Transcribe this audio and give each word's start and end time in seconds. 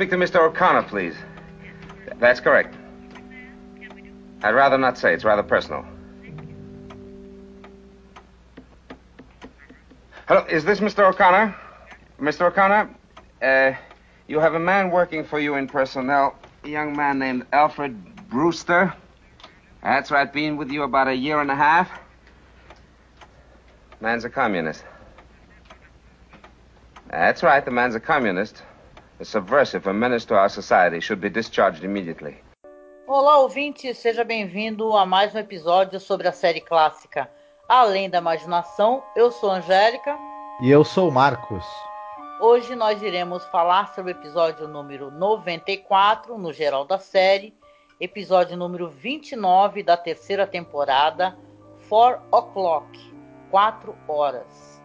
Speak 0.00 0.08
to 0.08 0.16
Mr. 0.16 0.36
O'Connor, 0.36 0.84
please. 0.84 1.14
That's 2.20 2.40
correct. 2.40 2.74
I'd 4.42 4.54
rather 4.54 4.78
not 4.78 4.96
say. 4.96 5.12
It's 5.12 5.24
rather 5.24 5.42
personal. 5.42 5.84
Hello, 10.26 10.46
is 10.48 10.64
this 10.64 10.80
Mr. 10.80 11.06
O'Connor? 11.06 11.54
Mr. 12.18 12.46
O'Connor, 12.46 12.88
uh, 13.42 13.72
you 14.26 14.40
have 14.40 14.54
a 14.54 14.58
man 14.58 14.90
working 14.90 15.22
for 15.22 15.38
you 15.38 15.56
in 15.56 15.68
personnel, 15.68 16.34
a 16.64 16.68
young 16.70 16.96
man 16.96 17.18
named 17.18 17.44
Alfred 17.52 18.30
Brewster. 18.30 18.94
That's 19.82 20.10
right, 20.10 20.32
been 20.32 20.56
with 20.56 20.70
you 20.70 20.84
about 20.84 21.08
a 21.08 21.14
year 21.14 21.42
and 21.42 21.50
a 21.50 21.56
half. 21.56 21.90
Man's 24.00 24.24
a 24.24 24.30
communist. 24.30 24.82
That's 27.10 27.42
right, 27.42 27.62
the 27.62 27.70
man's 27.70 27.96
a 27.96 28.00
communist. 28.00 28.62
A 29.20 29.24
subversive, 29.24 29.86
a 29.86 29.92
menace 29.92 30.24
to 30.24 30.34
our 30.34 30.48
society, 30.48 30.98
should 30.98 31.20
be 31.20 31.28
discharged 31.28 31.84
immediately. 31.84 32.38
Olá, 33.06 33.40
ouvinte, 33.40 33.94
seja 33.94 34.24
bem-vindo 34.24 34.96
a 34.96 35.04
mais 35.04 35.34
um 35.34 35.38
episódio 35.38 36.00
sobre 36.00 36.26
a 36.26 36.32
série 36.32 36.62
clássica 36.62 37.30
Além 37.68 38.08
da 38.08 38.16
Imaginação. 38.16 39.02
Eu 39.14 39.30
sou 39.30 39.50
a 39.50 39.56
Angélica. 39.56 40.16
E 40.62 40.70
eu 40.70 40.82
sou 40.82 41.10
o 41.10 41.12
Marcos. 41.12 41.62
Hoje 42.40 42.74
nós 42.74 43.02
iremos 43.02 43.44
falar 43.48 43.94
sobre 43.94 44.12
o 44.12 44.16
episódio 44.16 44.66
número 44.66 45.10
94, 45.10 46.38
no 46.38 46.50
geral 46.50 46.86
da 46.86 46.98
série, 46.98 47.52
episódio 48.00 48.56
número 48.56 48.88
29 48.88 49.82
da 49.82 49.98
terceira 49.98 50.46
temporada, 50.46 51.36
4 51.90 52.22
O'Clock, 52.32 53.14
4 53.50 53.94
horas. 54.08 54.82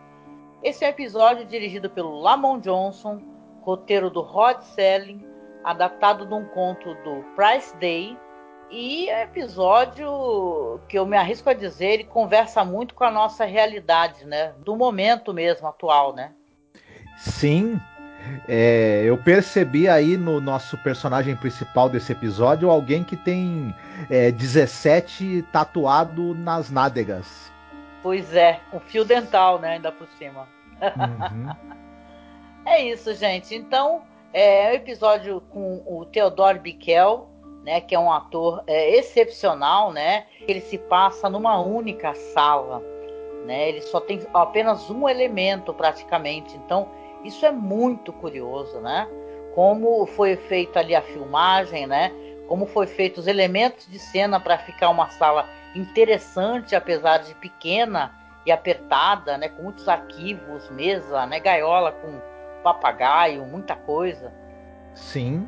Esse 0.61 0.83
é 0.83 0.87
um 0.87 0.91
episódio 0.91 1.45
dirigido 1.45 1.89
pelo 1.89 2.19
Lamont 2.19 2.61
Johnson, 2.61 3.34
roteiro 3.65 4.11
do 4.11 4.21
Rod 4.21 4.61
Selling, 4.61 5.25
adaptado 5.63 6.25
de 6.25 6.33
um 6.33 6.45
conto 6.45 6.93
do 7.03 7.23
Price 7.35 7.75
Day. 7.77 8.15
E 8.69 9.09
é 9.09 9.23
episódio 9.23 10.79
que 10.87 10.97
eu 10.97 11.05
me 11.05 11.17
arrisco 11.17 11.49
a 11.49 11.53
dizer, 11.53 11.85
ele 11.85 12.03
conversa 12.03 12.63
muito 12.63 12.93
com 12.93 13.03
a 13.03 13.11
nossa 13.11 13.43
realidade, 13.45 14.25
né? 14.25 14.53
Do 14.59 14.75
momento 14.75 15.33
mesmo 15.33 15.67
atual, 15.67 16.13
né? 16.13 16.31
Sim, 17.17 17.79
é, 18.47 19.03
eu 19.05 19.17
percebi 19.17 19.87
aí 19.87 20.17
no 20.17 20.39
nosso 20.39 20.77
personagem 20.79 21.35
principal 21.35 21.89
desse 21.89 22.11
episódio 22.11 22.69
alguém 22.69 23.03
que 23.03 23.15
tem 23.15 23.73
é, 24.09 24.31
17 24.31 25.43
tatuado 25.51 26.35
nas 26.35 26.69
nádegas. 26.69 27.51
Pois 28.03 28.33
é, 28.35 28.59
um 28.73 28.79
fio 28.79 29.05
dental, 29.05 29.59
né? 29.59 29.73
Ainda 29.73 29.91
por 29.91 30.07
cima. 30.19 30.47
Uhum. 30.81 31.75
é 32.65 32.81
isso, 32.83 33.13
gente. 33.13 33.55
Então, 33.55 34.01
é 34.33 34.71
um 34.71 34.73
episódio 34.73 35.41
com 35.49 35.81
o 35.85 36.05
Theodore 36.05 36.59
Bickel, 36.59 37.29
né? 37.63 37.79
Que 37.79 37.95
é 37.95 37.99
um 37.99 38.11
ator 38.11 38.63
é, 38.67 38.97
excepcional, 38.97 39.93
né? 39.93 40.25
Ele 40.41 40.59
se 40.59 40.77
passa 40.77 41.29
numa 41.29 41.59
única 41.59 42.13
sala, 42.13 42.81
né? 43.45 43.69
Ele 43.69 43.81
só 43.81 43.99
tem 43.99 44.19
apenas 44.33 44.89
um 44.89 45.07
elemento 45.07 45.73
praticamente. 45.73 46.57
Então, 46.57 46.89
isso 47.23 47.45
é 47.45 47.51
muito 47.51 48.11
curioso, 48.11 48.79
né? 48.81 49.07
Como 49.53 50.05
foi 50.05 50.35
feita 50.35 50.79
ali 50.79 50.93
a 50.93 51.01
filmagem, 51.01 51.87
né? 51.87 52.11
Como 52.47 52.65
foi 52.65 52.87
feito 52.87 53.19
os 53.19 53.27
elementos 53.27 53.87
de 53.87 53.97
cena 53.97 54.39
para 54.39 54.57
ficar 54.57 54.89
uma 54.89 55.09
sala 55.09 55.47
interessante, 55.73 56.75
apesar 56.75 57.19
de 57.19 57.33
pequena 57.35 58.13
e 58.45 58.51
apertada, 58.51 59.37
né? 59.37 59.49
Com 59.49 59.63
muitos 59.63 59.87
arquivos, 59.87 60.69
mesa, 60.71 61.25
né? 61.25 61.39
Gaiola 61.39 61.91
com 61.91 62.34
papagaio, 62.65 63.45
muita 63.45 63.75
coisa. 63.75 64.33
Sim. 64.95 65.47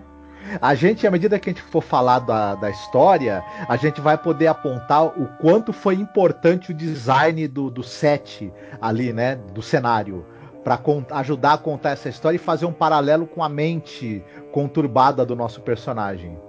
A 0.61 0.75
gente, 0.75 1.07
à 1.07 1.09
medida 1.09 1.39
que 1.39 1.49
a 1.49 1.53
gente 1.53 1.63
for 1.63 1.81
falar 1.81 2.19
da, 2.19 2.53
da 2.53 2.69
história, 2.69 3.43
a 3.67 3.75
gente 3.75 3.99
vai 3.99 4.15
poder 4.15 4.45
apontar 4.45 5.05
o 5.05 5.27
quanto 5.41 5.73
foi 5.73 5.95
importante 5.95 6.69
o 6.71 6.75
design 6.75 7.47
do, 7.47 7.71
do 7.71 7.81
set 7.81 8.53
ali, 8.79 9.11
né? 9.11 9.35
Do 9.35 9.63
cenário. 9.63 10.23
Para 10.63 10.79
ajudar 11.11 11.53
a 11.53 11.57
contar 11.57 11.91
essa 11.91 12.07
história 12.07 12.35
e 12.35 12.39
fazer 12.39 12.67
um 12.67 12.73
paralelo 12.73 13.25
com 13.25 13.43
a 13.43 13.49
mente 13.49 14.23
conturbada 14.51 15.25
do 15.25 15.35
nosso 15.35 15.61
personagem. 15.61 16.39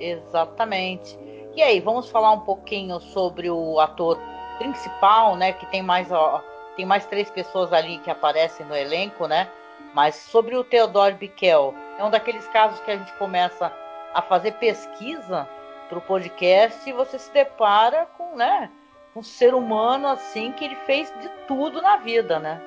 Exatamente. 0.00 1.16
E 1.54 1.62
aí, 1.62 1.78
vamos 1.78 2.10
falar 2.10 2.32
um 2.32 2.40
pouquinho 2.40 2.98
sobre 2.98 3.48
o 3.50 3.78
ator 3.78 4.18
principal, 4.58 5.36
né? 5.36 5.52
Que 5.52 5.66
tem 5.66 5.82
mais, 5.82 6.10
ó, 6.10 6.42
tem 6.76 6.84
mais 6.84 7.06
três 7.06 7.30
pessoas 7.30 7.72
ali 7.72 7.98
que 7.98 8.10
aparecem 8.10 8.66
no 8.66 8.74
elenco, 8.74 9.26
né? 9.26 9.48
Mas 9.94 10.14
sobre 10.14 10.56
o 10.56 10.64
Theodore 10.64 11.14
Bickel, 11.14 11.74
é 11.98 12.04
um 12.04 12.10
daqueles 12.10 12.46
casos 12.48 12.80
que 12.80 12.90
a 12.90 12.96
gente 12.96 13.12
começa 13.14 13.72
a 14.14 14.22
fazer 14.22 14.52
pesquisa 14.52 15.48
para 15.88 15.98
o 15.98 16.02
podcast 16.02 16.88
e 16.88 16.92
você 16.92 17.18
se 17.18 17.32
depara 17.32 18.06
com, 18.16 18.36
né? 18.36 18.70
Um 19.16 19.22
ser 19.22 19.54
humano 19.54 20.06
assim 20.06 20.52
que 20.52 20.64
ele 20.64 20.76
fez 20.86 21.12
de 21.20 21.28
tudo 21.46 21.80
na 21.80 21.96
vida, 21.96 22.38
né? 22.38 22.60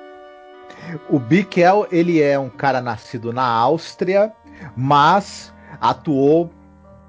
O 1.08 1.18
Bickel, 1.18 1.86
ele 1.90 2.20
é 2.20 2.38
um 2.38 2.48
cara 2.48 2.80
nascido 2.80 3.32
na 3.32 3.46
Áustria, 3.46 4.32
mas 4.76 5.52
atuou 5.80 6.50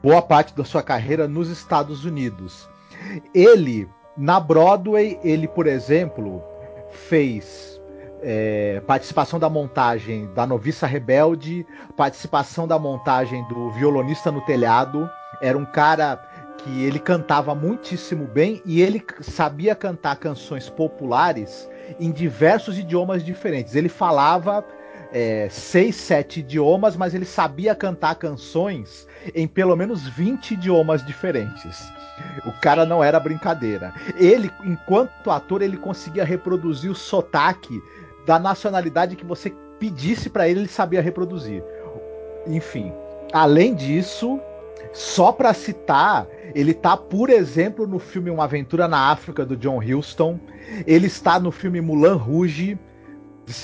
boa 0.01 0.21
parte 0.21 0.53
da 0.55 0.63
sua 0.63 0.83
carreira 0.83 1.27
nos 1.27 1.49
Estados 1.49 2.05
Unidos. 2.05 2.69
Ele, 3.33 3.89
na 4.17 4.39
Broadway, 4.39 5.19
ele, 5.23 5.47
por 5.47 5.67
exemplo, 5.67 6.43
fez 6.91 7.81
é, 8.23 8.81
participação 8.87 9.37
da 9.37 9.49
montagem 9.49 10.29
da 10.33 10.47
Noviça 10.47 10.87
Rebelde, 10.87 11.65
participação 11.97 12.67
da 12.67 12.79
montagem 12.79 13.45
do 13.49 13.69
Violonista 13.71 14.31
no 14.31 14.41
Telhado. 14.41 15.09
Era 15.41 15.57
um 15.57 15.65
cara 15.65 16.15
que 16.57 16.83
ele 16.83 16.99
cantava 16.99 17.53
muitíssimo 17.53 18.25
bem 18.25 18.61
e 18.65 18.81
ele 18.81 19.03
sabia 19.21 19.75
cantar 19.75 20.15
canções 20.15 20.69
populares 20.69 21.69
em 21.99 22.11
diversos 22.11 22.79
idiomas 22.79 23.23
diferentes. 23.23 23.75
Ele 23.75 23.89
falava 23.89 24.65
é, 25.11 25.47
seis, 25.49 25.95
sete 25.95 26.39
idiomas, 26.39 26.95
mas 26.95 27.13
ele 27.13 27.25
sabia 27.25 27.75
cantar 27.75 28.15
canções 28.15 29.07
em 29.35 29.47
pelo 29.47 29.75
menos 29.75 30.07
20 30.07 30.55
idiomas 30.55 31.05
diferentes. 31.05 31.91
O 32.45 32.51
cara 32.61 32.85
não 32.85 33.03
era 33.03 33.19
brincadeira. 33.19 33.93
Ele, 34.15 34.49
enquanto 34.63 35.29
ator, 35.29 35.61
ele 35.61 35.77
conseguia 35.77 36.23
reproduzir 36.23 36.89
o 36.89 36.95
sotaque 36.95 37.81
da 38.25 38.39
nacionalidade 38.39 39.15
que 39.15 39.25
você 39.25 39.53
pedisse 39.79 40.29
para 40.29 40.47
ele, 40.47 40.61
ele 40.61 40.67
sabia 40.67 41.01
reproduzir. 41.01 41.63
Enfim, 42.47 42.93
além 43.31 43.73
disso, 43.73 44.39
só 44.91 45.31
para 45.31 45.53
citar, 45.53 46.27
ele 46.53 46.73
tá, 46.73 46.95
por 46.95 47.29
exemplo, 47.29 47.87
no 47.87 47.99
filme 47.99 48.29
Uma 48.29 48.43
Aventura 48.43 48.87
na 48.87 49.11
África 49.11 49.45
do 49.45 49.57
John 49.57 49.79
Huston. 49.79 50.39
Ele 50.85 51.07
está 51.07 51.39
no 51.39 51.51
filme 51.51 51.81
Mulan 51.81 52.15
Rouge 52.15 52.77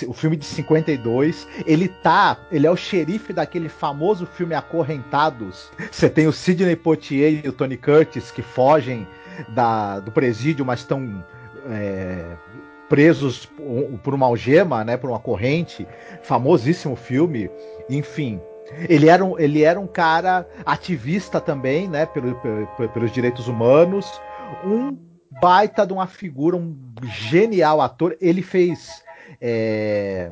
o 0.08 0.14
filme 0.14 0.36
de 0.36 0.46
52. 0.46 1.48
Ele 1.66 1.88
tá, 1.88 2.38
ele 2.52 2.68
é 2.68 2.72
o 2.72 2.76
xerife 2.76 3.32
daquele 3.32 3.70
famoso 3.70 4.26
filme 4.26 4.54
Acorrentados. 4.54 5.72
Você 5.92 6.10
tem 6.10 6.28
o 6.28 6.34
Sidney 6.34 6.76
Poitier 6.76 7.46
e 7.46 7.50
o 7.50 7.54
Tony 7.54 7.78
Curtis 7.78 8.32
que 8.32 8.42
fogem 8.42 9.08
da, 9.50 10.00
do 10.00 10.12
presídio, 10.12 10.66
mas 10.66 10.80
estão 10.80 11.24
é, 11.70 12.26
presos 12.90 13.48
por 14.04 14.14
uma 14.14 14.26
algema, 14.26 14.84
né, 14.84 14.98
por 14.98 15.10
uma 15.10 15.20
corrente. 15.20 15.88
Famosíssimo 16.24 16.96
filme. 16.96 17.50
Enfim, 17.90 18.42
ele 18.90 19.08
era 19.08 19.24
um, 19.24 19.40
ele 19.40 19.64
era 19.64 19.80
um 19.80 19.88
cara 19.88 20.48
ativista 20.66 21.40
também, 21.40 21.88
né, 21.88 22.06
pelo, 22.08 22.36
pelo, 22.36 22.90
pelos 22.90 23.12
direitos 23.12 23.48
humanos. 23.48 24.20
Um 24.66 24.98
baita 25.40 25.86
de 25.86 25.94
uma 25.94 26.08
figura, 26.08 26.58
um 26.58 26.76
genial 27.04 27.80
ator. 27.80 28.18
Ele 28.20 28.42
fez 28.42 29.04
é, 29.40 30.30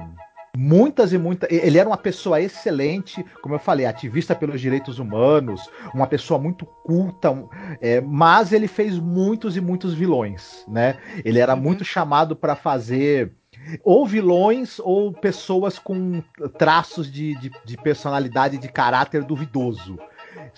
muitas 0.57 1.13
e 1.13 1.17
muitas. 1.19 1.49
Ele 1.51 1.77
era 1.77 1.87
uma 1.87 1.97
pessoa 1.97 2.41
excelente, 2.41 3.23
como 3.41 3.53
eu 3.53 3.59
falei, 3.59 3.85
ativista 3.85 4.33
pelos 4.33 4.59
direitos 4.59 4.97
humanos, 4.97 5.69
uma 5.93 6.07
pessoa 6.07 6.39
muito 6.39 6.65
culta, 6.65 7.31
é, 7.79 8.01
mas 8.01 8.51
ele 8.51 8.67
fez 8.67 8.97
muitos 8.97 9.55
e 9.55 9.61
muitos 9.61 9.93
vilões, 9.93 10.65
né? 10.67 10.97
Ele 11.23 11.39
era 11.39 11.53
uhum. 11.53 11.61
muito 11.61 11.85
chamado 11.85 12.35
para 12.35 12.55
fazer 12.55 13.31
ou 13.83 14.05
vilões 14.05 14.79
ou 14.79 15.11
pessoas 15.11 15.77
com 15.77 16.23
traços 16.57 17.11
de, 17.11 17.35
de, 17.35 17.51
de 17.63 17.77
personalidade, 17.77 18.57
de 18.57 18.67
caráter 18.67 19.23
duvidoso. 19.23 19.99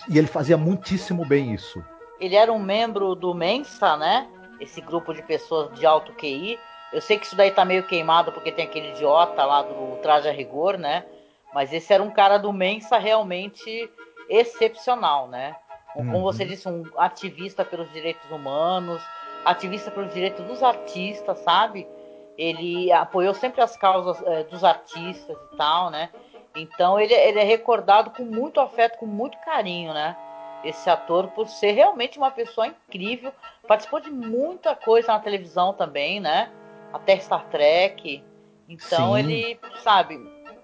E 0.08 0.16
ele 0.16 0.26
fazia 0.26 0.56
muitíssimo 0.56 1.26
bem 1.26 1.52
isso. 1.52 1.82
Ele 2.18 2.36
era 2.36 2.52
um 2.52 2.58
membro 2.58 3.14
do 3.14 3.34
Mensa, 3.34 3.96
né? 3.96 4.28
Esse 4.60 4.80
grupo 4.80 5.12
de 5.12 5.22
pessoas 5.22 5.78
de 5.78 5.84
alto 5.84 6.12
QI 6.12 6.58
eu 6.92 7.00
sei 7.00 7.18
que 7.18 7.26
isso 7.26 7.36
daí 7.36 7.50
tá 7.50 7.64
meio 7.64 7.86
queimado 7.86 8.32
porque 8.32 8.50
tem 8.50 8.64
aquele 8.64 8.90
idiota 8.90 9.44
lá 9.44 9.62
do 9.62 9.96
Traje 10.02 10.28
a 10.28 10.32
Rigor, 10.32 10.76
né? 10.76 11.04
Mas 11.54 11.72
esse 11.72 11.92
era 11.92 12.02
um 12.02 12.10
cara 12.10 12.38
do 12.38 12.52
Mensa 12.52 12.98
realmente 12.98 13.90
excepcional, 14.28 15.28
né? 15.28 15.56
Como 15.92 16.16
uhum. 16.16 16.22
você 16.22 16.44
disse, 16.44 16.68
um 16.68 16.84
ativista 16.96 17.64
pelos 17.64 17.90
direitos 17.92 18.30
humanos, 18.30 19.02
ativista 19.44 19.90
pelos 19.90 20.12
direitos 20.14 20.44
dos 20.44 20.62
artistas, 20.62 21.38
sabe? 21.38 21.86
Ele 22.38 22.92
apoiou 22.92 23.34
sempre 23.34 23.60
as 23.60 23.76
causas 23.76 24.22
é, 24.26 24.44
dos 24.44 24.62
artistas 24.62 25.36
e 25.52 25.56
tal, 25.56 25.90
né? 25.90 26.10
Então 26.54 26.98
ele, 26.98 27.14
ele 27.14 27.38
é 27.38 27.44
recordado 27.44 28.10
com 28.10 28.24
muito 28.24 28.60
afeto, 28.60 28.98
com 28.98 29.06
muito 29.06 29.38
carinho, 29.38 29.92
né? 29.92 30.16
Esse 30.62 30.90
ator, 30.90 31.28
por 31.28 31.48
ser 31.48 31.72
realmente 31.72 32.18
uma 32.18 32.30
pessoa 32.30 32.66
incrível, 32.66 33.32
participou 33.66 34.00
de 34.00 34.10
muita 34.10 34.74
coisa 34.74 35.12
na 35.12 35.20
televisão 35.20 35.72
também, 35.72 36.20
né? 36.20 36.50
Até 36.92 37.18
Star 37.18 37.46
Trek. 37.50 38.22
Então 38.68 39.14
Sim. 39.14 39.18
ele, 39.18 39.60
sabe, 39.82 40.18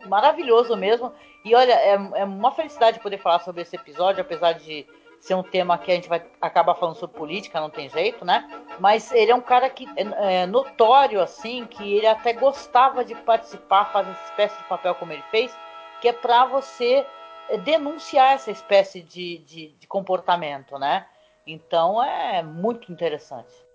maravilhoso 0.07 0.77
mesmo. 0.77 1.13
E 1.45 1.55
olha, 1.55 1.73
é, 1.73 1.93
é 1.93 2.25
uma 2.25 2.53
felicidade 2.53 3.01
poder 3.01 3.19
falar 3.19 3.41
sobre 3.41 3.63
esse 3.63 3.77
episódio, 3.77 4.21
apesar 4.21 4.53
de 4.53 4.87
ser 5.21 5.35
um 5.35 5.43
tema 5.43 5.79
que 5.79 5.91
a 5.91 5.95
gente 5.95 6.09
vai 6.09 6.25
acabar 6.41 6.75
falando 6.75 6.97
sobre 6.97 7.17
política, 7.17 7.61
não 7.61 7.71
tem 7.71 7.89
jeito, 7.89 8.25
né? 8.25 8.49
Mas 8.79 9.11
ele 9.13 9.31
é 9.31 9.35
um 9.35 9.41
cara 9.41 9.69
que 9.69 9.87
é, 9.97 10.43
é 10.43 10.47
notório, 10.47 11.21
assim, 11.21 11.67
que 11.67 11.95
ele 11.97 12.07
até 12.07 12.33
gostava 12.33 13.05
de 13.05 13.15
participar, 13.15 13.87
fazer 13.87 14.11
essa 14.11 14.31
espécie 14.31 14.59
de 14.59 14.65
papel 14.65 14.95
como 14.95 15.13
ele 15.13 15.25
fez, 15.31 15.57
que 16.01 16.09
é 16.09 16.13
para 16.13 16.45
você 16.45 17.05
é, 17.49 17.59
denunciar 17.59 18.35
essa 18.35 18.51
espécie 18.51 19.03
de, 19.03 19.39
de, 19.39 19.69
de 19.69 19.87
comportamento, 19.87 20.79
né? 20.79 21.07
Então 21.47 22.03
é 22.03 22.43
muito 22.43 22.93
interessante. 22.93 23.66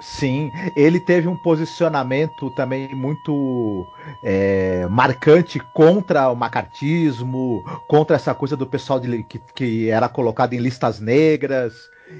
Sim, 0.00 0.50
ele 0.74 0.98
teve 0.98 1.28
um 1.28 1.36
posicionamento 1.36 2.50
também 2.50 2.92
muito 2.94 3.86
é, 4.22 4.84
marcante 4.90 5.60
contra 5.72 6.28
o 6.28 6.34
macartismo, 6.34 7.62
contra 7.88 8.16
essa 8.16 8.34
coisa 8.34 8.56
do 8.56 8.66
pessoal 8.66 8.98
de, 8.98 9.22
que, 9.24 9.38
que 9.54 9.88
era 9.88 10.08
colocado 10.08 10.54
em 10.54 10.58
listas 10.58 10.98
negras, 10.98 11.72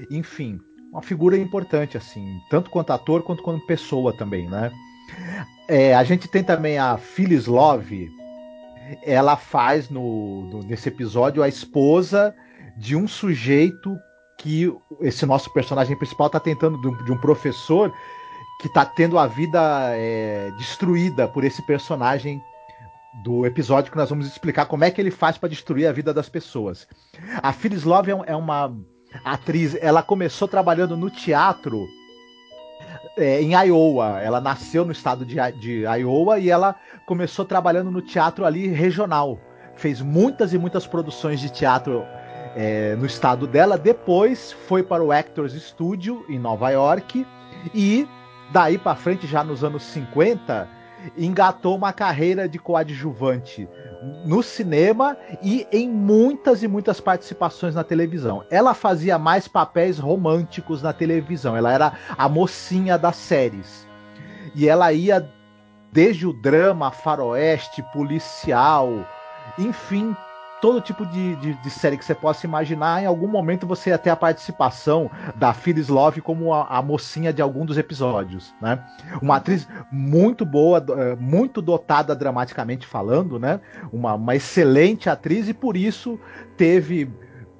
enfim, 0.09 0.59
uma 0.91 1.01
figura 1.01 1.37
importante 1.37 1.97
assim, 1.97 2.41
tanto 2.49 2.69
quanto 2.69 2.93
ator 2.93 3.21
quanto 3.21 3.43
pessoa 3.67 4.13
também, 4.13 4.49
né? 4.49 4.71
É, 5.67 5.93
a 5.93 6.03
gente 6.03 6.27
tem 6.27 6.43
também 6.43 6.77
a 6.77 6.97
Phyllis 6.97 7.47
Love, 7.47 8.09
ela 9.03 9.35
faz 9.35 9.89
no, 9.89 10.43
no, 10.43 10.63
nesse 10.63 10.87
episódio 10.87 11.43
a 11.43 11.49
esposa 11.49 12.33
de 12.77 12.95
um 12.95 13.07
sujeito 13.07 13.97
que 14.37 14.73
esse 15.01 15.25
nosso 15.25 15.51
personagem 15.51 15.97
principal 15.97 16.27
está 16.27 16.39
tentando 16.39 16.79
de 16.79 16.87
um, 16.87 17.03
de 17.03 17.11
um, 17.11 17.17
professor 17.17 17.91
que 18.61 18.67
está 18.67 18.85
tendo 18.85 19.17
a 19.17 19.27
vida 19.27 19.59
é, 19.95 20.51
destruída 20.57 21.27
por 21.27 21.43
esse 21.43 21.61
personagem 21.61 22.41
do 23.23 23.45
episódio 23.45 23.91
que 23.91 23.97
nós 23.97 24.09
vamos 24.09 24.27
explicar 24.27 24.65
como 24.65 24.83
é 24.83 24.91
que 24.91 25.01
ele 25.01 25.09
faz 25.09 25.37
para 25.37 25.49
destruir 25.49 25.87
a 25.87 25.91
vida 25.91 26.13
das 26.13 26.29
pessoas. 26.29 26.87
A 27.41 27.51
Phyllis 27.51 27.83
Love 27.83 28.11
é, 28.11 28.17
é 28.27 28.35
uma 28.35 28.75
atriz, 29.23 29.75
ela 29.81 30.03
começou 30.03 30.47
trabalhando 30.47 30.95
no 30.95 31.09
teatro 31.09 31.87
é, 33.17 33.41
em 33.41 33.53
Iowa. 33.53 34.21
Ela 34.21 34.39
nasceu 34.39 34.85
no 34.85 34.91
estado 34.91 35.25
de, 35.25 35.35
de 35.59 35.83
Iowa 35.83 36.39
e 36.39 36.49
ela 36.49 36.75
começou 37.05 37.43
trabalhando 37.43 37.89
no 37.89 38.01
teatro 38.01 38.45
ali 38.45 38.67
regional. 38.67 39.39
Fez 39.75 40.01
muitas 40.01 40.53
e 40.53 40.57
muitas 40.57 40.85
produções 40.85 41.39
de 41.39 41.49
teatro 41.49 42.03
é, 42.57 42.95
no 42.95 43.05
estado 43.05 43.45
dela. 43.45 43.77
Depois 43.77 44.51
foi 44.51 44.81
para 44.81 45.03
o 45.03 45.11
Actors 45.11 45.53
Studio 45.53 46.25
em 46.27 46.39
Nova 46.39 46.71
York 46.71 47.25
e 47.73 48.07
daí 48.51 48.79
para 48.79 48.95
frente, 48.95 49.27
já 49.27 49.43
nos 49.43 49.63
anos 49.63 49.83
50, 49.83 50.67
engatou 51.15 51.75
uma 51.75 51.93
carreira 51.93 52.49
de 52.49 52.57
coadjuvante 52.57 53.69
no 54.25 54.41
cinema 54.41 55.15
e 55.43 55.67
em 55.71 55.87
muitas 55.87 56.63
e 56.63 56.67
muitas 56.67 56.99
participações 56.99 57.75
na 57.75 57.83
televisão. 57.83 58.43
Ela 58.49 58.73
fazia 58.73 59.19
mais 59.19 59.47
papéis 59.47 59.99
românticos 59.99 60.81
na 60.81 60.91
televisão. 60.91 61.55
Ela 61.55 61.71
era 61.71 61.93
a 62.17 62.27
mocinha 62.27 62.97
das 62.97 63.17
séries. 63.17 63.87
E 64.55 64.67
ela 64.67 64.91
ia 64.91 65.29
desde 65.91 66.25
o 66.25 66.33
drama, 66.33 66.89
faroeste, 66.89 67.83
policial, 67.93 69.07
enfim, 69.59 70.15
todo 70.61 70.81
tipo 70.81 71.05
de, 71.05 71.35
de, 71.37 71.53
de, 71.53 71.69
série 71.69 71.97
que 71.97 72.05
você 72.05 72.15
possa 72.15 72.45
imaginar, 72.45 73.01
em 73.01 73.05
algum 73.05 73.27
momento 73.27 73.67
você 73.67 73.91
ia 73.91 73.97
ter 73.97 74.09
a 74.09 74.15
participação 74.15 75.09
da 75.35 75.53
Phyllis 75.53 75.87
Love 75.87 76.21
como 76.21 76.53
a, 76.53 76.65
a 76.65 76.81
mocinha 76.81 77.31
de 77.31 77.41
algum 77.41 77.65
dos 77.65 77.77
episódios, 77.77 78.53
né? 78.61 78.83
Uma 79.21 79.37
atriz 79.37 79.67
muito 79.91 80.45
boa, 80.45 80.83
eh, 80.89 81.15
muito 81.19 81.61
dotada 81.61 82.15
dramaticamente 82.15 82.87
falando, 82.87 83.39
né? 83.39 83.59
Uma, 83.91 84.15
uma 84.15 84.35
excelente 84.35 85.09
atriz 85.09 85.47
e 85.47 85.53
por 85.53 85.77
isso 85.77 86.19
teve 86.55 87.09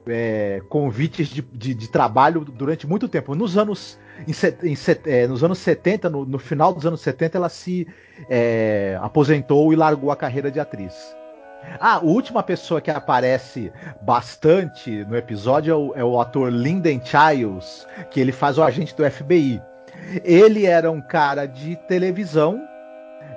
é, 0.08 0.62
convites 0.70 1.28
de, 1.28 1.42
de, 1.42 1.74
de, 1.74 1.90
trabalho 1.90 2.42
durante 2.42 2.88
muito 2.88 3.08
tempo. 3.08 3.36
Nos 3.36 3.58
anos, 3.58 4.00
em, 4.28 4.32
em, 4.70 4.76
é, 5.06 5.28
nos 5.28 5.44
anos 5.44 5.60
70, 5.60 6.10
no, 6.10 6.26
no, 6.26 6.40
final 6.40 6.74
dos 6.74 6.86
anos 6.86 7.02
70, 7.02 7.38
ela 7.38 7.50
se 7.50 7.88
é, 8.30 8.98
aposentou 9.02 9.72
e 9.72 9.76
largou 9.76 10.12
a 10.12 10.16
carreira 10.16 10.50
de 10.50 10.60
atriz. 10.60 10.94
Ah, 11.80 11.96
a 11.96 12.00
última 12.00 12.42
pessoa 12.42 12.82
que 12.82 12.90
aparece 12.90 13.72
bastante 14.02 15.04
no 15.06 15.16
episódio 15.16 15.72
é 15.72 15.76
o, 15.76 15.94
é 15.96 16.04
o 16.04 16.20
ator 16.20 16.50
Lyndon 16.52 17.00
Childs, 17.04 17.88
que 18.10 18.20
ele 18.20 18.32
faz 18.32 18.58
o 18.58 18.64
agente 18.64 18.96
do 18.96 19.10
FBI. 19.10 19.62
Ele 20.24 20.66
era 20.66 20.90
um 20.90 21.02
cara 21.02 21.46
de 21.46 21.76
televisão, 21.88 22.62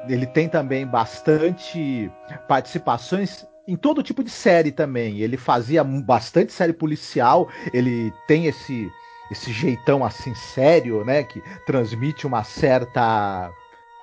ele 0.09 0.27
tem 0.27 0.49
também 0.49 0.87
bastante 0.87 2.11
participações 2.46 3.46
em 3.67 3.77
todo 3.77 4.03
tipo 4.03 4.25
de 4.25 4.31
série 4.31 4.72
também. 4.72 5.19
Ele 5.19 5.37
fazia 5.37 5.84
bastante 5.84 6.53
série 6.53 6.72
policial, 6.72 7.49
ele 7.72 8.13
tem 8.27 8.46
esse 8.46 8.91
esse 9.31 9.53
jeitão 9.53 10.05
assim 10.05 10.34
sério, 10.34 11.05
né, 11.05 11.22
que 11.22 11.41
transmite 11.65 12.27
uma 12.27 12.43
certa 12.43 13.49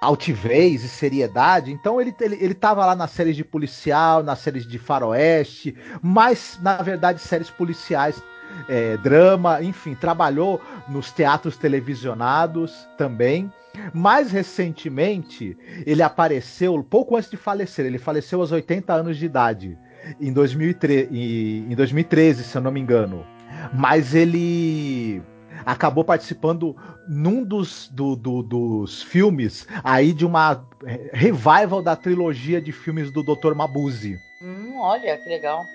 altivez 0.01 0.83
e 0.83 0.89
seriedade. 0.89 1.71
Então 1.71 1.99
ele, 1.99 2.15
ele, 2.19 2.37
ele 2.39 2.53
tava 2.53 2.85
lá 2.85 2.95
nas 2.95 3.11
séries 3.11 3.35
de 3.35 3.43
policial, 3.43 4.23
nas 4.23 4.39
séries 4.39 4.67
de 4.67 4.77
faroeste, 4.77 5.75
mas 6.01 6.59
na 6.61 6.77
verdade 6.77 7.19
séries 7.19 7.49
policiais, 7.49 8.21
é, 8.67 8.97
drama, 8.97 9.61
enfim, 9.61 9.95
trabalhou 9.95 10.61
nos 10.87 11.11
teatros 11.11 11.57
televisionados 11.57 12.87
também. 12.97 13.51
Mais 13.93 14.31
recentemente, 14.31 15.55
ele 15.85 16.01
apareceu 16.01 16.83
pouco 16.83 17.15
antes 17.15 17.29
de 17.29 17.37
falecer. 17.37 17.85
Ele 17.85 17.99
faleceu 17.99 18.41
aos 18.41 18.51
80 18.51 18.91
anos 18.91 19.17
de 19.17 19.25
idade, 19.25 19.77
em 20.19 20.33
2013, 20.33 21.09
em 21.11 21.75
2013 21.75 22.43
se 22.43 22.57
eu 22.57 22.61
não 22.61 22.71
me 22.71 22.79
engano. 22.79 23.25
Mas 23.73 24.15
ele 24.15 25.21
acabou 25.65 26.03
participando 26.03 26.75
num 27.07 27.43
dos, 27.43 27.89
do, 27.89 28.15
do, 28.15 28.43
dos 28.43 29.03
filmes 29.03 29.67
aí 29.83 30.13
de 30.13 30.25
uma 30.25 30.65
revival 31.13 31.81
da 31.81 31.95
trilogia 31.95 32.61
de 32.61 32.71
filmes 32.71 33.11
do 33.11 33.23
Dr. 33.23 33.53
Mabuse. 33.55 34.17
Hum, 34.41 34.77
olha, 34.79 35.17
que 35.17 35.29
legal. 35.29 35.65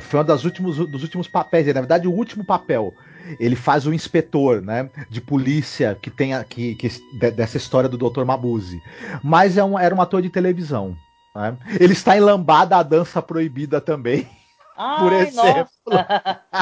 Foi 0.00 0.20
um 0.20 0.24
dos 0.24 0.44
últimos, 0.44 0.76
dos 0.76 1.02
últimos 1.02 1.26
papéis, 1.26 1.66
na 1.66 1.80
verdade, 1.80 2.06
o 2.06 2.12
último 2.12 2.44
papel. 2.44 2.94
Ele 3.38 3.56
faz 3.56 3.86
o 3.86 3.92
inspetor, 3.92 4.62
né, 4.62 4.88
de 5.10 5.20
polícia 5.20 5.98
que 6.00 6.10
tem 6.10 6.34
aqui 6.34 6.74
que, 6.76 6.88
dessa 7.30 7.56
história 7.56 7.88
do 7.88 7.98
Dr. 7.98 8.24
Mabuse. 8.24 8.80
Mas 9.22 9.56
é 9.56 9.64
um, 9.64 9.78
era 9.78 9.94
um 9.94 10.00
ator 10.00 10.22
de 10.22 10.30
televisão. 10.30 10.96
Né? 11.34 11.56
Ele 11.78 11.92
está 11.92 12.16
em 12.16 12.20
Lambada 12.20 12.76
a 12.76 12.82
Dança 12.82 13.20
Proibida 13.20 13.80
também. 13.80 14.28
Ai, 14.78 14.98
por 15.00 15.12
exemplo. 15.12 15.70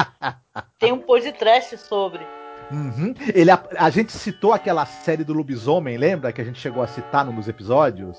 tem 0.79 0.91
um 0.91 0.99
podcast 0.99 1.77
sobre. 1.77 2.25
Uhum. 2.71 3.13
Ele, 3.33 3.51
a, 3.51 3.63
a, 3.77 3.89
gente 3.91 4.11
citou 4.11 4.51
aquela 4.51 4.85
série 4.85 5.23
do 5.23 5.33
lobisomem, 5.33 5.97
lembra? 5.97 6.33
Que 6.33 6.41
a 6.41 6.43
gente 6.43 6.59
chegou 6.59 6.81
a 6.81 6.87
citar 6.87 7.23
num 7.23 7.35
dos 7.35 7.47
episódios? 7.47 8.17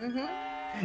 Uhum. 0.00 0.26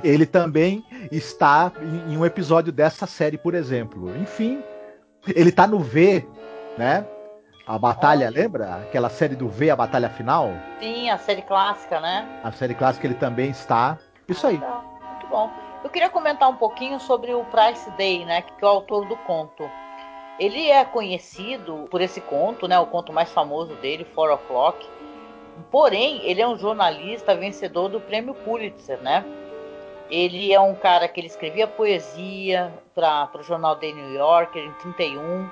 Ele 0.04 0.26
também 0.26 0.86
está 1.12 1.72
em, 1.82 2.14
em, 2.14 2.18
um 2.18 2.26
episódio 2.26 2.72
dessa 2.72 3.08
série, 3.08 3.38
por 3.38 3.56
exemplo. 3.56 4.16
Enfim, 4.18 4.62
ele 5.34 5.52
tá 5.52 5.66
no 5.66 5.80
V, 5.80 6.28
né? 6.78 7.06
A 7.66 7.78
batalha, 7.78 8.30
lembra? 8.30 8.76
Aquela 8.76 9.10
série 9.10 9.36
do 9.36 9.48
V, 9.48 9.70
a 9.70 9.76
batalha 9.76 10.10
final? 10.10 10.52
Sim, 10.80 11.10
a 11.10 11.18
série 11.18 11.42
clássica, 11.44 12.00
né? 12.00 12.28
A 12.44 12.52
série 12.52 12.76
clássica 12.76 13.08
ele 13.08 13.16
também 13.16 13.50
está. 13.52 13.98
Isso 14.28 14.46
aí. 14.46 14.62
Bom, 15.30 15.50
eu 15.84 15.90
queria 15.90 16.10
comentar 16.10 16.50
um 16.50 16.56
pouquinho 16.56 17.00
sobre 17.00 17.34
o 17.34 17.44
Price 17.46 17.90
Day, 17.92 18.26
né, 18.26 18.42
que 18.42 18.64
é 18.64 18.68
o 18.68 18.70
autor 18.70 19.08
do 19.08 19.16
conto. 19.18 19.70
Ele 20.40 20.70
é 20.70 20.84
conhecido 20.86 21.88
por 21.90 22.02
esse 22.02 22.22
conto, 22.22 22.68
né, 22.68 22.80
o 22.80 22.86
conto 22.86 23.12
mais 23.12 23.32
famoso 23.32 23.76
dele, 23.76 24.06
Four 24.16 24.32
O'Clock. 24.32 24.88
Porém, 25.70 26.22
ele 26.24 26.42
é 26.42 26.48
um 26.48 26.58
jornalista 26.58 27.36
vencedor 27.36 27.90
do 27.90 28.00
prêmio 28.00 28.34
Pulitzer, 28.34 29.02
né? 29.02 29.26
Ele 30.10 30.54
é 30.54 30.60
um 30.60 30.74
cara 30.74 31.08
que 31.08 31.20
ele 31.20 31.28
escrevia 31.28 31.68
poesia 31.68 32.74
para 32.96 33.30
o 33.38 33.44
jornal 33.44 33.76
The 33.76 33.92
New 33.92 34.14
Yorker 34.14 34.64
em 34.64 34.72
31 34.74 35.50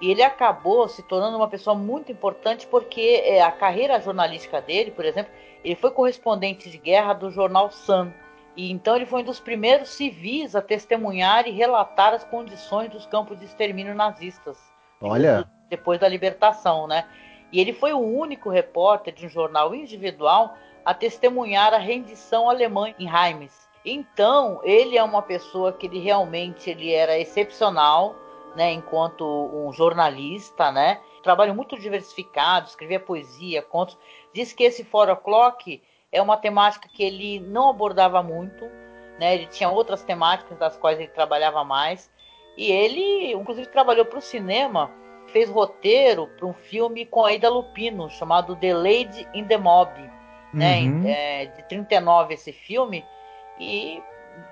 e 0.00 0.10
ele 0.10 0.22
acabou 0.22 0.88
se 0.88 1.02
tornando 1.02 1.36
uma 1.36 1.48
pessoa 1.48 1.74
muito 1.74 2.12
importante 2.12 2.66
porque 2.66 3.22
é, 3.24 3.42
a 3.42 3.50
carreira 3.50 4.00
jornalística 4.00 4.60
dele, 4.60 4.92
por 4.92 5.04
exemplo, 5.04 5.32
ele 5.64 5.74
foi 5.74 5.90
correspondente 5.90 6.70
de 6.70 6.78
guerra 6.78 7.14
do 7.14 7.30
jornal 7.30 7.70
Sun. 7.70 8.12
E 8.58 8.72
então 8.72 8.96
ele 8.96 9.06
foi 9.06 9.22
um 9.22 9.24
dos 9.24 9.38
primeiros 9.38 9.90
civis 9.90 10.56
a 10.56 10.60
testemunhar 10.60 11.46
e 11.46 11.52
relatar 11.52 12.12
as 12.12 12.24
condições 12.24 12.90
dos 12.90 13.06
campos 13.06 13.38
de 13.38 13.44
extermínio 13.44 13.94
nazistas. 13.94 14.58
Olha. 15.00 15.48
Depois 15.70 16.00
da 16.00 16.08
libertação, 16.08 16.88
né? 16.88 17.06
E 17.52 17.60
ele 17.60 17.72
foi 17.72 17.92
o 17.92 18.00
único 18.00 18.50
repórter 18.50 19.14
de 19.14 19.26
um 19.26 19.28
jornal 19.28 19.72
individual 19.72 20.56
a 20.84 20.92
testemunhar 20.92 21.72
a 21.72 21.78
rendição 21.78 22.50
alemã 22.50 22.92
em 22.98 23.06
Reims. 23.06 23.52
Então, 23.84 24.60
ele 24.64 24.98
é 24.98 25.04
uma 25.04 25.22
pessoa 25.22 25.72
que 25.72 25.86
ele 25.86 26.00
realmente 26.00 26.68
ele 26.68 26.92
era 26.92 27.16
excepcional 27.16 28.16
né, 28.56 28.72
enquanto 28.72 29.24
um 29.24 29.72
jornalista, 29.72 30.72
né? 30.72 31.00
Trabalho 31.22 31.54
muito 31.54 31.78
diversificado, 31.78 32.66
escrevia 32.66 32.98
poesia, 32.98 33.62
contos. 33.62 33.96
Diz 34.34 34.52
que 34.52 34.64
esse 34.64 34.82
Four 34.82 35.10
O'Clock 35.10 35.80
é 36.10 36.20
uma 36.22 36.36
temática 36.36 36.88
que 36.88 37.02
ele 37.02 37.40
não 37.40 37.68
abordava 37.68 38.22
muito, 38.22 38.64
né? 39.18 39.34
Ele 39.34 39.46
tinha 39.46 39.68
outras 39.68 40.02
temáticas 40.02 40.58
das 40.58 40.76
quais 40.76 40.98
ele 40.98 41.08
trabalhava 41.08 41.64
mais. 41.64 42.10
E 42.56 42.72
ele, 42.72 43.32
inclusive, 43.32 43.68
trabalhou 43.68 44.04
para 44.04 44.18
o 44.18 44.22
cinema, 44.22 44.90
fez 45.28 45.48
roteiro 45.48 46.26
para 46.36 46.46
um 46.46 46.54
filme 46.54 47.06
com 47.06 47.24
a 47.24 47.32
Ida 47.32 47.48
Lupino, 47.48 48.10
chamado 48.10 48.56
The 48.56 48.74
Lady 48.74 49.28
in 49.34 49.44
the 49.44 49.56
Mob, 49.56 49.92
né? 50.52 50.80
uhum. 50.80 51.06
É, 51.06 51.46
de 51.46 51.62
39 51.68 52.34
esse 52.34 52.52
filme. 52.52 53.04
E 53.60 54.02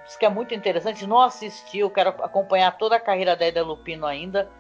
diz 0.05 0.17
que 0.17 0.27
é 0.27 0.29
muito 0.29 0.55
interessante. 0.55 1.07
Não 1.07 1.21
assisti, 1.21 1.79
eu 1.79 1.91
quero 1.91 2.11
acompanhar 2.11 2.77
toda 2.77 2.97
a 2.97 3.01
carreira 3.01 3.37
da 3.37 3.47
Eda 3.47 3.65
Lupino 3.65 4.07
ainda, 4.07 4.51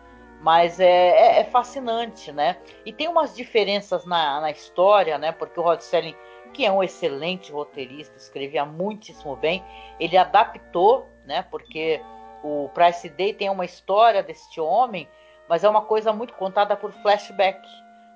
mas 0.41 0.81
é, 0.81 0.87
é, 0.87 1.41
é, 1.41 1.45
fascinante, 1.45 2.33
né? 2.33 2.57
E 2.85 2.93
tem 2.93 3.09
umas 3.09 3.35
diferenças 3.35 4.05
na, 4.05 4.41
na 4.41 4.51
história, 4.51 5.19
né? 5.19 5.33
Porque 5.33 5.59
o 5.59 5.63
Rod 5.63 5.81
Serling, 5.81 6.17
que 6.57 6.65
é 6.65 6.73
um 6.73 6.83
excelente 6.83 7.53
roteirista, 7.53 8.17
escrevia 8.17 8.65
muitíssimo 8.65 9.37
bem, 9.37 9.63
ele 10.01 10.17
adaptou, 10.17 11.07
né? 11.27 11.45
Porque 11.51 12.01
o 12.43 12.71
Price 12.73 13.09
Day 13.11 13.35
tem 13.35 13.51
uma 13.51 13.65
história 13.65 14.23
deste 14.23 14.61
homem, 14.61 15.09
mas 15.49 15.63
é 15.65 15.69
uma 15.69 15.83
coisa 15.83 16.13
muito 16.13 16.35
contada 16.35 16.77
por 16.77 16.93
flashback, 16.93 17.61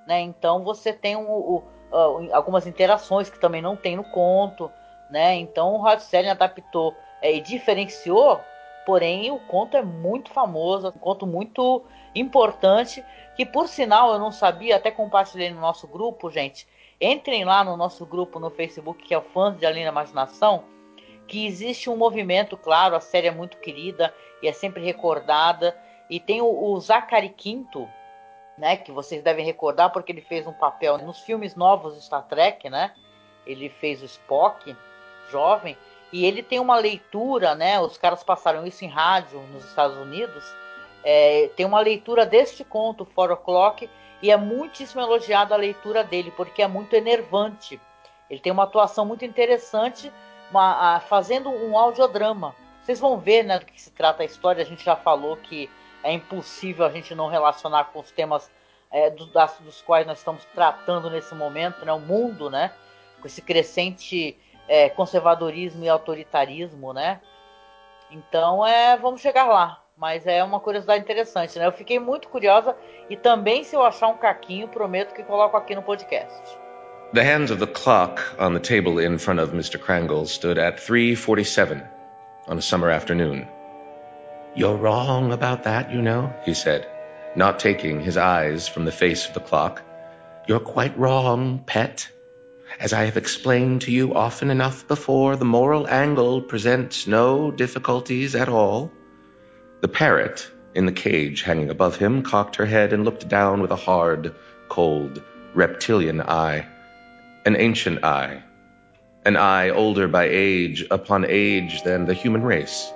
né? 0.06 0.20
Então 0.20 0.64
você 0.64 0.92
tem 0.92 1.16
um, 1.16 1.30
um, 1.30 1.62
um, 1.92 2.34
algumas 2.34 2.66
interações 2.66 3.28
que 3.28 3.38
também 3.38 3.60
não 3.60 3.76
tem 3.76 3.96
no 3.96 4.04
conto 4.04 4.70
né? 5.10 5.34
Então 5.34 5.74
o 5.74 5.82
Rod 5.82 5.98
Serling 5.98 6.30
adaptou 6.30 6.94
é, 7.20 7.34
e 7.34 7.40
diferenciou, 7.40 8.40
porém 8.86 9.30
o 9.30 9.38
conto 9.40 9.76
é 9.76 9.82
muito 9.82 10.30
famoso, 10.30 10.88
um 10.88 10.92
conto 10.92 11.26
muito 11.26 11.84
importante, 12.14 13.04
que 13.36 13.44
por 13.44 13.68
sinal 13.68 14.12
eu 14.12 14.18
não 14.18 14.30
sabia, 14.30 14.76
até 14.76 14.90
compartilhei 14.90 15.50
no 15.50 15.60
nosso 15.60 15.86
grupo, 15.86 16.30
gente. 16.30 16.66
Entrem 17.00 17.44
lá 17.44 17.64
no 17.64 17.76
nosso 17.76 18.04
grupo 18.04 18.38
no 18.38 18.50
Facebook, 18.50 19.02
que 19.02 19.14
é 19.14 19.18
o 19.18 19.22
Fãs 19.22 19.58
de 19.58 19.64
Além 19.64 19.84
da 19.84 19.90
Imaginação, 19.90 20.64
que 21.26 21.46
existe 21.46 21.88
um 21.88 21.96
movimento, 21.96 22.56
claro, 22.56 22.94
a 22.94 23.00
série 23.00 23.28
é 23.28 23.30
muito 23.30 23.56
querida 23.58 24.14
e 24.42 24.48
é 24.48 24.52
sempre 24.52 24.84
recordada. 24.84 25.76
E 26.10 26.20
tem 26.20 26.42
o, 26.42 26.46
o 26.46 26.80
Zachary 26.80 27.30
Quinto, 27.30 27.88
né, 28.58 28.76
que 28.76 28.92
vocês 28.92 29.22
devem 29.22 29.44
recordar 29.44 29.90
porque 29.90 30.12
ele 30.12 30.20
fez 30.20 30.46
um 30.46 30.52
papel 30.52 30.98
nos 30.98 31.20
filmes 31.20 31.54
novos 31.54 31.94
de 31.94 32.04
Star 32.04 32.26
Trek, 32.26 32.68
né? 32.68 32.92
Ele 33.46 33.70
fez 33.70 34.02
o 34.02 34.04
Spock 34.04 34.76
jovem, 35.30 35.76
e 36.12 36.26
ele 36.26 36.42
tem 36.42 36.58
uma 36.58 36.76
leitura, 36.76 37.54
né? 37.54 37.80
Os 37.80 37.96
caras 37.96 38.22
passaram 38.22 38.66
isso 38.66 38.84
em 38.84 38.88
rádio 38.88 39.40
nos 39.52 39.64
Estados 39.64 39.96
Unidos. 39.96 40.44
É, 41.04 41.48
tem 41.56 41.64
uma 41.64 41.80
leitura 41.80 42.26
deste 42.26 42.64
conto, 42.64 43.04
Four 43.04 43.30
O'Clock, 43.30 43.88
e 44.22 44.30
é 44.30 44.36
muitíssimo 44.36 45.00
elogiada 45.00 45.54
a 45.54 45.58
leitura 45.58 46.04
dele, 46.04 46.30
porque 46.36 46.62
é 46.62 46.68
muito 46.68 46.94
enervante. 46.94 47.80
Ele 48.28 48.40
tem 48.40 48.52
uma 48.52 48.64
atuação 48.64 49.04
muito 49.04 49.24
interessante, 49.24 50.12
uma, 50.50 50.96
a, 50.96 51.00
fazendo 51.00 51.50
um 51.50 51.76
audiodrama. 51.78 52.54
Vocês 52.82 53.00
vão 53.00 53.18
ver 53.18 53.44
né, 53.44 53.58
do 53.58 53.66
que 53.66 53.80
se 53.80 53.90
trata 53.90 54.22
a 54.22 54.26
história. 54.26 54.62
A 54.62 54.66
gente 54.66 54.84
já 54.84 54.96
falou 54.96 55.36
que 55.36 55.70
é 56.02 56.12
impossível 56.12 56.84
a 56.84 56.90
gente 56.90 57.14
não 57.14 57.28
relacionar 57.28 57.84
com 57.84 58.00
os 58.00 58.10
temas 58.10 58.50
é, 58.90 59.10
do, 59.10 59.26
das, 59.26 59.58
dos 59.60 59.80
quais 59.82 60.06
nós 60.06 60.18
estamos 60.18 60.44
tratando 60.46 61.10
nesse 61.10 61.34
momento, 61.34 61.84
né? 61.84 61.92
O 61.92 62.00
mundo, 62.00 62.50
né? 62.50 62.72
Com 63.20 63.26
esse 63.26 63.42
crescente 63.42 64.36
é, 64.66 64.88
conservadorismo 64.88 65.84
e 65.84 65.88
autoritarismo, 65.88 66.92
né? 66.92 67.20
Então, 68.10 68.66
é, 68.66 68.96
vamos 68.96 69.20
chegar 69.20 69.46
lá. 69.46 69.82
Mas 70.00 70.26
é 70.26 70.42
uma 70.42 70.58
curiosidade 70.58 71.02
interessante, 71.02 71.58
né? 71.58 71.66
Eu 71.66 71.72
fiquei 71.72 71.98
muito 71.98 72.26
curiosa 72.28 72.74
e 73.10 73.18
também 73.18 73.62
se 73.64 73.76
eu 73.76 73.82
achar 73.82 74.08
um 74.08 74.16
caquinho, 74.16 74.66
prometo 74.66 75.12
que 75.12 75.22
coloco 75.22 75.58
aqui 75.58 75.74
no 75.74 75.82
podcast. 75.82 76.40
The 77.12 77.22
hands 77.22 77.50
of 77.50 77.60
the 77.60 77.70
clock 77.70 78.18
on 78.38 78.54
the 78.54 78.60
table 78.60 78.98
in 78.98 79.18
front 79.18 79.40
of 79.40 79.54
Mr. 79.54 79.78
Krangle 79.78 80.24
stood 80.24 80.58
at 80.58 80.80
3:47 80.80 81.82
on 82.48 82.56
a 82.56 82.62
summer 82.62 82.88
afternoon. 82.88 83.46
You're 84.56 84.78
wrong 84.78 85.32
about 85.32 85.64
that, 85.64 85.92
you 85.92 86.00
know, 86.00 86.32
he 86.46 86.54
said, 86.54 86.86
not 87.36 87.58
taking 87.58 88.00
his 88.00 88.16
eyes 88.16 88.68
from 88.68 88.86
the 88.86 88.92
face 88.92 89.28
of 89.28 89.34
the 89.34 89.40
clock. 89.40 89.82
You're 90.46 90.60
quite 90.60 90.96
wrong, 90.96 91.62
pet. 91.66 92.08
As 92.80 92.94
I 92.94 93.04
have 93.04 93.18
explained 93.18 93.82
to 93.82 93.90
you 93.90 94.14
often 94.14 94.50
enough 94.50 94.88
before, 94.88 95.36
the 95.36 95.44
moral 95.44 95.86
angle 95.86 96.40
presents 96.40 97.06
no 97.06 97.50
difficulties 97.50 98.34
at 98.34 98.48
all. 98.48 98.90
The 99.80 99.88
parrot, 99.88 100.50
in 100.74 100.86
the 100.86 100.92
cage 100.92 101.42
hanging 101.42 101.70
above 101.70 101.96
him, 101.96 102.22
cocked 102.22 102.56
her 102.56 102.66
head 102.66 102.92
and 102.92 103.04
looked 103.04 103.28
down 103.28 103.62
with 103.62 103.70
a 103.70 103.76
hard, 103.76 104.34
cold, 104.68 105.22
reptilian 105.54 106.20
eye. 106.20 106.66
An 107.46 107.56
ancient 107.56 108.04
eye. 108.04 108.42
An 109.24 109.36
eye 109.36 109.70
older 109.70 110.06
by 110.06 110.28
age 110.30 110.86
upon 110.90 111.24
age 111.26 111.82
than 111.82 112.04
the 112.04 112.14
human 112.14 112.42
race. 112.42 112.92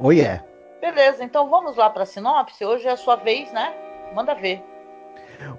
Oh, 0.00 0.10
yeah. 0.10 0.40
Beleza, 0.80 1.24
então 1.24 1.50
vamos 1.50 1.76
lá 1.76 1.90
para 1.90 2.04
a 2.04 2.06
sinopse. 2.06 2.64
Hoje 2.64 2.86
é 2.86 2.92
a 2.92 2.96
sua 2.96 3.16
vez, 3.16 3.52
né? 3.52 3.74
Manda 4.14 4.34
ver. 4.34 4.62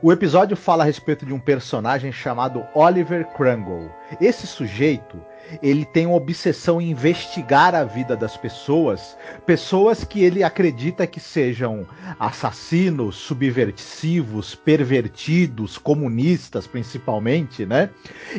O 0.02 0.12
episódio 0.12 0.56
fala 0.56 0.84
a 0.84 0.86
respeito 0.86 1.26
de 1.26 1.34
um 1.34 1.40
personagem 1.40 2.12
chamado 2.12 2.66
Oliver 2.74 3.26
Krangle. 3.34 3.90
Esse 4.20 4.48
sujeito, 4.48 5.22
ele 5.62 5.86
tem 5.86 6.06
uma 6.06 6.16
obsessão 6.16 6.80
em 6.80 6.92
investigar 6.92 7.74
a 7.74 7.84
vida 7.84 8.16
das 8.16 8.38
pessoas, 8.38 9.18
pessoas 9.46 10.04
que 10.04 10.24
ele 10.24 10.44
acredita 10.44 11.08
que 11.08 11.20
sejam 11.20 11.86
assassinos, 12.20 13.16
subversivos, 13.16 14.56
pervertidos, 14.56 15.78
comunistas 15.78 16.68
principalmente, 16.68 17.66
né? 17.66 17.90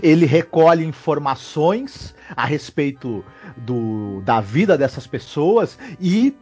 Ele 0.03 0.27
recolhe 0.27 0.85
informações 0.85 2.15
a 2.37 2.45
respeito 2.45 3.25
do, 3.57 4.21
da 4.23 4.41
vida 4.41 4.79
dessas 4.79 5.07
pessoas 5.07 5.79
e 6.01 6.35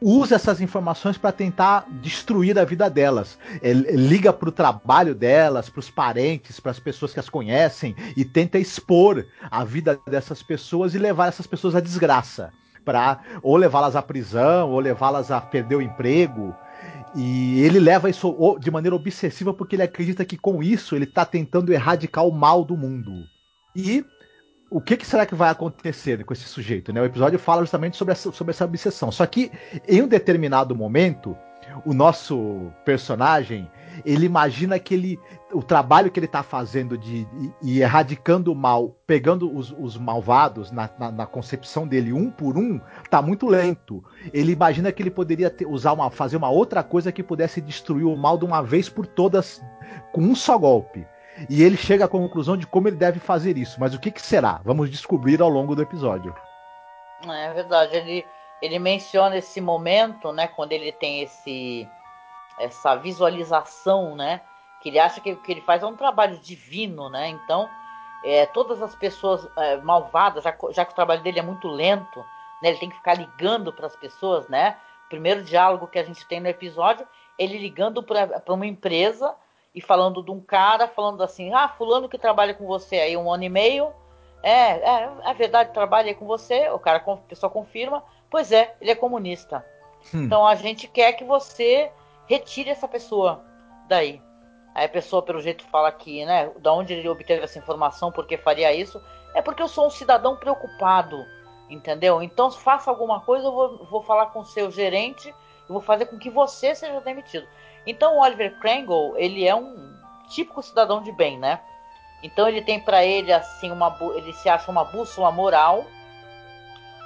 usa 0.00 0.34
essas 0.34 0.60
informações 0.60 1.16
para 1.16 1.32
tentar 1.32 1.86
destruir 2.02 2.58
a 2.58 2.64
vida 2.64 2.88
delas. 2.88 3.38
Ele 3.62 3.92
liga 3.92 4.32
para 4.32 4.48
o 4.48 4.52
trabalho 4.52 5.14
delas, 5.14 5.68
para 5.68 5.80
os 5.80 5.90
parentes, 5.90 6.60
para 6.60 6.70
as 6.70 6.78
pessoas 6.78 7.12
que 7.12 7.20
as 7.20 7.28
conhecem 7.28 7.94
e 8.16 8.24
tenta 8.24 8.58
expor 8.58 9.26
a 9.50 9.64
vida 9.64 9.98
dessas 10.06 10.42
pessoas 10.42 10.94
e 10.94 10.98
levar 10.98 11.28
essas 11.28 11.46
pessoas 11.46 11.74
à 11.74 11.80
desgraça, 11.80 12.52
para 12.84 13.20
ou 13.42 13.56
levá-las 13.56 13.96
à 13.96 14.02
prisão 14.02 14.70
ou 14.70 14.80
levá-las 14.80 15.30
a 15.30 15.40
perder 15.40 15.76
o 15.76 15.82
emprego. 15.82 16.54
E 17.14 17.60
ele 17.60 17.80
leva 17.80 18.10
isso 18.10 18.58
de 18.60 18.70
maneira 18.70 18.94
obsessiva 18.94 19.54
porque 19.54 19.76
ele 19.76 19.82
acredita 19.82 20.24
que 20.24 20.36
com 20.36 20.62
isso 20.62 20.94
ele 20.94 21.04
está 21.04 21.24
tentando 21.24 21.72
erradicar 21.72 22.26
o 22.26 22.32
mal 22.32 22.64
do 22.64 22.76
mundo. 22.76 23.24
E 23.74 24.04
o 24.70 24.80
que, 24.80 24.96
que, 24.96 25.06
será 25.06 25.24
que 25.24 25.34
vai 25.34 25.50
acontecer 25.50 26.24
com 26.24 26.32
esse 26.32 26.44
sujeito? 26.44 26.92
Né? 26.92 27.00
O 27.00 27.04
episódio 27.04 27.38
fala 27.38 27.62
justamente 27.62 27.96
sobre 27.96 28.12
essa, 28.12 28.32
sobre 28.32 28.50
essa 28.50 28.64
obsessão. 28.64 29.12
Só 29.12 29.24
que 29.26 29.50
em 29.86 30.02
um 30.02 30.08
determinado 30.08 30.74
momento, 30.74 31.36
o 31.84 31.92
nosso 31.92 32.72
personagem 32.84 33.70
ele 34.04 34.26
imagina 34.26 34.78
que 34.78 34.94
ele, 34.94 35.20
o 35.52 35.62
trabalho 35.62 36.10
que 36.10 36.18
ele 36.18 36.26
está 36.26 36.42
fazendo 36.42 36.98
de, 36.98 37.26
e 37.62 37.80
erradicando 37.80 38.52
o 38.52 38.54
mal, 38.54 38.94
pegando 39.06 39.54
os, 39.54 39.74
os 39.78 39.96
malvados 39.96 40.70
na, 40.70 40.90
na, 40.98 41.10
na, 41.10 41.26
concepção 41.26 41.86
dele 41.86 42.12
um 42.12 42.30
por 42.30 42.58
um, 42.58 42.80
está 43.02 43.22
muito 43.22 43.46
lento. 43.46 44.04
Ele 44.32 44.52
imagina 44.52 44.92
que 44.92 45.02
ele 45.02 45.10
poderia 45.10 45.48
ter, 45.48 45.66
usar 45.66 45.92
uma, 45.92 46.10
fazer 46.10 46.36
uma 46.36 46.50
outra 46.50 46.82
coisa 46.82 47.12
que 47.12 47.22
pudesse 47.22 47.60
destruir 47.60 48.04
o 48.04 48.16
mal 48.16 48.36
de 48.36 48.44
uma 48.44 48.62
vez 48.62 48.88
por 48.88 49.06
todas 49.06 49.62
com 50.12 50.20
um 50.20 50.34
só 50.34 50.58
golpe. 50.58 51.06
E 51.48 51.62
ele 51.62 51.76
chega 51.76 52.04
à 52.04 52.08
conclusão 52.08 52.56
de 52.56 52.66
como 52.66 52.88
ele 52.88 52.96
deve 52.96 53.20
fazer 53.20 53.58
isso. 53.58 53.78
Mas 53.78 53.94
o 53.94 54.00
que, 54.00 54.10
que 54.10 54.22
será? 54.22 54.60
Vamos 54.64 54.90
descobrir 54.90 55.40
ao 55.40 55.48
longo 55.48 55.74
do 55.74 55.82
episódio. 55.82 56.34
É 57.24 57.52
verdade, 57.52 57.96
ele, 57.96 58.26
ele 58.60 58.78
menciona 58.78 59.36
esse 59.36 59.60
momento, 59.60 60.32
né, 60.32 60.46
quando 60.48 60.72
ele 60.72 60.92
tem 60.92 61.22
esse 61.22 61.88
essa 62.58 62.94
visualização, 62.96 64.16
né, 64.16 64.40
que 64.80 64.88
ele 64.88 64.98
acha 64.98 65.20
que 65.20 65.32
o 65.32 65.42
que 65.42 65.52
ele 65.52 65.60
faz 65.60 65.82
é 65.82 65.86
um 65.86 65.96
trabalho 65.96 66.38
divino, 66.38 67.10
né? 67.10 67.28
Então, 67.28 67.68
é, 68.24 68.46
todas 68.46 68.80
as 68.80 68.94
pessoas 68.94 69.46
é, 69.58 69.76
malvadas, 69.78 70.42
já, 70.42 70.56
já, 70.70 70.84
que 70.86 70.92
o 70.92 70.94
trabalho 70.94 71.22
dele 71.22 71.38
é 71.38 71.42
muito 71.42 71.68
lento, 71.68 72.20
né, 72.62 72.70
ele 72.70 72.78
tem 72.78 72.88
que 72.88 72.96
ficar 72.96 73.14
ligando 73.14 73.72
para 73.74 73.86
as 73.86 73.96
pessoas, 73.96 74.48
né? 74.48 74.76
Primeiro 75.10 75.44
diálogo 75.44 75.86
que 75.86 75.98
a 75.98 76.04
gente 76.04 76.26
tem 76.26 76.40
no 76.40 76.48
episódio, 76.48 77.06
ele 77.38 77.58
ligando 77.58 78.02
para 78.02 78.42
uma 78.48 78.66
empresa 78.66 79.34
e 79.76 79.80
falando 79.82 80.22
de 80.22 80.30
um 80.30 80.40
cara, 80.40 80.88
falando 80.88 81.22
assim, 81.22 81.52
ah, 81.52 81.68
fulano 81.68 82.08
que 82.08 82.16
trabalha 82.16 82.54
com 82.54 82.66
você 82.66 82.96
aí 82.96 83.14
um 83.14 83.30
ano 83.30 83.44
e 83.44 83.48
meio, 83.50 83.92
é, 84.42 84.70
é, 84.70 85.10
é 85.22 85.34
verdade, 85.34 85.74
trabalha 85.74 86.14
com 86.14 86.24
você, 86.24 86.70
o 86.70 86.78
cara, 86.78 86.96
a 87.06 87.16
pessoa 87.18 87.50
confirma, 87.50 88.02
pois 88.30 88.50
é, 88.50 88.74
ele 88.80 88.90
é 88.90 88.94
comunista. 88.94 89.62
Hum. 90.14 90.22
Então 90.22 90.46
a 90.46 90.54
gente 90.54 90.88
quer 90.88 91.12
que 91.12 91.24
você 91.24 91.92
retire 92.26 92.70
essa 92.70 92.88
pessoa 92.88 93.44
daí. 93.86 94.22
Aí 94.74 94.86
a 94.86 94.88
pessoa, 94.88 95.22
pelo 95.22 95.42
jeito, 95.42 95.62
fala 95.66 95.92
que, 95.92 96.24
né, 96.24 96.50
da 96.58 96.72
onde 96.72 96.94
ele 96.94 97.08
obteve 97.08 97.44
essa 97.44 97.58
informação, 97.58 98.10
porque 98.10 98.38
faria 98.38 98.72
isso, 98.72 98.98
é 99.34 99.42
porque 99.42 99.62
eu 99.62 99.68
sou 99.68 99.88
um 99.88 99.90
cidadão 99.90 100.36
preocupado, 100.36 101.22
entendeu? 101.68 102.22
Então, 102.22 102.50
faça 102.50 102.90
alguma 102.90 103.20
coisa, 103.20 103.46
eu 103.46 103.52
vou, 103.52 103.84
vou 103.84 104.02
falar 104.02 104.26
com 104.26 104.40
o 104.40 104.46
seu 104.46 104.70
gerente 104.70 105.28
e 105.68 105.72
vou 105.72 105.82
fazer 105.82 106.06
com 106.06 106.18
que 106.18 106.30
você 106.30 106.74
seja 106.74 106.98
demitido. 107.00 107.46
Então, 107.86 108.16
o 108.16 108.20
Oliver 108.20 108.58
Kringle, 108.58 109.14
ele 109.16 109.46
é 109.46 109.54
um 109.54 109.94
típico 110.28 110.62
cidadão 110.62 111.02
de 111.02 111.12
bem, 111.12 111.38
né? 111.38 111.60
Então, 112.22 112.48
ele 112.48 112.62
tem 112.62 112.80
para 112.80 113.04
ele, 113.04 113.32
assim, 113.32 113.70
uma, 113.70 113.96
ele 114.16 114.32
se 114.32 114.48
acha 114.48 114.70
uma 114.70 114.84
bússola 114.84 115.30
moral, 115.30 115.84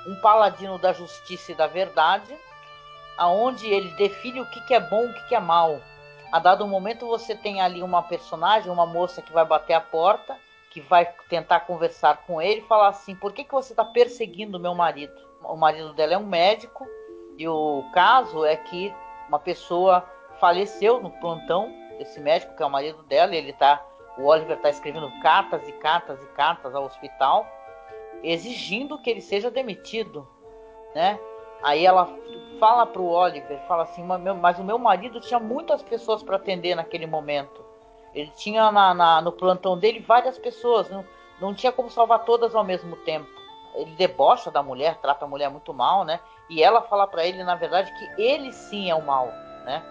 um 0.07 0.17
paladino 0.21 0.79
da 0.79 0.93
justiça 0.93 1.53
e 1.53 1.55
da 1.55 1.67
verdade, 1.67 2.35
aonde 3.19 3.67
ele 3.67 3.91
define 3.91 4.41
o 4.41 4.47
que, 4.47 4.61
que 4.63 4.75
é 4.75 4.81
bom, 4.81 5.05
o 5.05 5.13
que, 5.13 5.29
que 5.29 5.35
é 5.35 5.41
mal 5.41 5.81
a 6.31 6.39
dado 6.39 6.67
momento 6.67 7.07
você 7.07 7.35
tem 7.35 7.61
ali 7.61 7.83
uma 7.83 8.03
personagem, 8.03 8.71
uma 8.71 8.87
moça 8.87 9.21
que 9.21 9.33
vai 9.33 9.45
bater 9.45 9.75
a 9.75 9.81
porta, 9.81 10.37
que 10.71 10.81
vai 10.81 11.05
tentar 11.29 11.61
conversar 11.61 12.19
com 12.19 12.41
ele 12.41 12.61
e 12.61 12.69
falar 12.69 12.89
assim: 12.89 13.17
por 13.17 13.33
que, 13.33 13.43
que 13.43 13.53
você 13.53 13.73
está 13.73 13.85
perseguindo 13.85 14.61
meu 14.61 14.75
marido? 14.75 15.13
O 15.43 15.57
marido 15.57 15.93
dela 15.93 16.15
é 16.15 16.19
um 16.19 16.27
médico 16.27 16.87
e 17.37 17.49
o 17.49 17.85
caso 17.93 18.45
é 18.45 18.55
que 18.57 18.95
uma 19.29 19.41
pessoa 19.41 20.09
faleceu 20.41 21.01
no 21.01 21.11
plantão 21.11 21.73
desse 21.99 22.19
médico, 22.19 22.57
que 22.57 22.63
é 22.63 22.67
o 22.67 22.71
marido 22.71 23.03
dela, 23.05 23.37
ele 23.37 23.53
tá. 23.53 23.85
O 24.19 24.25
Oliver 24.25 24.57
está 24.57 24.71
escrevendo 24.71 25.11
cartas 25.23 25.67
e 25.69 25.73
cartas 25.73 26.21
e 26.23 26.27
cartas 26.29 26.75
ao 26.75 26.85
hospital, 26.85 27.47
exigindo 28.23 28.99
que 28.99 29.09
ele 29.09 29.21
seja 29.21 29.51
demitido, 29.51 30.27
né? 30.95 31.19
Aí 31.63 31.85
ela 31.85 32.09
fala 32.59 32.87
pro 32.87 33.05
Oliver, 33.05 33.61
fala 33.69 33.85
assim, 33.85 34.03
mas 34.03 34.59
o 34.59 34.65
meu 34.65 34.79
marido 34.79 35.21
tinha 35.21 35.39
muitas 35.39 35.83
pessoas 35.83 36.23
para 36.23 36.37
atender 36.37 36.75
naquele 36.75 37.07
momento. 37.07 37.65
Ele 38.15 38.31
tinha 38.37 38.73
na, 38.73 38.93
na, 38.93 39.23
no 39.23 39.31
plantão 39.31 39.79
dele 39.79 40.01
várias 40.01 40.39
pessoas, 40.39 40.91
não, 40.91 41.05
não 41.41 41.55
tinha 41.55 41.71
como 41.71 41.91
salvar 41.91 42.25
todas 42.25 42.55
ao 42.55 42.65
mesmo 42.65 42.97
tempo. 42.97 43.29
Ele 43.75 43.93
debocha 43.93 44.51
da 44.51 44.63
mulher, 44.63 44.99
trata 45.01 45.25
a 45.25 45.29
mulher 45.29 45.49
muito 45.49 45.73
mal, 45.73 46.05
né? 46.05 46.19
E 46.49 46.63
ela 46.63 46.83
fala 46.83 47.07
para 47.07 47.25
ele, 47.25 47.45
na 47.45 47.55
verdade, 47.55 47.93
que 47.93 48.23
ele 48.23 48.53
sim 48.53 48.91
é 48.91 48.95
o 48.95 49.03
mal, 49.03 49.29
né? 49.65 49.83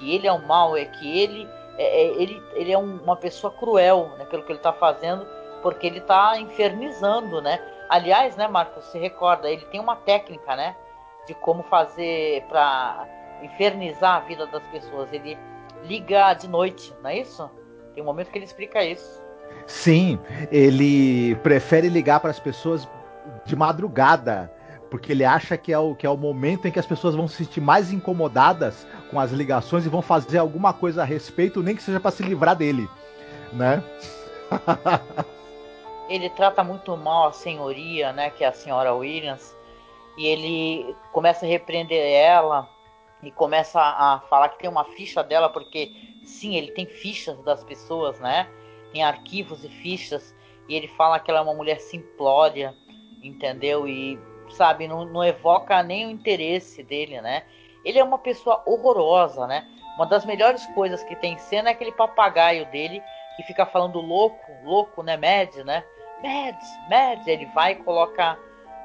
Que 0.00 0.14
ele 0.14 0.26
é 0.26 0.32
o 0.32 0.44
mal, 0.44 0.76
é 0.76 0.84
que 0.84 1.20
ele 1.20 1.48
é, 1.78 1.84
é 1.84 2.22
ele, 2.22 2.42
ele 2.54 2.72
é 2.72 2.78
um, 2.78 2.96
uma 2.96 3.16
pessoa 3.16 3.52
cruel, 3.52 4.10
né? 4.18 4.24
Pelo 4.24 4.42
que 4.42 4.50
ele 4.50 4.58
está 4.58 4.72
fazendo, 4.72 5.24
porque 5.62 5.86
ele 5.86 5.98
está 5.98 6.36
infernizando, 6.38 7.40
né? 7.40 7.60
Aliás, 7.88 8.36
né, 8.36 8.48
Marcos, 8.48 8.84
se 8.86 8.98
recorda, 8.98 9.48
ele 9.48 9.64
tem 9.66 9.80
uma 9.80 9.96
técnica, 9.96 10.56
né? 10.56 10.74
de 11.30 11.34
como 11.34 11.62
fazer 11.62 12.44
para 12.48 13.06
infernizar 13.42 14.16
a 14.16 14.20
vida 14.20 14.46
das 14.46 14.62
pessoas. 14.64 15.12
Ele 15.12 15.38
liga 15.84 16.34
de 16.34 16.48
noite, 16.48 16.92
não 17.02 17.10
é 17.10 17.18
isso? 17.18 17.48
Tem 17.94 18.02
um 18.02 18.06
momento 18.06 18.30
que 18.30 18.38
ele 18.38 18.44
explica 18.44 18.84
isso. 18.84 19.22
Sim, 19.66 20.18
ele 20.50 21.36
prefere 21.36 21.88
ligar 21.88 22.18
para 22.18 22.30
as 22.30 22.40
pessoas 22.40 22.88
de 23.44 23.54
madrugada, 23.54 24.52
porque 24.90 25.12
ele 25.12 25.24
acha 25.24 25.56
que 25.56 25.72
é, 25.72 25.78
o, 25.78 25.94
que 25.94 26.04
é 26.04 26.10
o 26.10 26.16
momento 26.16 26.66
em 26.66 26.72
que 26.72 26.78
as 26.78 26.86
pessoas 26.86 27.14
vão 27.14 27.28
se 27.28 27.36
sentir 27.36 27.60
mais 27.60 27.92
incomodadas 27.92 28.86
com 29.10 29.20
as 29.20 29.30
ligações 29.30 29.86
e 29.86 29.88
vão 29.88 30.02
fazer 30.02 30.38
alguma 30.38 30.72
coisa 30.72 31.02
a 31.02 31.04
respeito, 31.04 31.62
nem 31.62 31.76
que 31.76 31.82
seja 31.82 32.00
para 32.00 32.10
se 32.10 32.22
livrar 32.22 32.56
dele, 32.56 32.88
né? 33.52 33.82
ele 36.10 36.28
trata 36.30 36.64
muito 36.64 36.96
mal 36.96 37.28
a 37.28 37.32
senhoria, 37.32 38.12
né, 38.12 38.30
que 38.30 38.42
é 38.42 38.48
a 38.48 38.52
senhora 38.52 38.92
Williams, 38.92 39.56
e 40.18 40.26
ele 40.26 40.96
começa 41.12 41.46
a 41.46 41.48
repreender 41.48 42.04
ela 42.12 42.68
e 43.22 43.30
começa 43.30 43.80
a 43.80 44.20
falar 44.28 44.48
que 44.48 44.58
tem 44.58 44.68
uma 44.68 44.84
ficha 44.84 45.22
dela, 45.22 45.48
porque 45.48 45.92
sim, 46.24 46.56
ele 46.56 46.72
tem 46.72 46.84
fichas 46.84 47.40
das 47.44 47.62
pessoas, 47.62 48.18
né? 48.18 48.48
Tem 48.92 49.04
arquivos 49.04 49.64
e 49.64 49.68
fichas, 49.68 50.34
e 50.68 50.74
ele 50.74 50.88
fala 50.88 51.20
que 51.20 51.30
ela 51.30 51.40
é 51.40 51.42
uma 51.42 51.54
mulher 51.54 51.80
simplória, 51.80 52.74
entendeu? 53.22 53.86
E, 53.86 54.18
sabe, 54.50 54.88
não, 54.88 55.04
não 55.04 55.24
evoca 55.24 55.82
nem 55.82 56.06
o 56.06 56.10
interesse 56.10 56.82
dele, 56.82 57.20
né? 57.20 57.44
Ele 57.84 57.98
é 57.98 58.04
uma 58.04 58.18
pessoa 58.18 58.62
horrorosa, 58.66 59.46
né? 59.46 59.66
Uma 59.96 60.06
das 60.06 60.24
melhores 60.24 60.64
coisas 60.66 61.02
que 61.02 61.16
tem 61.16 61.34
em 61.34 61.38
cena 61.38 61.70
é 61.70 61.72
aquele 61.72 61.92
papagaio 61.92 62.66
dele 62.66 63.02
que 63.36 63.42
fica 63.42 63.66
falando 63.66 64.00
louco, 64.00 64.52
louco, 64.64 65.02
né? 65.02 65.16
Mad, 65.16 65.64
né? 65.64 65.84
Mad, 66.22 66.56
Mad. 66.88 67.26
Ele 67.26 67.46
vai 67.46 67.72
e 67.72 67.76
coloca 67.76 68.38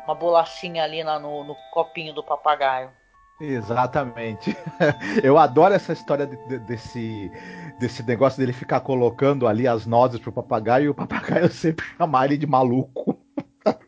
uma 0.05 0.15
bolachinha 0.15 0.83
ali 0.83 1.03
na, 1.03 1.19
no, 1.19 1.43
no 1.43 1.55
copinho 1.71 2.13
do 2.13 2.23
papagaio. 2.23 2.89
Exatamente. 3.39 4.55
Eu 5.21 5.37
adoro 5.37 5.73
essa 5.73 5.91
história 5.91 6.25
de, 6.25 6.37
de, 6.47 6.59
desse, 6.59 7.31
desse 7.79 8.03
negócio 8.03 8.39
dele 8.39 8.53
ficar 8.53 8.79
colocando 8.79 9.47
ali 9.47 9.67
as 9.67 9.85
nozes 9.85 10.19
pro 10.19 10.31
papagaio 10.31 10.85
e 10.85 10.89
o 10.89 10.95
papagaio 10.95 11.49
sempre 11.51 11.85
chamar 11.97 12.25
ele 12.25 12.37
de 12.37 12.47
maluco. 12.47 13.14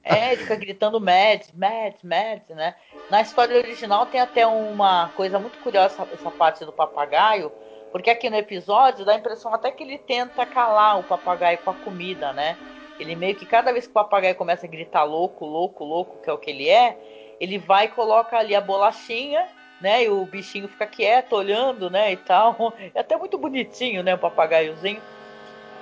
É, 0.08 0.34
ele 0.34 0.44
fica 0.44 0.56
gritando 0.56 1.02
mad, 1.02 1.42
mad, 1.54 1.96
mad, 2.04 2.42
né? 2.50 2.76
Na 3.10 3.22
história 3.22 3.58
original 3.58 4.06
tem 4.06 4.22
até 4.22 4.48
uma 4.48 5.10
coisa 5.10 5.38
muito 5.40 5.60
curiosa 5.60 6.08
essa 6.14 6.32
parte 6.32 6.64
do 6.66 6.72
papagaio, 6.72 7.52
porque 7.92 8.10
aqui 8.10 8.30
no 8.30 8.38
episódio 8.38 9.06
dá 9.06 9.14
a 9.14 9.18
impressão 9.18 9.54
até 9.54 9.72
que 9.72 9.84
ele 9.84 9.98
tenta 9.98 10.46
calar 10.46 11.00
o 11.00 11.04
papagaio 11.04 11.58
com 11.60 11.70
a 11.70 11.76
comida, 11.76 12.32
né? 12.34 12.58
Ele 13.00 13.16
meio 13.16 13.36
que 13.36 13.46
cada 13.46 13.72
vez 13.72 13.86
que 13.86 13.92
o 13.92 13.94
papagaio 13.94 14.36
começa 14.36 14.66
a 14.66 14.70
gritar 14.70 15.04
louco, 15.04 15.46
louco, 15.46 15.84
louco, 15.84 16.22
que 16.22 16.30
é 16.30 16.34
o 16.34 16.38
que 16.38 16.50
ele 16.52 16.70
é, 16.70 16.98
ele 17.40 17.58
vai 17.58 17.86
e 17.86 17.90
coloca 17.90 18.38
ali 18.38 18.56
a 18.56 18.62
bolachinha, 18.62 19.48
né? 19.80 20.04
E 20.06 20.10
o 20.10 20.26
bichinho 20.26 20.68
fica 20.68 20.88
quieto, 20.88 21.34
olhando, 21.34 21.90
né? 21.90 22.12
E 22.14 22.18
tal. 22.18 22.74
É 22.96 23.00
até 23.02 23.16
muito 23.18 23.38
bonitinho, 23.38 24.04
né? 24.04 24.16
O 24.16 24.20
papagaiozinho. 24.20 25.02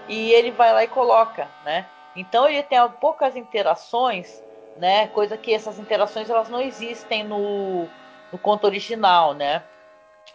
E 0.07 0.31
ele 0.33 0.51
vai 0.51 0.73
lá 0.73 0.83
e 0.83 0.87
coloca, 0.87 1.55
né? 1.63 1.89
Então 2.15 2.47
ele 2.47 2.63
tem 2.63 2.79
poucas 3.01 3.35
interações, 3.35 4.41
né? 4.77 5.07
Coisa 5.07 5.37
que 5.37 5.53
essas 5.53 5.77
interações 5.79 6.29
elas 6.29 6.49
não 6.49 6.61
existem 6.61 7.23
no, 7.23 7.87
no 8.31 8.37
conto 8.37 8.65
original, 8.65 9.33
né? 9.33 9.63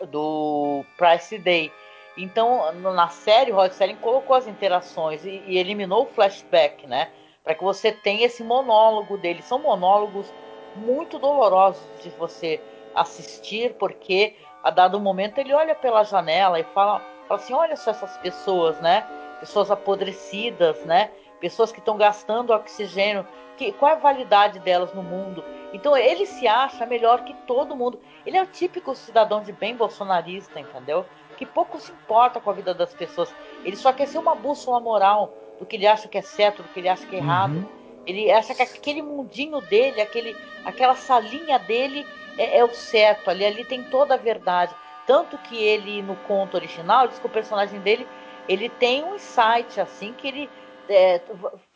Do 0.08 0.84
Price 0.96 1.38
Day. 1.38 1.72
Então, 2.16 2.72
na 2.72 3.08
série, 3.08 3.52
o 3.52 3.54
Rod 3.54 3.72
Serling 3.72 3.96
colocou 3.96 4.36
as 4.36 4.46
interações 4.46 5.24
e, 5.24 5.42
e 5.46 5.58
eliminou 5.58 6.02
o 6.02 6.06
flashback, 6.06 6.86
né? 6.86 7.10
Para 7.42 7.54
que 7.54 7.64
você 7.64 7.92
tenha 7.92 8.26
esse 8.26 8.44
monólogo 8.44 9.16
dele. 9.16 9.42
São 9.42 9.58
monólogos 9.58 10.32
muito 10.76 11.18
dolorosos 11.18 11.82
de 12.02 12.10
você 12.10 12.60
assistir, 12.94 13.74
porque 13.74 14.36
a 14.62 14.70
dado 14.70 15.00
momento 15.00 15.38
ele 15.38 15.54
olha 15.54 15.74
pela 15.74 16.04
janela 16.04 16.60
e 16.60 16.64
fala, 16.64 17.00
fala 17.26 17.40
assim: 17.40 17.54
olha 17.54 17.76
só 17.76 17.90
essas 17.90 18.16
pessoas, 18.18 18.78
né? 18.80 19.06
Pessoas 19.40 19.70
apodrecidas, 19.70 20.84
né? 20.84 21.10
Pessoas 21.40 21.72
que 21.72 21.78
estão 21.78 21.96
gastando 21.96 22.52
oxigênio. 22.52 23.26
Que, 23.56 23.72
qual 23.72 23.90
é 23.90 23.94
a 23.94 23.98
validade 23.98 24.58
delas 24.58 24.94
no 24.94 25.02
mundo? 25.02 25.44
Então 25.72 25.96
ele 25.96 26.26
se 26.26 26.46
acha 26.46 26.86
melhor 26.86 27.24
que 27.24 27.34
todo 27.46 27.76
mundo. 27.76 28.00
Ele 28.24 28.36
é 28.36 28.42
o 28.42 28.46
típico 28.46 28.94
cidadão 28.94 29.42
de 29.42 29.52
bem 29.52 29.74
bolsonarista, 29.74 30.58
entendeu? 30.60 31.04
que 31.40 31.46
pouco 31.46 31.80
se 31.80 31.90
importa 31.90 32.38
com 32.38 32.50
a 32.50 32.52
vida 32.52 32.74
das 32.74 32.92
pessoas. 32.92 33.34
Ele 33.64 33.74
só 33.74 33.94
quer 33.94 34.06
ser 34.06 34.18
uma 34.18 34.34
bússola 34.34 34.78
moral 34.78 35.32
do 35.58 35.64
que 35.64 35.76
ele 35.76 35.86
acha 35.86 36.06
que 36.06 36.18
é 36.18 36.20
certo, 36.20 36.62
do 36.62 36.68
que 36.68 36.80
ele 36.80 36.88
acha 36.88 37.06
que 37.06 37.16
é 37.16 37.18
errado. 37.18 37.54
Uhum. 37.54 37.66
Ele 38.06 38.30
acha 38.30 38.54
que 38.54 38.60
aquele 38.60 39.00
mundinho 39.00 39.58
dele, 39.62 40.02
aquele, 40.02 40.36
aquela 40.66 40.94
salinha 40.94 41.58
dele 41.58 42.06
é, 42.36 42.58
é, 42.58 42.64
o 42.64 42.68
certo. 42.74 43.30
Ali, 43.30 43.46
ali 43.46 43.64
tem 43.64 43.82
toda 43.84 44.12
a 44.12 44.18
verdade. 44.18 44.74
Tanto 45.06 45.38
que 45.38 45.56
ele, 45.56 46.02
no 46.02 46.14
conto 46.14 46.58
original, 46.58 47.08
diz 47.08 47.18
que 47.18 47.26
o 47.26 47.30
personagem 47.30 47.80
dele 47.80 48.06
ele 48.46 48.68
tem 48.68 49.02
um 49.02 49.14
insight 49.14 49.80
assim 49.80 50.12
que 50.12 50.28
ele 50.28 50.50
é, 50.90 51.22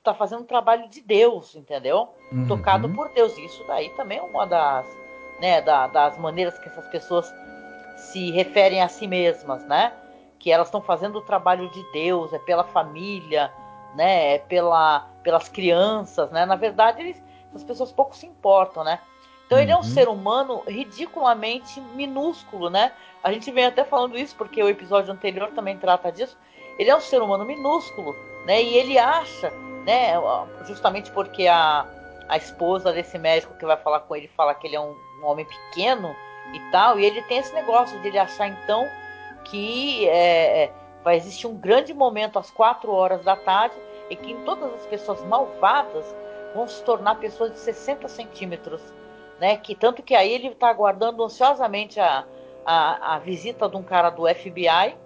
tá 0.02 0.12
fazendo 0.12 0.42
um 0.42 0.46
trabalho 0.46 0.88
de 0.88 1.00
Deus, 1.00 1.54
entendeu? 1.54 2.08
Uhum. 2.32 2.46
Tocado 2.46 2.88
por 2.88 3.08
Deus. 3.10 3.36
Isso 3.38 3.64
daí 3.66 3.88
também 3.90 4.18
é 4.18 4.22
uma 4.22 4.46
das, 4.46 4.86
né, 5.40 5.62
da, 5.62 5.86
das 5.86 6.18
maneiras 6.18 6.58
que 6.58 6.68
essas 6.68 6.86
pessoas 6.88 7.32
se 7.96 8.30
referem 8.32 8.82
a 8.82 8.88
si 8.88 9.06
mesmas, 9.06 9.64
né? 9.66 9.92
Que 10.38 10.50
elas 10.50 10.66
estão 10.66 10.82
fazendo 10.82 11.18
o 11.18 11.22
trabalho 11.22 11.70
de 11.70 11.82
Deus, 11.92 12.32
é 12.32 12.38
pela 12.38 12.64
família, 12.64 13.52
né? 13.94 14.34
É 14.34 14.38
pela, 14.38 15.08
pelas 15.22 15.48
crianças, 15.48 16.30
né? 16.30 16.44
Na 16.44 16.56
verdade, 16.56 17.00
eles 17.00 17.22
as 17.54 17.62
pessoas 17.62 17.92
pouco 17.92 18.16
se 18.16 18.26
importam, 18.26 18.82
né? 18.82 18.98
Então 19.46 19.58
ele 19.58 19.70
é 19.70 19.76
um 19.76 19.78
uhum. 19.78 19.84
ser 19.84 20.08
humano 20.08 20.62
ridiculamente 20.66 21.80
minúsculo, 21.80 22.68
né? 22.68 22.92
A 23.22 23.32
gente 23.32 23.50
vem 23.52 23.64
até 23.64 23.84
falando 23.84 24.18
isso 24.18 24.34
porque 24.36 24.62
o 24.62 24.68
episódio 24.68 25.12
anterior 25.12 25.50
também 25.52 25.78
trata 25.78 26.10
disso. 26.10 26.36
Ele 26.78 26.90
é 26.90 26.96
um 26.96 27.00
ser 27.00 27.22
humano 27.22 27.44
minúsculo, 27.44 28.16
né? 28.46 28.62
E 28.62 28.76
ele 28.76 28.98
acha, 28.98 29.50
né? 29.84 30.14
Justamente 30.66 31.10
porque 31.10 31.46
a, 31.46 31.86
a 32.28 32.36
esposa 32.36 32.92
desse 32.92 33.18
médico 33.18 33.54
que 33.54 33.66
vai 33.66 33.76
falar 33.76 34.00
com 34.00 34.16
ele 34.16 34.28
fala 34.28 34.54
que 34.54 34.66
ele 34.66 34.76
é 34.76 34.80
um, 34.80 34.94
um 35.20 35.26
homem 35.26 35.46
pequeno 35.46 36.14
e 36.52 36.60
tal, 36.70 36.98
e 36.98 37.04
ele 37.04 37.22
tem 37.22 37.38
esse 37.38 37.54
negócio 37.54 37.98
de 38.00 38.08
ele 38.08 38.18
achar 38.18 38.48
então 38.48 38.86
que 39.44 40.08
é, 40.08 40.64
é 40.64 40.72
vai 41.02 41.16
existir 41.16 41.46
um 41.46 41.54
grande 41.54 41.92
momento 41.92 42.38
às 42.38 42.50
quatro 42.50 42.90
horas 42.90 43.22
da 43.22 43.36
tarde 43.36 43.74
e 44.08 44.16
que 44.16 44.34
todas 44.46 44.72
as 44.72 44.86
pessoas 44.86 45.22
malvadas 45.24 46.14
vão 46.54 46.66
se 46.66 46.82
tornar 46.82 47.16
pessoas 47.16 47.52
de 47.52 47.58
60 47.58 48.08
centímetros 48.08 48.80
né? 49.38 49.56
Que 49.56 49.74
tanto 49.74 50.02
que 50.02 50.14
aí 50.14 50.32
ele 50.32 50.48
está 50.48 50.68
aguardando 50.68 51.22
ansiosamente 51.22 52.00
a, 52.00 52.24
a, 52.64 53.14
a, 53.14 53.18
visita 53.18 53.68
de 53.68 53.76
um 53.76 53.82
cara 53.82 54.10
do 54.10 54.26
FBI, 54.26 54.96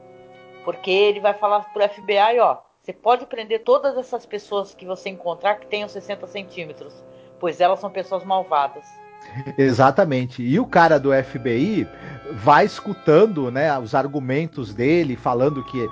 porque 0.64 0.90
ele 0.90 1.20
vai 1.20 1.34
falar 1.34 1.60
para 1.72 1.86
o 1.86 1.88
FBI, 1.88 2.38
ó, 2.40 2.58
você 2.80 2.92
pode 2.92 3.26
prender 3.26 3.64
todas 3.64 3.96
essas 3.96 4.24
pessoas 4.24 4.74
que 4.74 4.86
você 4.86 5.10
encontrar 5.10 5.56
que 5.56 5.66
tenham 5.66 5.88
60 5.88 6.26
centímetros, 6.26 7.04
pois 7.38 7.60
elas 7.60 7.80
são 7.80 7.90
pessoas 7.90 8.24
malvadas. 8.24 8.84
Exatamente. 9.58 10.42
E 10.42 10.58
o 10.58 10.66
cara 10.66 10.98
do 10.98 11.10
FBI 11.12 11.86
vai 12.32 12.64
escutando 12.64 13.50
né, 13.50 13.76
os 13.78 13.94
argumentos 13.94 14.74
dele, 14.74 15.16
falando 15.16 15.64
que, 15.64 15.88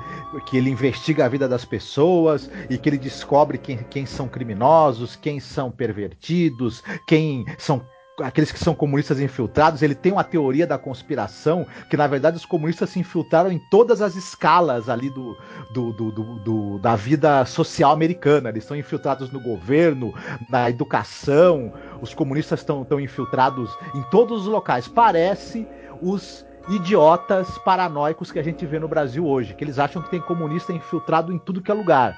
que 0.47 0.57
ele 0.57 0.71
investiga 0.71 1.25
a 1.25 1.29
vida 1.29 1.49
das 1.49 1.65
pessoas 1.65 2.51
e 2.69 2.79
que 2.79 2.89
ele 2.89 2.99
descobre 2.99 3.59
quem, 3.59 3.79
quem 3.79 4.07
são 4.07 4.29
criminosos, 4.29 5.17
quem 5.17 5.41
são 5.41 5.71
pervertidos, 5.71 6.83
quem 7.07 7.45
são 7.59 7.85
aqueles 8.23 8.51
que 8.51 8.59
são 8.59 8.75
comunistas 8.75 9.21
infiltrados, 9.21 9.83
ele 9.83 9.95
tem 9.95 10.13
uma 10.13 10.25
teoria 10.25 10.67
da 10.67 10.79
conspiração 10.79 11.67
que, 11.91 11.97
na 11.97 12.07
verdade, 12.07 12.37
os 12.37 12.47
comunistas 12.47 12.91
se 12.91 12.99
infiltraram 12.99 13.53
em 13.53 13.59
todas 13.71 14.01
as 14.01 14.15
escalas 14.15 14.89
ali 14.89 15.11
do, 15.11 15.37
do, 15.73 15.93
do, 15.93 16.11
do 16.11 16.79
da 16.79 16.97
vida 16.97 17.45
social 17.45 17.93
americana. 17.93 18.49
Eles 18.49 18.65
estão 18.65 18.77
infiltrados 18.77 19.31
no 19.31 19.41
governo, 19.41 20.15
na 20.49 20.71
educação, 20.71 21.73
os 22.01 22.15
comunistas 22.15 22.61
estão, 22.61 22.87
infiltrados 23.01 23.71
em 23.95 24.03
todos 24.05 24.43
os 24.43 24.47
locais. 24.47 24.89
Parece 24.89 25.67
os 26.01 26.45
idiotas 26.69 27.47
paranoicos 27.59 28.33
que 28.33 28.39
a 28.39 28.43
gente 28.43 28.65
vê 28.67 28.79
no 28.79 28.89
Brasil 28.89 29.27
hoje, 29.27 29.55
que 29.55 29.63
eles 29.63 29.79
acham 29.79 30.03
que 30.03 30.11
tem 30.11 30.21
comunista 30.21 30.73
infiltrado 30.73 31.33
em 31.33 31.39
tudo 31.39 31.61
que 31.61 31.71
é 31.71 31.75
lugar, 31.75 32.17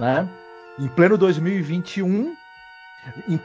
né? 0.00 0.28
Em 0.78 0.88
pleno 0.88 1.16
2021, 1.16 2.34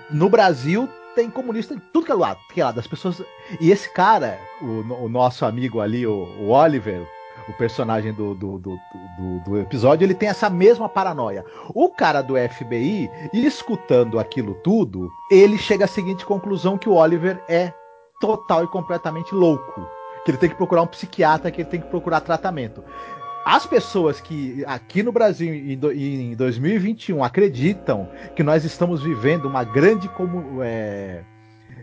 no 0.09 0.29
Brasil 0.29 0.89
tem 1.19 1.29
comunista 1.29 1.73
em 1.73 1.81
tudo 1.91 2.05
que 2.05 2.11
é 2.13 2.15
lado, 2.15 2.39
que 2.53 2.61
é 2.61 2.63
lado. 2.63 2.79
As 2.79 2.87
pessoas. 2.87 3.21
E 3.59 3.71
esse 3.71 3.91
cara, 3.93 4.39
o, 4.61 5.05
o 5.05 5.09
nosso 5.09 5.45
amigo 5.45 5.81
ali, 5.81 6.07
o, 6.07 6.23
o 6.39 6.49
Oliver, 6.51 7.05
o 7.49 7.53
personagem 7.53 8.13
do, 8.13 8.33
do, 8.33 8.57
do, 8.57 8.79
do, 9.45 9.59
episódio, 9.59 10.05
ele 10.05 10.13
tem 10.13 10.29
essa 10.29 10.49
mesma 10.49 10.87
paranoia. 10.87 11.43
O 11.75 11.89
cara 11.89 12.21
do 12.21 12.35
FBI, 12.37 13.09
escutando 13.33 14.17
aquilo 14.17 14.53
tudo, 14.63 15.09
ele 15.29 15.57
chega 15.57 15.83
à 15.83 15.87
seguinte 15.87 16.25
conclusão: 16.25 16.77
que 16.77 16.87
o 16.87 16.93
Oliver 16.93 17.43
é 17.49 17.73
total 18.21 18.63
e 18.63 18.67
completamente 18.67 19.35
louco. 19.35 19.85
Que 20.23 20.31
ele 20.31 20.37
tem 20.37 20.49
que 20.49 20.55
procurar 20.55 20.83
um 20.83 20.87
psiquiatra, 20.87 21.51
que 21.51 21.61
ele 21.61 21.69
tem 21.69 21.81
que 21.81 21.87
procurar 21.87 22.21
tratamento 22.21 22.81
as 23.49 23.65
pessoas 23.65 24.21
que 24.21 24.63
aqui 24.67 25.01
no 25.01 25.11
Brasil 25.11 25.51
em 25.51 26.35
2021 26.35 27.23
acreditam 27.23 28.07
que 28.35 28.43
nós 28.43 28.63
estamos 28.63 29.01
vivendo 29.01 29.45
uma 29.45 29.63
grande 29.63 30.07
como, 30.09 30.61
é, 30.61 31.23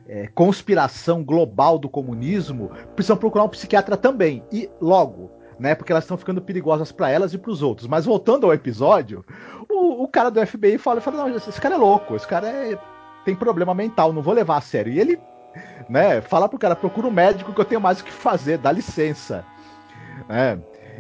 é, 0.07 0.29
conspiração 0.29 1.25
global 1.25 1.77
do 1.77 1.89
comunismo 1.89 2.71
precisam 2.95 3.17
procurar 3.17 3.43
um 3.43 3.49
psiquiatra 3.49 3.97
também 3.97 4.45
e 4.53 4.71
logo. 4.81 5.33
Né, 5.59 5.75
porque 5.75 5.91
elas 5.91 6.05
estão 6.05 6.19
ficando 6.19 6.43
perigosas 6.43 6.93
para 6.93 7.09
elas 7.09 7.33
e 7.33 7.39
para 7.39 7.51
os 7.51 7.63
outros. 7.63 7.89
Mas 7.89 8.05
voltando 8.05 8.45
ao 8.45 8.53
episódio, 8.53 9.25
o, 9.71 10.05
o, 10.05 10.07
cara 10.09 10.31
do 10.31 10.47
FBI 10.47 10.77
fala, 10.77 11.01
fala: 11.01 11.27
não, 11.27 11.35
esse 11.35 11.59
cara 11.59 11.77
é 11.77 11.79
louco, 11.79 12.15
esse 12.15 12.29
cara 12.29 12.47
é, 12.47 12.79
tem 13.25 13.35
problema 13.35 13.75
mental, 13.75 14.13
não 14.13 14.21
vou 14.21 14.35
levar 14.35 14.59
a 14.59 14.61
sério. 14.61 14.93
E 14.93 15.01
ele, 15.01 15.19
né, 15.89 16.21
fala 16.21 16.47
pro 16.47 16.59
cara: 16.59 16.77
procura 16.77 17.07
um 17.07 17.11
médico 17.11 17.55
que 17.55 17.61
eu 17.61 17.65
tenho 17.65 17.81
mais 17.81 18.01
o 18.01 18.05
que 18.05 18.13
fazer, 18.13 18.59
dá 18.59 18.71
licença. 18.71 19.47
Né? 20.29 20.59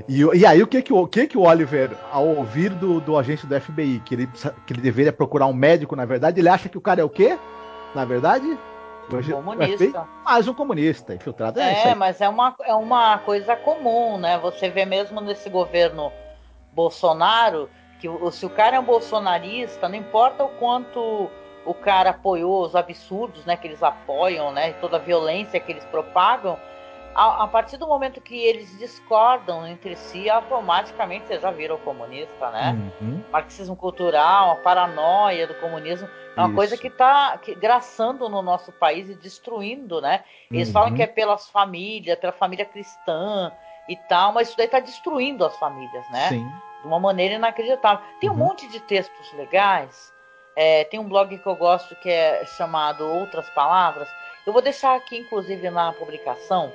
E, 0.09 0.23
e 0.39 0.47
aí 0.47 0.63
o 0.63 0.67
que 0.67 0.83
que, 0.83 0.93
o 0.93 1.07
que 1.07 1.27
que 1.27 1.39
o 1.39 1.43
Oliver, 1.43 1.91
ao 2.13 2.27
ouvir 2.27 2.71
do, 2.71 3.01
do 3.01 3.17
agente 3.17 3.47
do 3.47 3.61
FBI 3.61 4.01
que 4.05 4.15
ele, 4.15 4.27
que 4.67 4.73
ele 4.73 4.81
deveria 4.81 5.13
procurar 5.13 5.47
um 5.47 5.55
médico, 5.55 5.97
na 5.97 6.05
verdade, 6.05 6.41
ele 6.41 6.49
acha 6.49 6.69
que 6.69 6.79
o 6.79 6.81
cara 6.81 7.01
é 7.01 7.05
o 7.05 7.09
quê? 7.09 7.39
Na 7.95 8.05
verdade? 8.05 8.59
Um 9.11 9.43
comunista. 9.43 10.09
Mais 10.25 10.49
um 10.49 10.55
comunista, 10.55 11.15
infiltrado. 11.15 11.61
É, 11.61 11.89
é 11.89 11.95
mas 11.95 12.21
é 12.21 12.29
uma, 12.29 12.55
é 12.65 12.75
uma 12.75 13.19
coisa 13.19 13.55
comum, 13.55 14.19
né? 14.19 14.39
Você 14.39 14.69
vê 14.69 14.85
mesmo 14.85 15.21
nesse 15.21 15.49
governo 15.49 16.13
Bolsonaro 16.73 17.71
que 18.01 18.09
se 18.33 18.45
o 18.45 18.51
cara 18.51 18.77
é 18.77 18.81
um 18.81 18.85
bolsonarista, 18.85 19.89
não 19.89 19.97
importa 19.97 20.45
o 20.45 20.49
quanto 20.49 21.31
o 21.65 21.75
cara 21.75 22.11
apoiou 22.11 22.65
os 22.65 22.77
absurdos, 22.77 23.45
né, 23.45 23.57
que 23.57 23.67
eles 23.67 23.83
apoiam, 23.83 24.53
né, 24.53 24.73
toda 24.75 24.99
a 24.99 25.01
violência 25.01 25.59
que 25.59 25.73
eles 25.73 25.85
propagam, 25.87 26.57
a, 27.16 27.44
a, 27.44 27.48
partir 27.48 27.79
do 27.79 27.87
momento 27.87 28.20
que 28.20 28.37
eles 28.37 28.79
discordam 28.79 29.66
entre 29.66 29.96
si, 29.96 30.29
automaticamente 30.29 31.26
você 31.26 31.40
já 31.40 31.50
viram 31.50 31.79
comunista, 31.79 32.50
né? 32.50 32.92
Uhum. 33.00 33.24
Marxismo 33.33 33.74
cultural, 33.74 34.50
a 34.50 34.57
paranoia 34.57 35.46
do 35.46 35.55
comunismo, 35.55 36.07
é 36.37 36.40
uma 36.40 36.48
Isso. 36.48 36.55
coisa 36.55 36.76
que 36.76 36.88
está 36.88 37.40
graçando 37.59 38.29
no 38.29 38.42
nosso 38.42 38.70
país 38.70 39.09
e 39.09 39.14
destruindo, 39.14 39.98
né? 39.98 40.24
Eles 40.50 40.68
uhum. 40.68 40.74
falam 40.74 40.94
que 40.94 41.02
é 41.02 41.07
pelas 41.07 41.48
famílias, 41.48 42.18
pela 42.18 42.35
família 42.35 42.66
cristã 42.66 43.50
e 43.88 43.96
tal, 43.96 44.35
mas 44.35 44.48
isso 44.48 44.57
daí 44.59 44.66
está 44.66 44.79
destruindo 44.79 45.42
as 45.42 45.57
famílias, 45.57 46.05
né? 46.11 46.29
Sim. 46.29 46.46
De 46.83 46.87
uma 46.87 47.00
maneira 47.00 47.37
inacreditável. 47.37 48.05
Tem 48.20 48.29
um 48.29 48.35
uhum. 48.35 48.40
monte 48.40 48.68
de 48.68 48.79
textos 48.81 49.33
legais. 49.33 50.12
É, 50.55 50.85
tem 50.85 51.00
um 51.00 51.09
blog 51.09 51.37
que 51.38 51.46
eu 51.46 51.57
gosto 51.57 51.96
que 51.96 52.11
é 52.11 52.44
chamado 52.44 53.07
Outras 53.07 53.48
Palavras. 53.50 54.09
Eu 54.46 54.52
vou 54.52 54.61
deixar 54.61 54.94
aqui, 54.94 55.16
inclusive, 55.16 55.70
na 55.70 55.94
publicação 55.94 56.70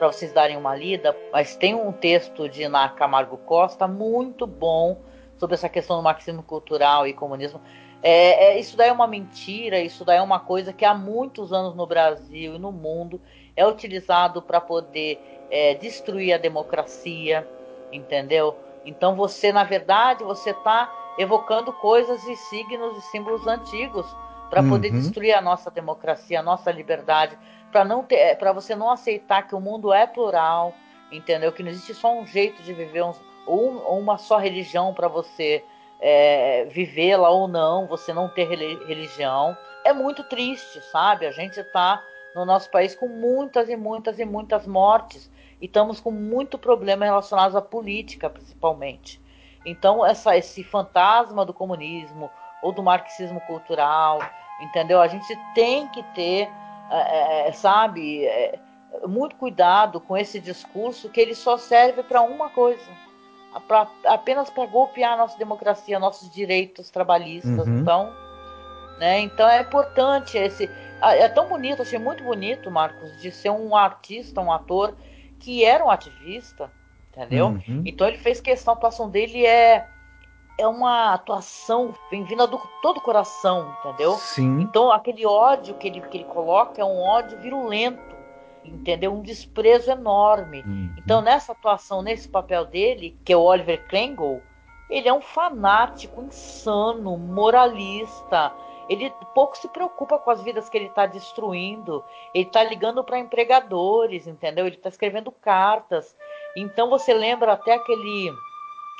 para 0.00 0.10
vocês 0.10 0.32
darem 0.32 0.56
uma 0.56 0.74
lida, 0.74 1.14
mas 1.30 1.54
tem 1.54 1.74
um 1.74 1.92
texto 1.92 2.48
de 2.48 2.62
Ana 2.62 2.88
Camargo 2.88 3.36
Costa 3.36 3.86
muito 3.86 4.46
bom 4.46 5.02
sobre 5.36 5.56
essa 5.56 5.68
questão 5.68 5.98
do 5.98 6.02
marxismo 6.02 6.42
cultural 6.42 7.06
e 7.06 7.12
comunismo. 7.12 7.60
É, 8.02 8.46
é, 8.46 8.58
isso 8.58 8.78
daí 8.78 8.88
é 8.88 8.92
uma 8.92 9.06
mentira, 9.06 9.78
isso 9.78 10.02
daí 10.02 10.16
é 10.16 10.22
uma 10.22 10.40
coisa 10.40 10.72
que 10.72 10.86
há 10.86 10.94
muitos 10.94 11.52
anos 11.52 11.76
no 11.76 11.86
Brasil 11.86 12.54
e 12.54 12.58
no 12.58 12.72
mundo 12.72 13.20
é 13.54 13.66
utilizado 13.66 14.40
para 14.40 14.58
poder 14.58 15.20
é, 15.50 15.74
destruir 15.74 16.32
a 16.32 16.38
democracia, 16.38 17.46
entendeu? 17.92 18.56
Então 18.86 19.14
você, 19.14 19.52
na 19.52 19.64
verdade, 19.64 20.24
você 20.24 20.48
está 20.48 20.90
evocando 21.18 21.74
coisas 21.74 22.26
e 22.26 22.36
signos 22.36 22.96
e 22.96 23.02
símbolos 23.10 23.46
antigos 23.46 24.06
para 24.48 24.62
poder 24.62 24.92
uhum. 24.92 24.98
destruir 24.98 25.34
a 25.34 25.42
nossa 25.42 25.70
democracia, 25.70 26.40
a 26.40 26.42
nossa 26.42 26.72
liberdade, 26.72 27.38
para 27.70 27.84
não 27.84 28.02
ter, 28.02 28.16
é, 28.16 28.34
para 28.34 28.52
você 28.52 28.74
não 28.74 28.90
aceitar 28.90 29.46
que 29.46 29.54
o 29.54 29.60
mundo 29.60 29.92
é 29.92 30.06
plural, 30.06 30.74
entendeu? 31.10 31.52
Que 31.52 31.62
não 31.62 31.70
existe 31.70 31.94
só 31.94 32.12
um 32.12 32.26
jeito 32.26 32.62
de 32.62 32.72
viver 32.72 33.02
um, 33.02 33.12
ou, 33.46 33.98
uma 33.98 34.18
só 34.18 34.36
religião 34.38 34.92
para 34.92 35.08
você 35.08 35.64
é, 36.00 36.64
vivê-la 36.66 37.28
ou 37.30 37.46
não, 37.46 37.86
você 37.86 38.12
não 38.12 38.28
ter 38.28 38.48
religião. 38.48 39.56
É 39.84 39.92
muito 39.92 40.24
triste, 40.24 40.80
sabe? 40.90 41.26
A 41.26 41.32
gente 41.32 41.58
está 41.58 42.02
no 42.34 42.44
nosso 42.44 42.70
país 42.70 42.94
com 42.94 43.08
muitas 43.08 43.68
e 43.68 43.76
muitas 43.76 44.18
e 44.18 44.24
muitas 44.24 44.66
mortes 44.66 45.30
e 45.60 45.66
estamos 45.66 46.00
com 46.00 46.10
muito 46.10 46.58
problema 46.58 47.04
relacionado 47.04 47.56
à 47.56 47.62
política, 47.62 48.30
principalmente. 48.30 49.20
Então, 49.64 50.04
essa, 50.04 50.36
esse 50.36 50.64
fantasma 50.64 51.44
do 51.44 51.52
comunismo 51.52 52.30
ou 52.62 52.72
do 52.72 52.82
marxismo 52.82 53.40
cultural, 53.42 54.20
entendeu? 54.60 55.00
A 55.00 55.08
gente 55.08 55.36
tem 55.54 55.86
que 55.88 56.02
ter 56.14 56.50
é, 56.90 57.46
é, 57.46 57.48
é, 57.48 57.52
sabe, 57.52 58.24
é, 58.24 58.58
muito 59.06 59.36
cuidado 59.36 60.00
com 60.00 60.16
esse 60.16 60.40
discurso 60.40 61.08
que 61.08 61.20
ele 61.20 61.34
só 61.34 61.56
serve 61.56 62.02
para 62.02 62.20
uma 62.22 62.50
coisa, 62.50 62.82
pra, 63.68 63.88
apenas 64.06 64.50
para 64.50 64.66
golpear 64.66 65.12
a 65.12 65.16
nossa 65.16 65.38
democracia, 65.38 65.98
nossos 65.98 66.30
direitos 66.30 66.90
trabalhistas. 66.90 67.66
Uhum. 67.66 67.78
Então, 67.78 68.12
né, 68.98 69.20
então 69.20 69.48
é 69.48 69.60
importante 69.60 70.36
esse. 70.36 70.68
É 71.02 71.28
tão 71.28 71.48
bonito, 71.48 71.80
achei 71.80 71.98
muito 71.98 72.22
bonito, 72.22 72.70
Marcos, 72.70 73.18
de 73.22 73.32
ser 73.32 73.48
um 73.50 73.74
artista, 73.74 74.40
um 74.42 74.52
ator 74.52 74.94
que 75.38 75.64
era 75.64 75.82
um 75.82 75.88
ativista, 75.88 76.70
entendeu? 77.08 77.46
Uhum. 77.46 77.82
Então 77.86 78.06
ele 78.06 78.18
fez 78.18 78.38
questão, 78.38 78.74
a 78.74 78.76
atuação 78.76 79.08
dele 79.08 79.46
é 79.46 79.88
é 80.60 80.66
uma 80.66 81.14
atuação 81.14 81.94
vem 82.10 82.22
vindo 82.22 82.46
do 82.46 82.60
todo 82.82 82.98
o 82.98 83.00
coração, 83.00 83.74
entendeu? 83.80 84.14
Sim. 84.14 84.60
Então 84.60 84.92
aquele 84.92 85.24
ódio 85.24 85.74
que 85.74 85.88
ele, 85.88 86.00
que 86.02 86.18
ele 86.18 86.24
coloca 86.24 86.80
é 86.80 86.84
um 86.84 87.00
ódio 87.00 87.38
virulento, 87.38 88.14
entendeu? 88.64 89.12
Um 89.12 89.22
desprezo 89.22 89.90
enorme. 89.90 90.62
Uhum. 90.62 90.94
Então 90.98 91.22
nessa 91.22 91.52
atuação, 91.52 92.02
nesse 92.02 92.28
papel 92.28 92.66
dele, 92.66 93.18
que 93.24 93.32
é 93.32 93.36
o 93.36 93.40
Oliver 93.40 93.86
Kringle, 93.88 94.42
ele 94.90 95.08
é 95.08 95.12
um 95.12 95.22
fanático 95.22 96.20
insano, 96.20 97.16
moralista. 97.16 98.52
ele 98.88 99.10
pouco 99.34 99.56
se 99.56 99.68
preocupa 99.68 100.18
com 100.18 100.30
as 100.30 100.42
vidas 100.42 100.68
que 100.68 100.76
ele 100.76 100.86
está 100.86 101.06
destruindo. 101.06 102.04
Ele 102.34 102.44
está 102.44 102.62
ligando 102.64 103.02
para 103.04 103.18
empregadores, 103.18 104.26
entendeu? 104.26 104.66
Ele 104.66 104.76
está 104.76 104.88
escrevendo 104.88 105.30
cartas. 105.30 106.14
Então 106.56 106.90
você 106.90 107.14
lembra 107.14 107.52
até 107.52 107.74
aquele 107.74 108.32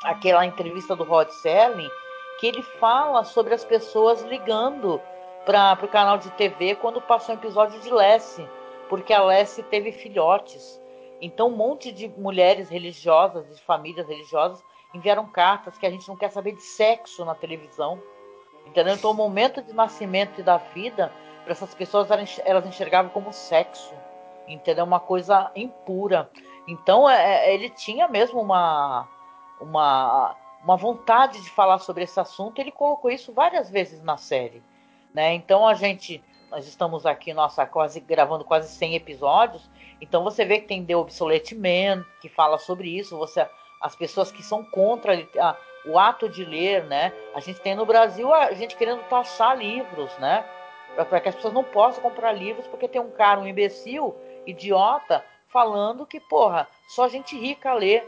aquela 0.03 0.47
entrevista 0.47 0.97
do 0.97 1.05
Rod 1.05 1.29
Serling 1.29 1.91
que 2.39 2.47
ele 2.47 2.63
fala 2.63 3.23
sobre 3.23 3.53
as 3.53 3.65
pessoas 3.65 4.23
ligando 4.23 5.01
para 5.45 5.79
o 5.85 5.89
canal 5.89 6.17
de 6.17 6.31
TV 6.31 6.75
quando 6.75 7.01
passou 7.01 7.35
um 7.35 7.39
episódio 7.39 7.79
de 7.81 7.93
Lessie, 7.93 8.49
porque 8.89 9.13
a 9.13 9.23
Lessie 9.23 9.63
teve 9.65 9.93
filhotes. 9.93 10.81
Então 11.21 11.49
um 11.49 11.57
monte 11.57 11.93
de 11.93 12.09
mulheres 12.09 12.71
religiosas, 12.71 13.47
de 13.55 13.61
famílias 13.63 14.09
religiosas, 14.09 14.65
enviaram 14.95 15.27
cartas 15.27 15.77
que 15.77 15.87
a 15.87 15.91
gente 15.91 16.09
não 16.09 16.17
quer 16.17 16.31
saber 16.31 16.53
de 16.53 16.63
sexo 16.63 17.25
na 17.27 17.35
televisão. 17.35 18.03
Entendeu? 18.67 18.95
Então 18.95 19.11
o 19.11 19.15
momento 19.15 19.63
de 19.63 19.75
nascimento 19.75 20.41
e 20.41 20.45
da 20.45 20.57
vida, 20.57 21.13
para 21.43 21.53
essas 21.53 21.75
pessoas 21.75 22.09
elas 22.45 22.67
enxergavam 22.67 23.11
como 23.11 23.33
sexo. 23.33 23.93
Entendeu? 24.49 24.85
Uma 24.85 25.01
coisa 25.01 25.51
impura. 25.55 26.31
Então 26.67 27.09
é, 27.09 27.49
é, 27.49 27.55
ele 27.55 27.69
tinha 27.69 28.09
mesmo 28.09 28.41
uma, 28.41 29.07
uma, 29.61 30.35
uma 30.62 30.77
vontade 30.77 31.40
de 31.42 31.51
falar 31.51 31.79
sobre 31.79 32.05
esse 32.05 32.18
assunto. 32.18 32.59
Ele 32.59 32.70
colocou 32.70 33.11
isso 33.11 33.33
várias 33.33 33.70
vezes 33.70 34.03
na 34.03 34.16
série. 34.16 34.62
Né? 35.12 35.35
Então 35.35 35.66
a 35.66 35.75
gente, 35.75 36.23
nós 36.51 36.66
estamos 36.66 37.07
aqui, 37.07 37.33
nossa, 37.33 37.66
quase 37.66 38.01
gravando 38.01 38.44
quase 38.44 38.68
100 38.75 38.94
episódios. 38.94 39.68
Então 40.01 40.25
você 40.25 40.44
vê 40.44 40.61
que 40.61 40.68
tem 40.68 40.85
The 40.85 40.96
Obsolete 40.96 41.55
Man, 41.55 42.05
que 42.20 42.29
fala 42.29 42.59
sobre 42.59 42.88
isso. 42.96 43.16
Você, 43.18 43.46
as 43.81 43.94
pessoas 43.96 44.31
que 44.31 44.42
são 44.42 44.64
contra 44.64 45.14
a, 45.38 45.57
o 45.87 45.99
ato 45.99 46.29
de 46.29 46.44
ler, 46.44 46.85
né? 46.85 47.12
A 47.35 47.40
gente 47.40 47.61
tem 47.61 47.75
no 47.75 47.87
Brasil 47.87 48.33
a 48.33 48.53
gente 48.53 48.77
querendo 48.77 49.03
taxar 49.09 49.57
livros, 49.57 50.16
né? 50.18 50.44
Para 51.09 51.20
que 51.20 51.29
as 51.29 51.35
pessoas 51.35 51.55
não 51.55 51.64
possam 51.64 52.03
comprar 52.03 52.33
livros 52.33 52.66
porque 52.66 52.88
tem 52.88 53.01
um 53.01 53.11
cara, 53.11 53.40
um 53.40 53.46
imbecil, 53.46 54.14
idiota, 54.46 55.25
falando 55.49 56.07
que, 56.07 56.20
porra, 56.20 56.68
só 56.88 57.09
gente 57.09 57.38
rica 57.38 57.73
lê. 57.75 58.03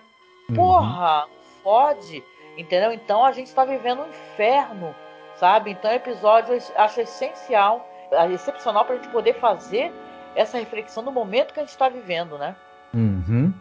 Uhum. 0.50 1.32
Fode, 1.62 2.22
entendeu? 2.56 2.92
Então 2.92 3.24
a 3.24 3.32
gente 3.32 3.46
está 3.46 3.64
vivendo 3.64 4.02
um 4.02 4.08
inferno, 4.08 4.94
sabe? 5.36 5.70
Então 5.70 5.90
o 5.90 5.94
episódio 5.94 6.54
eu 6.54 6.60
acho 6.76 7.00
essencial, 7.00 7.88
excepcional 8.32 8.84
para 8.84 8.94
a 8.94 8.98
gente 8.98 9.10
poder 9.10 9.34
fazer 9.34 9.92
essa 10.34 10.58
reflexão 10.58 11.02
no 11.02 11.12
momento 11.12 11.52
que 11.52 11.60
a 11.60 11.62
gente 11.62 11.70
está 11.70 11.88
vivendo, 11.88 12.38
né? 12.38 12.56
Uhum. 12.94 13.52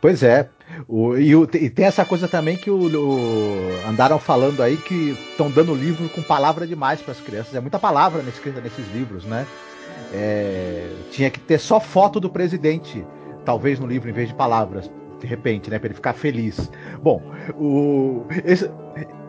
Pois 0.00 0.22
é. 0.22 0.48
O, 0.86 1.16
e, 1.16 1.34
o, 1.34 1.44
e, 1.54 1.70
tem 1.70 1.86
essa 1.86 2.04
coisa 2.04 2.28
também 2.28 2.56
que 2.56 2.70
o, 2.70 2.86
o 2.86 3.88
andaram 3.88 4.18
falando 4.18 4.62
aí 4.62 4.76
que 4.76 5.10
estão 5.30 5.50
dando 5.50 5.74
livro 5.74 6.08
com 6.08 6.22
palavra 6.22 6.66
demais 6.66 7.00
para 7.00 7.12
as 7.12 7.20
crianças. 7.20 7.54
É 7.54 7.60
muita 7.60 7.78
palavra 7.78 8.22
nesse, 8.22 8.48
nesses 8.48 8.92
livros, 8.92 9.24
né? 9.24 9.46
É, 10.12 10.88
tinha 11.10 11.30
que 11.30 11.40
ter 11.40 11.58
só 11.58 11.80
foto 11.80 12.20
do 12.20 12.30
presidente, 12.30 13.04
talvez 13.44 13.80
no 13.80 13.86
livro, 13.86 14.08
em 14.08 14.12
vez 14.12 14.28
de 14.28 14.34
palavras, 14.34 14.90
de 15.20 15.26
repente, 15.26 15.70
né? 15.70 15.78
Para 15.78 15.88
ele 15.88 15.94
ficar 15.94 16.12
feliz. 16.12 16.70
Bom, 17.02 17.22
o, 17.54 18.26
esse, 18.44 18.66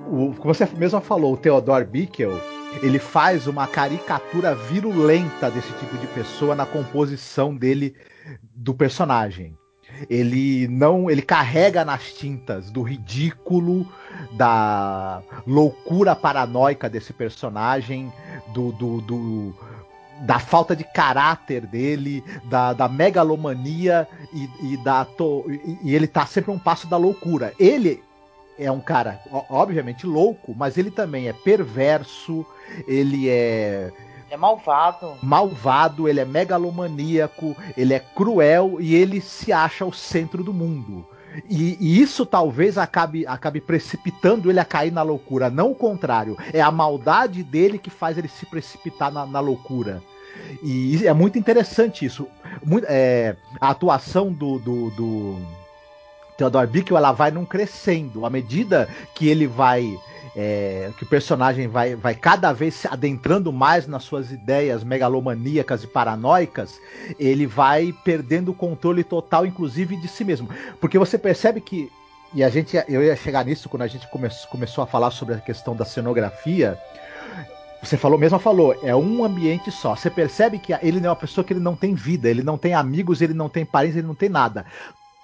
o, 0.09 0.33
como 0.37 0.53
você 0.53 0.67
mesmo 0.77 1.01
falou, 1.01 1.33
o 1.33 1.37
Theodore 1.37 1.85
Bickel 1.85 2.33
ele 2.81 2.99
faz 2.99 3.47
uma 3.47 3.67
caricatura 3.67 4.53
virulenta 4.53 5.49
desse 5.49 5.71
tipo 5.73 5.97
de 5.97 6.07
pessoa 6.07 6.55
na 6.55 6.65
composição 6.65 7.55
dele 7.55 7.95
do 8.55 8.73
personagem. 8.73 9.57
Ele 10.09 10.67
não, 10.67 11.09
ele 11.09 11.21
carrega 11.21 11.83
nas 11.83 12.13
tintas 12.13 12.69
do 12.69 12.83
ridículo, 12.83 13.87
da 14.33 15.23
loucura 15.45 16.15
paranoica 16.15 16.89
desse 16.89 17.13
personagem, 17.13 18.11
do, 18.53 18.71
do, 18.73 19.01
do 19.01 19.55
da 20.21 20.39
falta 20.39 20.75
de 20.75 20.83
caráter 20.83 21.65
dele, 21.65 22.23
da, 22.45 22.73
da 22.73 22.87
megalomania 22.87 24.07
e, 24.33 24.73
e 24.73 24.77
da 24.77 25.05
to, 25.05 25.45
e, 25.49 25.77
e 25.83 25.95
ele 25.95 26.07
tá 26.07 26.25
sempre 26.25 26.51
um 26.51 26.59
passo 26.59 26.87
da 26.87 26.97
loucura. 26.97 27.53
Ele 27.59 28.03
é 28.57 28.71
um 28.71 28.79
cara, 28.79 29.21
obviamente, 29.49 30.05
louco, 30.05 30.55
mas 30.57 30.77
ele 30.77 30.89
também 30.89 31.27
é 31.27 31.33
perverso, 31.33 32.45
ele 32.87 33.29
é 33.29 33.91
é 34.29 34.35
malvado. 34.35 35.13
Malvado, 35.23 36.07
ele 36.07 36.19
é 36.19 36.25
megalomaníaco, 36.25 37.55
ele 37.77 37.93
é 37.93 37.99
cruel 37.99 38.77
e 38.79 38.93
ele 38.93 39.21
se 39.21 39.53
acha 39.53 39.85
o 39.85 39.93
centro 39.93 40.43
do 40.43 40.53
mundo. 40.53 41.07
E, 41.49 41.77
e, 41.79 42.01
isso 42.01 42.25
talvez 42.25 42.77
acabe, 42.77 43.25
acabe 43.27 43.61
precipitando 43.61 44.49
ele 44.49 44.59
a 44.59 44.65
cair 44.65 44.91
na 44.91 45.01
loucura, 45.01 45.49
não 45.49 45.71
o 45.71 45.75
contrário. 45.75 46.37
É 46.51 46.61
a 46.61 46.71
maldade 46.71 47.43
dele 47.43 47.77
que 47.77 47.89
faz 47.89 48.17
ele 48.17 48.27
se 48.27 48.45
precipitar 48.45 49.11
na, 49.11 49.25
na 49.25 49.39
loucura. 49.39 50.01
E 50.63 51.05
é 51.05 51.13
muito 51.13 51.37
interessante 51.37 52.05
isso. 52.05 52.27
Muito, 52.63 52.85
é, 52.89 53.35
a 53.59 53.69
atuação 53.69 54.31
do, 54.31 54.59
do, 54.59 54.89
do 54.91 55.37
Theodore 56.37 56.67
Bickel 56.67 56.97
ela 56.97 57.11
vai 57.11 57.31
num 57.31 57.45
crescendo. 57.45 58.25
À 58.25 58.29
medida 58.29 58.87
que 59.15 59.27
ele 59.27 59.47
vai 59.47 59.97
é, 60.39 60.91
que 60.95 61.03
o 61.03 61.07
personagem 61.07 61.67
vai, 61.67 61.95
vai 61.95 62.13
cada 62.13 62.53
vez 62.53 62.75
se 62.75 62.87
adentrando 62.87 63.51
mais 63.51 63.87
nas 63.87 64.03
suas 64.03 64.31
ideias 64.31 64.83
megalomaníacas 64.83 65.83
e 65.83 65.87
paranoicas, 65.87 66.79
ele 67.17 67.47
vai 67.47 67.91
perdendo 68.03 68.51
o 68.51 68.53
controle 68.53 69.03
total, 69.03 69.47
inclusive, 69.47 69.95
de 69.97 70.07
si 70.07 70.23
mesmo. 70.23 70.47
Porque 70.79 70.99
você 70.99 71.17
percebe 71.17 71.59
que. 71.59 71.91
E 72.33 72.43
a 72.43 72.49
gente, 72.49 72.77
eu 72.87 73.01
ia 73.01 73.15
chegar 73.15 73.43
nisso 73.45 73.67
quando 73.67 73.81
a 73.83 73.87
gente 73.87 74.07
come, 74.09 74.29
começou 74.51 74.83
a 74.83 74.87
falar 74.87 75.09
sobre 75.09 75.33
a 75.33 75.39
questão 75.39 75.75
da 75.75 75.85
cenografia. 75.85 76.77
Você 77.81 77.97
falou, 77.97 78.19
mesmo 78.19 78.37
falou, 78.37 78.77
é 78.83 78.95
um 78.95 79.23
ambiente 79.23 79.71
só. 79.71 79.95
Você 79.95 80.09
percebe 80.09 80.59
que 80.59 80.73
ele 80.83 81.03
é 81.03 81.09
uma 81.09 81.15
pessoa 81.15 81.43
que 81.43 81.53
ele 81.53 81.59
não 81.59 81.75
tem 81.75 81.95
vida, 81.95 82.29
ele 82.29 82.43
não 82.43 82.57
tem 82.57 82.73
amigos, 82.73 83.21
ele 83.21 83.33
não 83.33 83.47
tem 83.47 83.65
parentes, 83.65 83.97
ele 83.97 84.07
não 84.07 84.15
tem 84.15 84.29
nada. 84.29 84.65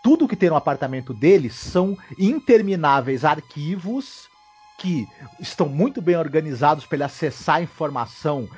Tudo 0.03 0.27
que 0.27 0.35
tem 0.35 0.49
no 0.49 0.57
apartamento 0.57 1.13
dele 1.13 1.49
são 1.49 1.97
intermináveis 2.19 3.23
arquivos 3.23 4.27
que 4.77 5.07
estão 5.39 5.69
muito 5.69 6.01
bem 6.01 6.17
organizados 6.17 6.85
para 6.85 6.97
ele 6.97 7.03
acessar 7.05 7.55
a 7.55 7.61
informação, 7.61 8.49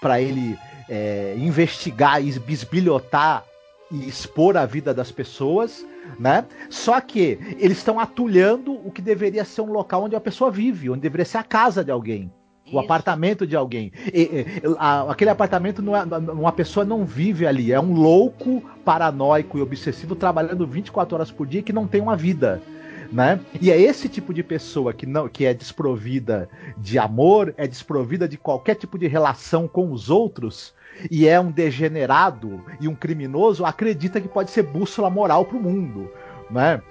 para 0.00 0.18
ele 0.20 0.58
é, 0.88 1.34
investigar 1.36 2.24
e 2.24 2.38
bisbilhotar 2.38 3.44
e 3.90 4.08
expor 4.08 4.56
a 4.56 4.64
vida 4.64 4.94
das 4.94 5.12
pessoas, 5.12 5.84
né? 6.18 6.46
Só 6.70 6.98
que 7.00 7.38
eles 7.58 7.78
estão 7.78 8.00
atulhando 8.00 8.72
o 8.72 8.90
que 8.90 9.02
deveria 9.02 9.44
ser 9.44 9.60
um 9.60 9.72
local 9.72 10.04
onde 10.04 10.16
a 10.16 10.20
pessoa 10.20 10.50
vive, 10.50 10.88
onde 10.88 11.00
deveria 11.00 11.26
ser 11.26 11.38
a 11.38 11.42
casa 11.42 11.84
de 11.84 11.90
alguém. 11.90 12.32
Isso. 12.68 12.76
O 12.76 12.78
apartamento 12.78 13.46
de 13.46 13.56
alguém. 13.56 13.92
E, 14.12 14.20
e, 14.22 14.46
a, 14.78 15.10
aquele 15.10 15.30
apartamento, 15.30 15.82
não 15.82 15.96
é, 15.96 16.02
uma 16.02 16.52
pessoa 16.52 16.84
não 16.84 17.04
vive 17.04 17.46
ali. 17.46 17.72
É 17.72 17.80
um 17.80 17.94
louco, 17.94 18.62
paranoico 18.84 19.58
e 19.58 19.62
obsessivo 19.62 20.14
trabalhando 20.14 20.66
24 20.66 21.14
horas 21.14 21.30
por 21.30 21.46
dia 21.46 21.62
que 21.62 21.72
não 21.72 21.86
tem 21.86 22.00
uma 22.00 22.16
vida 22.16 22.62
né? 23.10 23.40
E 23.60 23.70
é 23.70 23.80
esse 23.80 24.08
tipo 24.08 24.34
de 24.34 24.42
pessoa 24.42 24.92
que 24.92 25.06
não 25.06 25.28
que 25.28 25.46
é 25.46 25.54
desprovida 25.54 26.48
de 26.76 26.98
amor, 26.98 27.54
é 27.56 27.66
desprovida 27.66 28.28
de 28.28 28.36
qualquer 28.36 28.74
tipo 28.74 28.98
de 28.98 29.06
relação 29.06 29.66
com 29.66 29.90
os 29.92 30.10
outros 30.10 30.74
e 31.10 31.26
é 31.26 31.40
um 31.40 31.50
degenerado 31.50 32.62
e 32.80 32.88
um 32.88 32.94
criminoso, 32.94 33.64
acredita 33.64 34.20
que 34.20 34.28
pode 34.28 34.50
ser 34.50 34.62
bússola 34.62 35.08
moral 35.08 35.44
para 35.44 35.56
o 35.56 35.62
mundo, 35.62 36.10
né? 36.50 36.82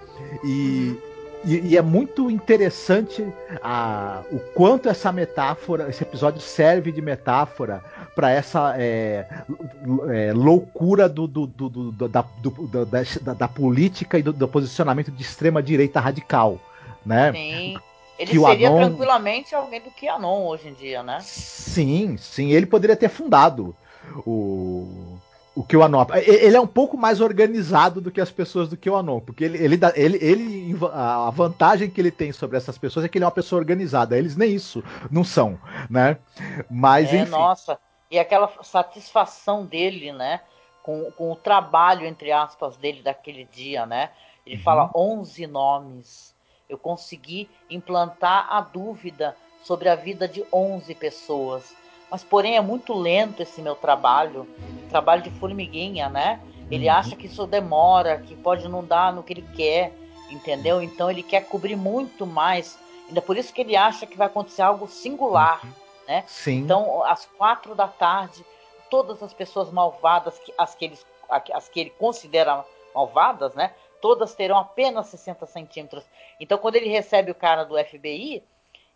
E, 0.44 0.96
e, 1.45 1.60
e, 1.69 1.78
é 1.78 1.82
muito 1.82 2.30
interessante 2.30 3.26
a, 3.62 4.21
o 4.32 4.39
quanto 4.39 4.89
essa 4.89 5.12
metáfora, 5.12 5.89
esse 5.89 6.04
episódio 6.04 6.41
serve 6.41 6.91
de 6.91 7.02
metáfora 7.02 7.84
para 8.15 8.32
essa 8.32 8.76
é, 8.78 9.28
é, 10.10 10.34
loucura 10.34 11.08
do, 11.08 11.28
do, 11.28 11.45
do, 11.45 11.91
da, 12.08 12.26
da, 13.21 13.34
da, 13.34 13.47
política 13.47 14.17
e 14.17 14.23
do, 14.23 14.47
posicionamento 14.47 15.12
de 15.12 15.21
extrema 15.21 15.62
direita 15.62 16.00
radical, 16.00 16.60
né? 17.06 17.32
Sim. 17.32 17.78
Ele 18.17 18.32
que 18.32 18.39
seria 18.39 18.69
Anon... 18.69 18.80
tranquilamente 18.80 19.54
alguém 19.54 19.80
do 19.80 19.91
QAnon 19.91 20.47
hoje 20.47 20.69
em 20.69 20.73
dia, 20.73 21.04
né? 21.04 21.19
Sim, 21.21 22.17
sim. 22.17 22.52
Ele 22.52 22.65
poderia 22.65 22.95
ter 22.95 23.10
fundado 23.10 23.76
o 24.26 25.07
o 25.58 25.63
QAnon. 25.63 26.06
Ele 26.24 26.56
é 26.56 26.62
um 26.62 26.67
pouco 26.67 26.96
mais 26.96 27.20
organizado 27.20 28.00
do 28.00 28.12
que 28.12 28.22
as 28.22 28.30
pessoas 28.30 28.70
do 28.70 28.78
QAnon, 28.78 29.20
porque 29.20 29.43
ele, 29.43 29.58
ele, 29.58 29.80
ele, 29.96 30.17
ele, 30.22 30.78
a 30.93 31.32
vantagem 31.32 31.89
que 31.89 32.00
ele 32.00 32.12
tem 32.12 32.32
sobre 32.32 32.58
essas 32.58 32.78
pessoas 32.78 33.04
é 33.04 33.10
que 33.10 33.17
ele 33.17 33.26
é 33.26 33.28
uma 33.28 33.32
pessoa 33.32 33.60
organizada. 33.60 34.15
Eles 34.15 34.36
nem 34.36 34.54
isso 34.54 34.84
não 35.10 35.24
são, 35.24 35.60
né? 35.89 36.20
Mas 36.70 37.12
é, 37.12 37.17
enfim. 37.17 37.32
Nossa, 37.32 37.80
e 38.12 38.20
aquela 38.20 38.52
satisfação 38.62 39.65
dele, 39.65 40.12
né? 40.12 40.41
Com, 40.84 41.12
com 41.13 41.32
o 41.32 41.36
trabalho, 41.36 42.06
entre 42.06 42.32
aspas, 42.32 42.78
dele 42.78 43.02
daquele 43.02 43.43
dia, 43.46 43.88
né? 43.88 44.12
Ele 44.46 44.58
uhum. 44.58 44.62
fala 44.62 44.91
11 44.96 45.48
nomes. 45.48 46.36
Eu 46.70 46.78
consegui 46.78 47.50
implantar 47.67 48.48
a 48.54 48.62
dúvida 48.62 49.36
sobre 49.63 49.89
a 49.89 49.96
vida 49.96 50.28
de 50.28 50.46
11 50.54 50.93
pessoas 50.93 51.76
mas 52.10 52.24
porém 52.24 52.56
é 52.56 52.62
muito 52.62 52.93
lento 52.93 53.41
esse 53.41 53.62
meu 53.62 53.76
trabalho, 53.76 54.48
trabalho 54.89 55.22
de 55.22 55.32
formiguinha, 55.32 56.10
né? 56.10 56.39
Ele 56.70 56.88
uhum. 56.88 56.96
acha 56.96 57.15
que 57.15 57.28
isso 57.28 57.46
demora, 57.46 58.17
que 58.20 58.36
pode 58.36 58.67
não 58.67 58.84
dar 58.84 59.13
no 59.13 59.24
que 59.24 59.34
ele 59.34 59.48
quer, 59.56 59.93
entendeu? 60.30 60.82
Então 60.82 61.10
ele 61.10 61.24
quer 61.24 61.41
cobrir 61.48 61.76
muito 61.76 62.26
mais. 62.26 62.78
Ainda 63.08 63.22
por 63.22 63.38
isso 63.38 63.54
que 63.54 63.62
ele 63.62 63.76
acha 63.76 64.06
que 64.06 64.17
vai 64.17 64.28
acontecer 64.28 64.62
algo 64.62 64.88
singular, 64.88 65.62
uhum. 65.63 65.72
né? 66.08 66.24
Sim. 66.28 66.60
Então, 66.60 67.04
às 67.04 67.26
quatro 67.26 67.74
da 67.76 67.88
tarde, 67.88 68.46
todas 68.89 69.22
as 69.24 69.34
pessoas 69.34 69.72
malvadas, 69.72 70.39
as 70.58 70.76
que, 70.76 70.86
eles, 70.86 71.06
as 71.54 71.70
que 71.70 71.80
ele 71.80 71.89
considera 71.91 72.65
malvadas, 72.93 73.54
né? 73.54 73.74
Todas 74.02 74.36
terão 74.36 74.58
apenas 74.58 75.08
60 75.08 75.46
centímetros. 75.46 76.04
Então, 76.39 76.58
quando 76.58 76.76
ele 76.76 76.89
recebe 76.89 77.32
o 77.32 77.36
cara 77.36 77.63
do 77.63 77.78
FBI, 77.78 78.43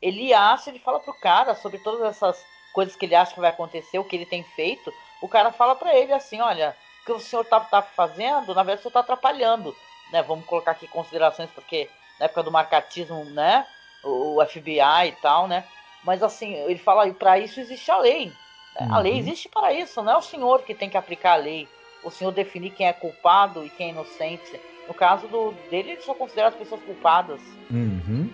ele 0.01 0.33
acha, 0.33 0.69
ele 0.69 0.79
fala 0.79 0.99
pro 0.99 1.13
cara 1.13 1.55
sobre 1.55 1.79
todas 1.79 2.01
essas 2.01 2.43
coisas 2.71 2.95
que 2.95 3.05
ele 3.05 3.15
acha 3.15 3.33
que 3.33 3.39
vai 3.39 3.49
acontecer, 3.49 3.99
o 3.99 4.03
que 4.03 4.15
ele 4.15 4.25
tem 4.25 4.43
feito. 4.43 4.93
O 5.21 5.27
cara 5.27 5.51
fala 5.51 5.75
para 5.75 5.95
ele 5.95 6.13
assim: 6.13 6.41
olha, 6.41 6.75
o 7.01 7.05
que 7.05 7.11
o 7.11 7.19
senhor 7.19 7.45
tá, 7.45 7.59
tá 7.59 7.81
fazendo, 7.81 8.53
na 8.53 8.63
verdade, 8.63 8.79
o 8.79 8.81
senhor 8.83 8.93
tá 8.93 8.99
atrapalhando. 9.01 9.75
Né? 10.11 10.21
Vamos 10.23 10.45
colocar 10.45 10.71
aqui 10.71 10.87
considerações, 10.87 11.49
porque 11.51 11.89
na 12.19 12.25
época 12.25 12.43
do 12.43 12.51
marcatismo, 12.51 13.23
né? 13.25 13.65
O, 14.03 14.43
FBI 14.45 15.07
e 15.07 15.11
tal, 15.21 15.47
né? 15.47 15.63
Mas 16.03 16.23
assim, 16.23 16.53
ele 16.53 16.79
fala, 16.79 17.11
para 17.13 17.39
isso 17.39 17.59
existe 17.59 17.89
a 17.91 17.97
lei. 17.97 18.31
Uhum. 18.79 18.95
A 18.95 18.99
lei 18.99 19.13
uhum. 19.13 19.19
existe 19.19 19.49
para 19.49 19.73
isso, 19.73 20.01
não 20.01 20.13
é 20.13 20.17
o 20.17 20.21
senhor 20.21 20.63
que 20.63 20.73
tem 20.73 20.89
que 20.89 20.97
aplicar 20.97 21.33
a 21.33 21.37
lei. 21.37 21.67
O 22.03 22.09
senhor 22.09 22.31
definir 22.31 22.71
quem 22.71 22.87
é 22.87 22.93
culpado 22.93 23.63
e 23.63 23.69
quem 23.69 23.87
é 23.87 23.89
inocente. 23.91 24.59
No 24.87 24.93
caso 24.93 25.27
do, 25.27 25.51
dele, 25.69 25.91
ele 25.91 26.01
só 26.01 26.13
considera 26.13 26.47
as 26.47 26.55
pessoas 26.55 26.81
culpadas. 26.81 27.39
Uhum. 27.69 28.29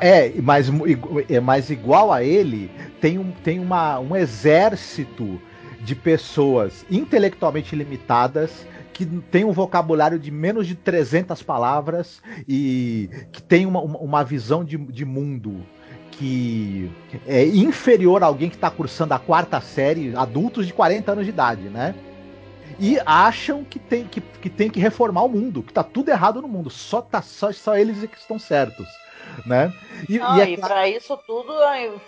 É, 0.00 0.30
mas, 0.42 0.68
é, 1.28 1.40
mas 1.40 1.70
igual 1.70 2.12
a 2.12 2.22
ele, 2.22 2.70
tem, 3.00 3.18
um, 3.18 3.30
tem 3.30 3.58
uma, 3.58 3.98
um 3.98 4.14
exército 4.14 5.40
de 5.80 5.94
pessoas 5.94 6.84
intelectualmente 6.90 7.74
limitadas 7.74 8.66
que 8.92 9.06
tem 9.06 9.44
um 9.44 9.52
vocabulário 9.52 10.18
de 10.18 10.30
menos 10.30 10.66
de 10.66 10.74
300 10.74 11.42
palavras 11.42 12.20
e 12.46 13.08
que 13.32 13.42
tem 13.42 13.64
uma, 13.64 13.80
uma 13.80 14.22
visão 14.22 14.62
de, 14.62 14.76
de 14.76 15.04
mundo 15.04 15.64
que 16.10 16.90
é 17.26 17.46
inferior 17.46 18.22
a 18.22 18.26
alguém 18.26 18.50
que 18.50 18.56
está 18.56 18.70
cursando 18.70 19.14
a 19.14 19.18
quarta 19.18 19.58
série, 19.60 20.14
adultos 20.14 20.66
de 20.66 20.74
40 20.74 21.12
anos 21.12 21.24
de 21.24 21.30
idade, 21.30 21.62
né? 21.62 21.94
E 22.78 22.98
acham 23.06 23.64
que 23.64 23.78
tem 23.78 24.04
que, 24.04 24.20
que, 24.20 24.50
tem 24.50 24.68
que 24.68 24.78
reformar 24.78 25.22
o 25.22 25.28
mundo, 25.28 25.62
que 25.62 25.72
tá 25.72 25.82
tudo 25.82 26.10
errado 26.10 26.42
no 26.42 26.48
mundo, 26.48 26.68
só, 26.68 27.00
tá, 27.00 27.22
só, 27.22 27.50
só 27.52 27.76
eles 27.76 28.04
é 28.04 28.06
que 28.06 28.18
estão 28.18 28.38
certos. 28.38 28.86
Né? 29.46 29.72
E, 30.08 30.18
Não, 30.18 30.36
e, 30.36 30.40
é... 30.40 30.50
e 30.50 30.58
para 30.58 30.88
isso 30.88 31.16
tudo, 31.26 31.52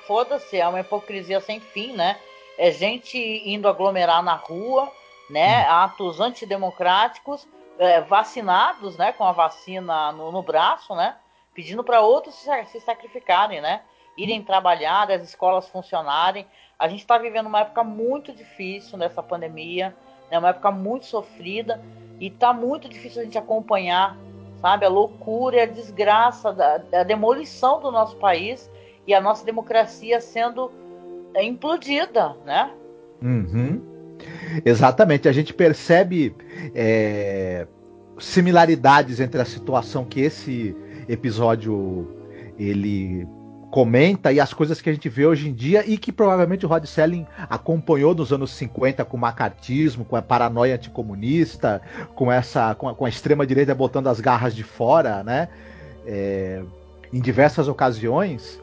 foda-se, 0.07 0.59
é 0.59 0.69
uma 0.69 0.81
hipocrisia 0.81 1.41
sem 1.41 1.61
fim, 1.61 1.93
né? 1.93 2.19
É 2.59 2.71
gente 2.71 3.19
indo 3.19 3.69
aglomerar 3.69 4.23
na 4.23 4.35
rua, 4.35 4.91
né? 5.31 5.67
Hum. 5.67 5.73
Atos 5.73 6.21
antidemocráticos, 6.21 7.47
é, 7.79 8.01
vacinados, 8.01 8.97
né? 8.97 9.13
Com 9.13 9.25
a 9.25 9.33
vacina 9.33 10.13
no, 10.13 10.31
no 10.31 10.43
braço, 10.43 10.95
né? 10.95 11.17
Pedindo 11.55 11.83
para 11.83 12.01
outros 12.01 12.35
se, 12.35 12.65
se 12.67 12.81
sacrificarem, 12.81 13.61
né? 13.61 13.83
irem 14.17 14.43
trabalhar, 14.43 15.11
as 15.11 15.23
escolas 15.23 15.69
funcionarem. 15.69 16.47
A 16.79 16.89
gente 16.89 17.01
está 17.01 17.19
vivendo 17.19 17.47
uma 17.47 17.61
época 17.61 17.83
muito 17.85 18.33
difícil 18.33 18.99
nessa 18.99 19.23
pandemia, 19.23 19.95
né? 20.31 20.39
uma 20.39 20.51
época 20.51 20.71
muito 20.71 21.07
sofrida 21.07 21.83
e 22.21 22.27
está 22.27 22.53
muito 22.53 22.89
difícil 22.89 23.23
a 23.23 23.25
gente 23.25 23.39
acompanhar, 23.39 24.17
sabe, 24.63 24.87
a 24.87 24.89
loucura 24.89 25.65
a 25.65 25.67
desgraça 25.67 26.53
da, 26.53 26.79
da 26.79 27.03
demolição 27.03 27.81
do 27.81 27.91
nosso 27.91 28.17
país 28.17 28.71
e 29.07 29.13
a 29.13 29.21
nossa 29.21 29.45
democracia 29.45 30.21
sendo 30.21 30.71
é, 31.35 31.45
implodida, 31.45 32.37
né? 32.47 32.71
Uhum. 33.21 33.83
Exatamente, 34.65 35.29
a 35.29 35.33
gente 35.33 35.53
percebe 35.53 36.35
é, 36.75 37.67
similaridades 38.19 39.19
entre 39.19 39.41
a 39.41 39.45
situação 39.45 40.05
que 40.05 40.21
esse 40.21 40.77
episódio 41.09 42.09
ele 42.57 43.27
comenta 43.73 44.31
e 44.31 44.39
as 44.39 44.53
coisas 44.53 44.83
que 44.83 44.91
a 44.91 44.93
gente 44.93 45.09
vê 45.09 45.25
hoje 45.25 45.49
em 45.49 45.55
dia 45.55 45.83
e 45.89 45.97
que 45.97 46.13
provavelmente 46.13 46.67
o 46.67 46.69
Rod 46.69 46.85
Selling 46.85 47.27
acompanhou 47.49 48.15
nos 48.15 48.31
anos 48.31 48.51
50 48.51 49.03
com 49.07 49.17
o 49.17 49.21
macartismo, 49.21 50.05
com 50.05 50.15
a 50.15 50.21
paranoia 50.21 50.75
anticomunista, 50.75 51.81
com 52.15 52.31
essa 52.31 52.75
com 52.75 52.91
a, 52.91 52.95
com 52.95 53.07
a 53.07 53.09
extrema 53.09 53.47
direita 53.47 53.75
botando 53.75 54.09
as 54.09 54.21
garras 54.21 54.55
de 54.55 54.63
fora, 54.63 55.25
né? 55.25 55.49
É, 56.07 56.63
em 57.11 57.19
diversas 57.19 57.67
ocasiões, 57.67 58.61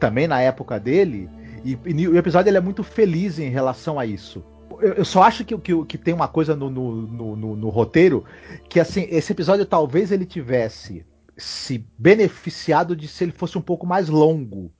também 0.00 0.26
na 0.26 0.40
época 0.40 0.80
dele, 0.80 1.28
e, 1.62 1.78
e 1.84 2.08
o 2.08 2.16
episódio 2.16 2.48
ele 2.48 2.56
é 2.56 2.62
muito 2.62 2.82
feliz 2.82 3.38
em 3.38 3.50
relação 3.50 4.00
a 4.00 4.06
isso. 4.06 4.42
Eu, 4.80 4.94
eu 4.94 5.04
só 5.04 5.22
acho 5.22 5.44
que, 5.44 5.54
que, 5.58 5.84
que 5.84 5.98
tem 5.98 6.14
uma 6.14 6.28
coisa 6.28 6.56
no, 6.56 6.70
no, 6.70 6.92
no, 6.92 7.36
no, 7.36 7.56
no 7.56 7.68
roteiro 7.68 8.24
que 8.70 8.80
assim 8.80 9.06
esse 9.10 9.32
episódio 9.32 9.66
talvez 9.66 10.10
ele 10.10 10.24
tivesse 10.24 11.04
se 11.38 11.86
beneficiado 11.96 12.96
de 12.96 13.06
se 13.06 13.24
ele 13.24 13.32
fosse 13.32 13.56
um 13.56 13.62
pouco 13.62 13.86
mais 13.86 14.08
longo. 14.08 14.70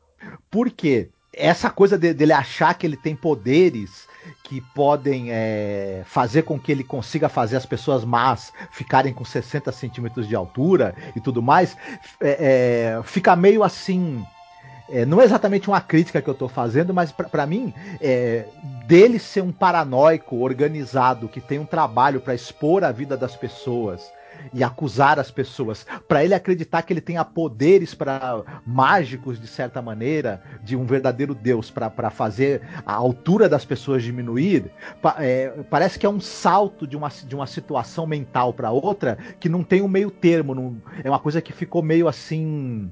Por 0.51 0.71
quê? 0.71 1.09
Essa 1.33 1.71
coisa 1.71 1.97
de, 1.97 2.13
dele 2.13 2.33
achar 2.33 2.75
que 2.75 2.85
ele 2.85 2.97
tem 2.97 3.15
poderes 3.15 4.09
que 4.43 4.61
podem 4.75 5.31
é, 5.31 6.03
fazer 6.05 6.43
com 6.43 6.59
que 6.59 6.73
ele 6.73 6.83
consiga 6.83 7.29
fazer 7.29 7.57
as 7.57 7.65
pessoas 7.65 8.05
más 8.05 8.53
ficarem 8.73 9.15
com 9.15 9.25
60 9.25 9.71
centímetros 9.71 10.27
de 10.27 10.35
altura 10.35 10.95
e 11.15 11.21
tudo 11.21 11.41
mais, 11.41 11.77
é, 12.21 12.97
é, 12.99 13.03
fica 13.05 13.37
meio 13.37 13.63
assim. 13.63 14.25
É, 14.91 15.05
não 15.05 15.21
é 15.21 15.25
exatamente 15.25 15.69
uma 15.69 15.83
crítica 15.83 16.21
que 16.21 16.29
eu 16.29 16.33
estou 16.33 16.49
fazendo, 16.49 16.95
mas 16.95 17.13
para 17.13 17.47
mim, 17.47 17.75
é, 18.01 18.47
dele 18.87 19.19
ser 19.19 19.43
um 19.43 19.53
paranoico 19.53 20.37
organizado 20.37 21.29
que 21.29 21.43
tem 21.43 21.59
um 21.59 21.67
trabalho 21.67 22.21
para 22.21 22.35
expor 22.35 22.83
a 22.83 22.91
vida 22.91 23.15
das 23.15 23.37
pessoas 23.37 24.11
e 24.53 24.63
acusar 24.63 25.19
as 25.19 25.31
pessoas, 25.31 25.87
para 26.07 26.25
ele 26.25 26.35
acreditar 26.35 26.83
que 26.83 26.93
ele 26.93 27.01
tenha 27.01 27.25
poderes 27.25 27.95
para 27.95 28.43
mágicos 28.67 29.41
de 29.41 29.47
certa 29.47 29.81
maneira, 29.83 30.43
de 30.63 30.77
um 30.77 30.85
verdadeiro 30.85 31.35
Deus 31.35 31.71
para 31.71 32.11
fazer 32.11 32.63
a 32.85 32.95
altura 32.95 33.49
das 33.49 33.65
pessoas 33.65 34.03
diminuir, 34.03 34.71
pa, 35.03 35.17
é, 35.19 35.49
parece 35.71 35.99
que 35.99 36.07
é 36.07 36.09
um 36.09 36.21
salto 36.21 36.87
de 36.87 36.97
uma, 36.97 37.09
de 37.09 37.35
uma 37.35 37.47
situação 37.47 38.07
mental 38.07 38.53
para 38.53 38.71
outra 38.71 39.19
que 39.39 39.49
não 39.49 39.63
tem 39.63 39.83
um 39.83 39.89
meio 39.89 40.11
termo, 40.11 40.55
não, 40.55 40.77
é 41.03 41.09
uma 41.09 41.19
coisa 41.19 41.41
que 41.41 41.53
ficou 41.53 41.83
meio 41.83 42.09
assim 42.09 42.91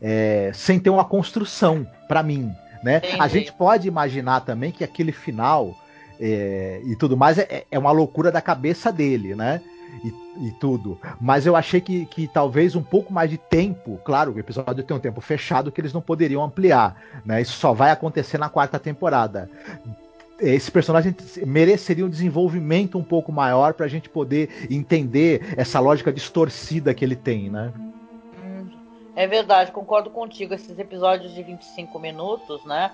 é, 0.00 0.50
sem 0.54 0.78
ter 0.78 0.90
uma 0.90 1.04
construção 1.04 1.86
para 2.08 2.22
mim, 2.22 2.52
né? 2.82 3.00
A 3.18 3.26
gente 3.28 3.52
pode 3.52 3.88
imaginar 3.88 4.40
também 4.40 4.70
que 4.70 4.84
aquele 4.84 5.12
final 5.12 5.74
é, 6.20 6.80
e 6.84 6.96
tudo 6.96 7.16
mais 7.16 7.38
é, 7.38 7.64
é 7.70 7.78
uma 7.78 7.90
loucura 7.90 8.30
da 8.30 8.40
cabeça 8.40 8.92
dele, 8.92 9.34
né? 9.34 9.60
E, 10.04 10.48
e, 10.48 10.50
tudo. 10.52 11.00
Mas 11.18 11.46
eu 11.46 11.56
achei 11.56 11.80
que, 11.80 12.04
que 12.06 12.28
talvez 12.28 12.76
um 12.76 12.82
pouco 12.82 13.12
mais 13.12 13.30
de 13.30 13.38
tempo, 13.38 13.98
claro, 14.04 14.34
o 14.34 14.38
episódio 14.38 14.84
tem 14.84 14.94
um 14.94 15.00
tempo 15.00 15.20
fechado 15.22 15.72
que 15.72 15.80
eles 15.80 15.94
não 15.94 16.02
poderiam 16.02 16.44
ampliar, 16.44 17.00
né? 17.24 17.40
Isso 17.40 17.52
só 17.52 17.72
vai 17.72 17.90
acontecer 17.90 18.36
na 18.36 18.50
quarta 18.50 18.78
temporada. 18.78 19.50
Esse 20.38 20.70
personagem 20.70 21.14
mereceria 21.46 22.04
um 22.04 22.10
desenvolvimento 22.10 22.98
um 22.98 23.04
pouco 23.04 23.32
maior 23.32 23.72
para 23.72 23.86
a 23.86 23.88
gente 23.88 24.10
poder 24.10 24.66
entender 24.70 25.54
essa 25.56 25.80
lógica 25.80 26.12
distorcida 26.12 26.92
que 26.92 27.04
ele 27.04 27.16
tem, 27.16 27.48
né? 27.48 27.72
É 29.16 29.26
verdade, 29.26 29.72
concordo 29.72 30.10
contigo. 30.10 30.52
Esses 30.52 30.78
episódios 30.78 31.32
de 31.32 31.42
25 31.42 31.98
minutos, 31.98 32.62
né? 32.64 32.90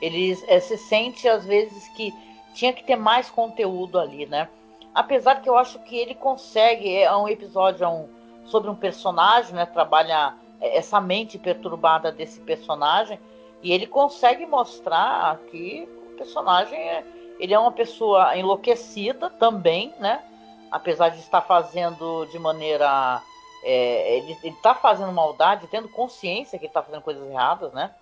Eles 0.00 0.42
é, 0.48 0.58
se 0.58 0.76
sente 0.76 1.28
às 1.28 1.44
vezes 1.44 1.86
que 1.88 2.12
tinha 2.54 2.72
que 2.72 2.82
ter 2.82 2.96
mais 2.96 3.30
conteúdo 3.30 3.98
ali, 3.98 4.26
né? 4.26 4.48
Apesar 4.94 5.42
que 5.42 5.48
eu 5.48 5.56
acho 5.56 5.78
que 5.80 5.96
ele 5.96 6.14
consegue, 6.14 6.96
é 6.96 7.14
um 7.14 7.28
episódio 7.28 7.84
é 7.84 7.88
um, 7.88 8.08
sobre 8.46 8.70
um 8.70 8.74
personagem, 8.74 9.54
né? 9.54 9.66
Trabalha 9.66 10.34
é, 10.60 10.76
essa 10.76 11.00
mente 11.00 11.38
perturbada 11.38 12.10
desse 12.10 12.40
personagem 12.40 13.18
e 13.62 13.72
ele 13.72 13.86
consegue 13.86 14.46
mostrar 14.46 15.38
que 15.50 15.88
o 16.12 16.16
personagem 16.16 16.78
é, 16.78 17.04
ele 17.38 17.54
é 17.54 17.58
uma 17.58 17.72
pessoa 17.72 18.36
enlouquecida 18.36 19.30
também, 19.30 19.94
né? 19.98 20.22
Apesar 20.70 21.10
de 21.10 21.18
estar 21.20 21.40
fazendo 21.42 22.26
de 22.26 22.38
maneira 22.38 23.22
é, 23.64 24.18
ele, 24.18 24.36
está 24.44 24.74
fazendo 24.74 25.12
maldade, 25.12 25.66
tendo 25.68 25.88
consciência 25.88 26.58
que 26.58 26.64
ele 26.64 26.70
está 26.70 26.82
fazendo 26.82 27.02
coisas 27.02 27.28
erradas, 27.30 27.72
né? 27.72 27.92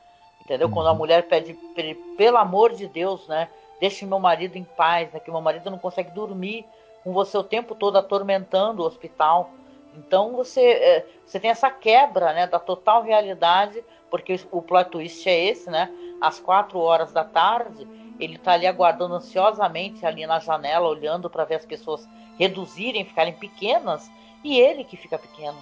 Entendeu? 0.44 0.68
Uhum. 0.68 0.74
Quando 0.74 0.86
a 0.86 0.92
uhum. 0.92 0.98
mulher 0.98 1.28
pede, 1.28 1.54
pelo 2.16 2.36
amor 2.36 2.72
de 2.72 2.86
Deus, 2.86 3.26
né? 3.28 3.48
Deixe 3.80 4.06
meu 4.06 4.18
marido 4.18 4.56
em 4.56 4.64
paz, 4.64 5.12
né? 5.12 5.20
Que 5.20 5.30
meu 5.30 5.40
marido 5.40 5.70
não 5.70 5.78
consegue 5.78 6.10
dormir 6.10 6.64
com 7.06 7.12
você 7.12 7.38
o 7.38 7.44
tempo 7.44 7.76
todo 7.76 7.96
atormentando 7.96 8.82
o 8.82 8.84
hospital. 8.84 9.50
Então 9.96 10.32
você, 10.32 10.60
é, 10.60 11.06
você 11.24 11.38
tem 11.38 11.50
essa 11.50 11.70
quebra 11.70 12.32
né, 12.32 12.48
da 12.48 12.58
total 12.58 13.04
realidade, 13.04 13.80
porque 14.10 14.40
o 14.50 14.60
plot 14.60 14.90
twist 14.90 15.28
é 15.28 15.44
esse, 15.44 15.70
né? 15.70 15.88
Às 16.20 16.40
quatro 16.40 16.80
horas 16.80 17.12
da 17.12 17.22
tarde, 17.22 17.86
ele 18.18 18.34
está 18.34 18.54
ali 18.54 18.66
aguardando 18.66 19.14
ansiosamente 19.14 20.04
ali 20.04 20.26
na 20.26 20.40
janela, 20.40 20.88
olhando 20.88 21.30
para 21.30 21.44
ver 21.44 21.54
as 21.54 21.64
pessoas 21.64 22.08
reduzirem, 22.36 23.04
ficarem 23.04 23.34
pequenas, 23.34 24.10
e 24.42 24.58
ele 24.58 24.82
que 24.82 24.96
fica 24.96 25.16
pequeno. 25.16 25.58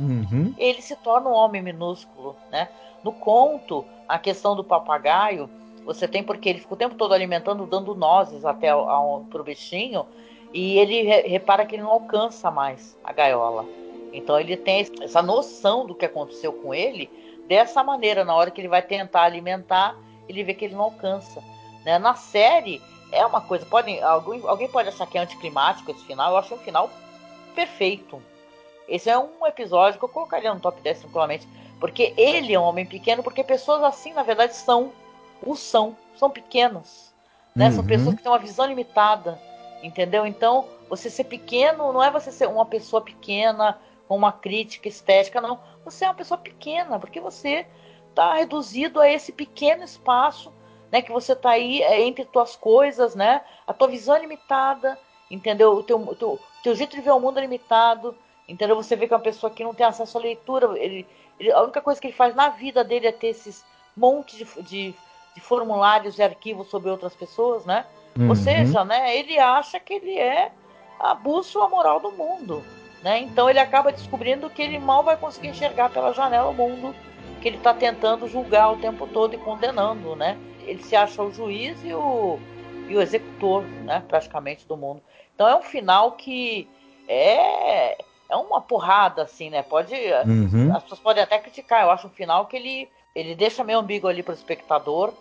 Uhum. 0.00 0.52
Ele 0.58 0.82
se 0.82 0.96
torna 0.96 1.30
um 1.30 1.34
homem 1.34 1.62
minúsculo, 1.62 2.34
né? 2.50 2.68
No 3.04 3.12
conto, 3.12 3.84
a 4.08 4.18
questão 4.18 4.56
do 4.56 4.64
papagaio, 4.64 5.48
você 5.84 6.08
tem 6.08 6.24
porque 6.24 6.48
ele 6.48 6.58
fica 6.58 6.74
o 6.74 6.76
tempo 6.76 6.96
todo 6.96 7.14
alimentando, 7.14 7.66
dando 7.66 7.94
nozes 7.94 8.44
até 8.44 8.70
para 8.72 9.40
o 9.40 9.44
bichinho, 9.44 10.04
e 10.52 10.78
ele 10.78 11.02
repara 11.02 11.64
que 11.64 11.74
ele 11.74 11.82
não 11.82 11.90
alcança 11.90 12.50
mais 12.50 12.96
a 13.02 13.12
gaiola. 13.12 13.64
Então 14.12 14.38
ele 14.38 14.56
tem 14.56 14.86
essa 15.00 15.22
noção 15.22 15.86
do 15.86 15.94
que 15.94 16.04
aconteceu 16.04 16.52
com 16.52 16.74
ele 16.74 17.10
dessa 17.46 17.82
maneira, 17.82 18.24
na 18.24 18.34
hora 18.34 18.50
que 18.50 18.60
ele 18.60 18.68
vai 18.68 18.82
tentar 18.82 19.22
alimentar, 19.22 19.96
ele 20.28 20.44
vê 20.44 20.54
que 20.54 20.64
ele 20.64 20.74
não 20.74 20.84
alcança. 20.84 21.42
Né? 21.84 21.98
Na 21.98 22.14
série, 22.14 22.80
é 23.10 23.24
uma 23.26 23.40
coisa. 23.40 23.66
Pode, 23.66 24.00
alguém, 24.00 24.40
alguém 24.46 24.68
pode 24.68 24.88
achar 24.88 25.06
que 25.06 25.18
é 25.18 25.20
anticlimático 25.20 25.90
esse 25.90 26.04
final. 26.04 26.30
Eu 26.30 26.38
acho 26.38 26.54
um 26.54 26.58
final 26.58 26.90
perfeito. 27.54 28.22
Esse 28.88 29.10
é 29.10 29.18
um 29.18 29.46
episódio 29.46 29.98
que 29.98 30.04
eu 30.04 30.08
colocaria 30.08 30.52
no 30.52 30.60
top 30.60 30.80
10 30.80 31.00
tranquilamente. 31.00 31.48
Porque 31.78 32.14
ele 32.16 32.54
é 32.54 32.58
um 32.58 32.62
homem 32.62 32.86
pequeno, 32.86 33.22
porque 33.22 33.42
pessoas 33.42 33.82
assim, 33.82 34.12
na 34.12 34.22
verdade, 34.22 34.56
são. 34.56 34.92
O 35.44 35.56
são. 35.56 35.96
São 36.16 36.30
pequenos. 36.30 37.12
Né? 37.54 37.66
Uhum. 37.66 37.72
São 37.72 37.84
pessoas 37.84 38.14
que 38.14 38.22
têm 38.22 38.32
uma 38.32 38.38
visão 38.38 38.66
limitada. 38.66 39.38
Entendeu? 39.82 40.24
Então, 40.24 40.68
você 40.88 41.10
ser 41.10 41.24
pequeno 41.24 41.92
não 41.92 42.02
é 42.02 42.10
você 42.10 42.30
ser 42.30 42.48
uma 42.48 42.64
pessoa 42.64 43.02
pequena 43.02 43.78
com 44.06 44.16
uma 44.16 44.32
crítica 44.32 44.88
estética, 44.88 45.40
não. 45.40 45.58
Você 45.84 46.04
é 46.04 46.08
uma 46.08 46.14
pessoa 46.14 46.38
pequena, 46.38 46.98
porque 46.98 47.20
você 47.20 47.66
está 48.10 48.34
reduzido 48.34 49.00
a 49.00 49.10
esse 49.10 49.32
pequeno 49.32 49.82
espaço, 49.82 50.52
né? 50.90 51.02
Que 51.02 51.10
você 51.10 51.32
está 51.32 51.50
aí 51.50 51.82
é, 51.82 52.02
entre 52.02 52.24
tuas 52.24 52.54
coisas, 52.54 53.14
né? 53.14 53.42
A 53.66 53.72
tua 53.72 53.88
visão 53.88 54.14
é 54.14 54.20
limitada, 54.20 54.98
entendeu? 55.30 55.72
O 55.72 55.82
teu, 55.82 56.14
teu, 56.14 56.38
teu 56.62 56.74
jeito 56.74 56.94
de 56.94 57.02
ver 57.02 57.10
o 57.10 57.18
mundo 57.18 57.38
é 57.38 57.40
limitado, 57.40 58.14
entendeu? 58.46 58.76
Você 58.76 58.94
vê 58.94 59.08
que 59.08 59.14
é 59.14 59.16
uma 59.16 59.22
pessoa 59.22 59.50
que 59.50 59.64
não 59.64 59.74
tem 59.74 59.86
acesso 59.86 60.18
à 60.18 60.20
leitura, 60.20 60.78
ele, 60.78 61.06
ele, 61.40 61.50
a 61.50 61.62
única 61.62 61.80
coisa 61.80 62.00
que 62.00 62.08
ele 62.08 62.14
faz 62.14 62.34
na 62.34 62.50
vida 62.50 62.84
dele 62.84 63.06
é 63.06 63.12
ter 63.12 63.28
esses 63.28 63.64
monte 63.96 64.36
de, 64.36 64.62
de, 64.62 64.94
de 65.34 65.40
formulários 65.40 66.18
e 66.18 66.22
arquivos 66.22 66.68
sobre 66.68 66.90
outras 66.90 67.14
pessoas, 67.14 67.64
né? 67.64 67.86
Uhum. 68.18 68.28
Ou 68.28 68.36
seja, 68.36 68.84
né, 68.84 69.16
ele 69.16 69.38
acha 69.38 69.80
que 69.80 69.94
ele 69.94 70.18
é 70.18 70.52
a 70.98 71.14
bússola 71.14 71.68
moral 71.68 72.00
do 72.00 72.12
mundo. 72.12 72.62
Né? 73.02 73.20
Então 73.20 73.50
ele 73.50 73.58
acaba 73.58 73.90
descobrindo 73.90 74.48
que 74.48 74.62
ele 74.62 74.78
mal 74.78 75.02
vai 75.02 75.16
conseguir 75.16 75.48
enxergar 75.48 75.90
pela 75.90 76.12
janela 76.12 76.48
o 76.48 76.54
mundo 76.54 76.94
que 77.40 77.48
ele 77.48 77.56
está 77.56 77.74
tentando 77.74 78.28
julgar 78.28 78.70
o 78.70 78.76
tempo 78.76 79.06
todo 79.08 79.34
e 79.34 79.38
condenando. 79.38 80.14
Né? 80.14 80.38
Ele 80.64 80.82
se 80.82 80.94
acha 80.94 81.22
o 81.22 81.32
juiz 81.32 81.76
e 81.84 81.92
o, 81.92 82.38
e 82.88 82.96
o 82.96 83.02
executor, 83.02 83.64
né, 83.84 84.04
praticamente, 84.06 84.66
do 84.66 84.76
mundo. 84.76 85.02
Então 85.34 85.48
é 85.48 85.56
um 85.56 85.62
final 85.62 86.12
que 86.12 86.68
é, 87.08 87.98
é 88.28 88.36
uma 88.36 88.60
porrada, 88.60 89.22
assim, 89.22 89.50
né? 89.50 89.62
Pode. 89.62 89.92
Uhum. 90.24 90.74
As 90.74 90.82
pessoas 90.84 91.00
podem 91.00 91.22
até 91.22 91.38
criticar. 91.38 91.82
Eu 91.82 91.90
acho 91.90 92.06
um 92.06 92.10
final 92.10 92.46
que 92.46 92.56
ele, 92.56 92.88
ele 93.12 93.34
deixa 93.34 93.64
meio 93.64 93.80
ambíguo 93.80 94.08
ali 94.08 94.22
para 94.22 94.32
o 94.32 94.36
espectador 94.36 95.12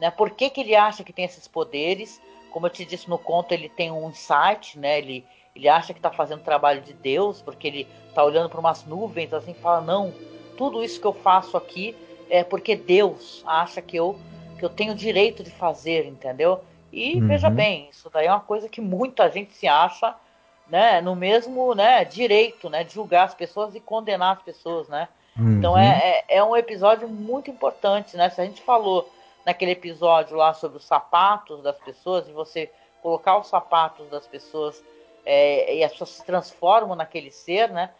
né? 0.00 0.10
Por 0.10 0.30
que, 0.30 0.50
que 0.50 0.60
ele 0.60 0.74
acha 0.74 1.04
que 1.04 1.12
tem 1.12 1.24
esses 1.24 1.46
poderes? 1.46 2.20
Como 2.50 2.66
eu 2.66 2.70
te 2.70 2.84
disse 2.84 3.08
no 3.08 3.18
conto, 3.18 3.52
ele 3.52 3.68
tem 3.68 3.90
um 3.90 4.08
insight, 4.08 4.78
né? 4.78 4.98
Ele, 4.98 5.24
ele 5.54 5.68
acha 5.68 5.92
que 5.92 5.98
está 5.98 6.10
fazendo 6.10 6.42
trabalho 6.42 6.80
de 6.80 6.92
Deus, 6.92 7.42
porque 7.42 7.66
ele 7.66 7.88
está 8.08 8.24
olhando 8.24 8.48
para 8.48 8.60
umas 8.60 8.84
nuvens, 8.84 9.32
assim, 9.32 9.54
fala, 9.54 9.80
não, 9.80 10.12
tudo 10.56 10.82
isso 10.82 11.00
que 11.00 11.06
eu 11.06 11.12
faço 11.12 11.56
aqui 11.56 11.96
é 12.30 12.42
porque 12.42 12.76
Deus 12.76 13.42
acha 13.46 13.82
que 13.82 13.96
eu, 13.96 14.18
que 14.58 14.64
eu 14.64 14.70
tenho 14.70 14.94
direito 14.94 15.42
de 15.42 15.50
fazer, 15.50 16.06
entendeu? 16.06 16.60
E 16.92 17.16
uhum. 17.16 17.26
veja 17.26 17.50
bem, 17.50 17.88
isso 17.90 18.08
daí 18.12 18.26
é 18.26 18.30
uma 18.30 18.40
coisa 18.40 18.68
que 18.68 18.80
muita 18.80 19.28
gente 19.30 19.52
se 19.52 19.66
acha 19.66 20.14
né, 20.68 21.00
no 21.00 21.14
mesmo 21.14 21.74
né, 21.74 22.04
direito 22.04 22.70
né, 22.70 22.84
de 22.84 22.94
julgar 22.94 23.24
as 23.24 23.34
pessoas 23.34 23.74
e 23.74 23.80
condenar 23.80 24.36
as 24.36 24.42
pessoas, 24.42 24.88
né? 24.88 25.08
Uhum. 25.36 25.58
Então 25.58 25.76
é, 25.76 26.24
é, 26.28 26.36
é, 26.36 26.44
um 26.44 26.56
episódio 26.56 27.08
muito 27.08 27.50
importante, 27.50 28.16
né? 28.16 28.30
Se 28.30 28.40
a 28.40 28.44
gente 28.44 28.62
falou 28.62 29.10
naquele 29.44 29.72
episódio 29.72 30.36
lá 30.36 30.54
sobre 30.54 30.78
os 30.78 30.84
sapatos 30.84 31.62
das 31.62 31.78
pessoas, 31.78 32.28
e 32.28 32.32
você 32.32 32.70
colocar 33.02 33.38
os 33.38 33.48
sapatos 33.48 34.08
das 34.08 34.26
pessoas 34.26 34.82
é, 35.26 35.76
e 35.76 35.84
as 35.84 35.92
pessoas 35.92 36.10
se 36.10 36.24
transformam 36.24 36.96
naquele 36.96 37.30
ser, 37.30 37.70
né? 37.70 37.90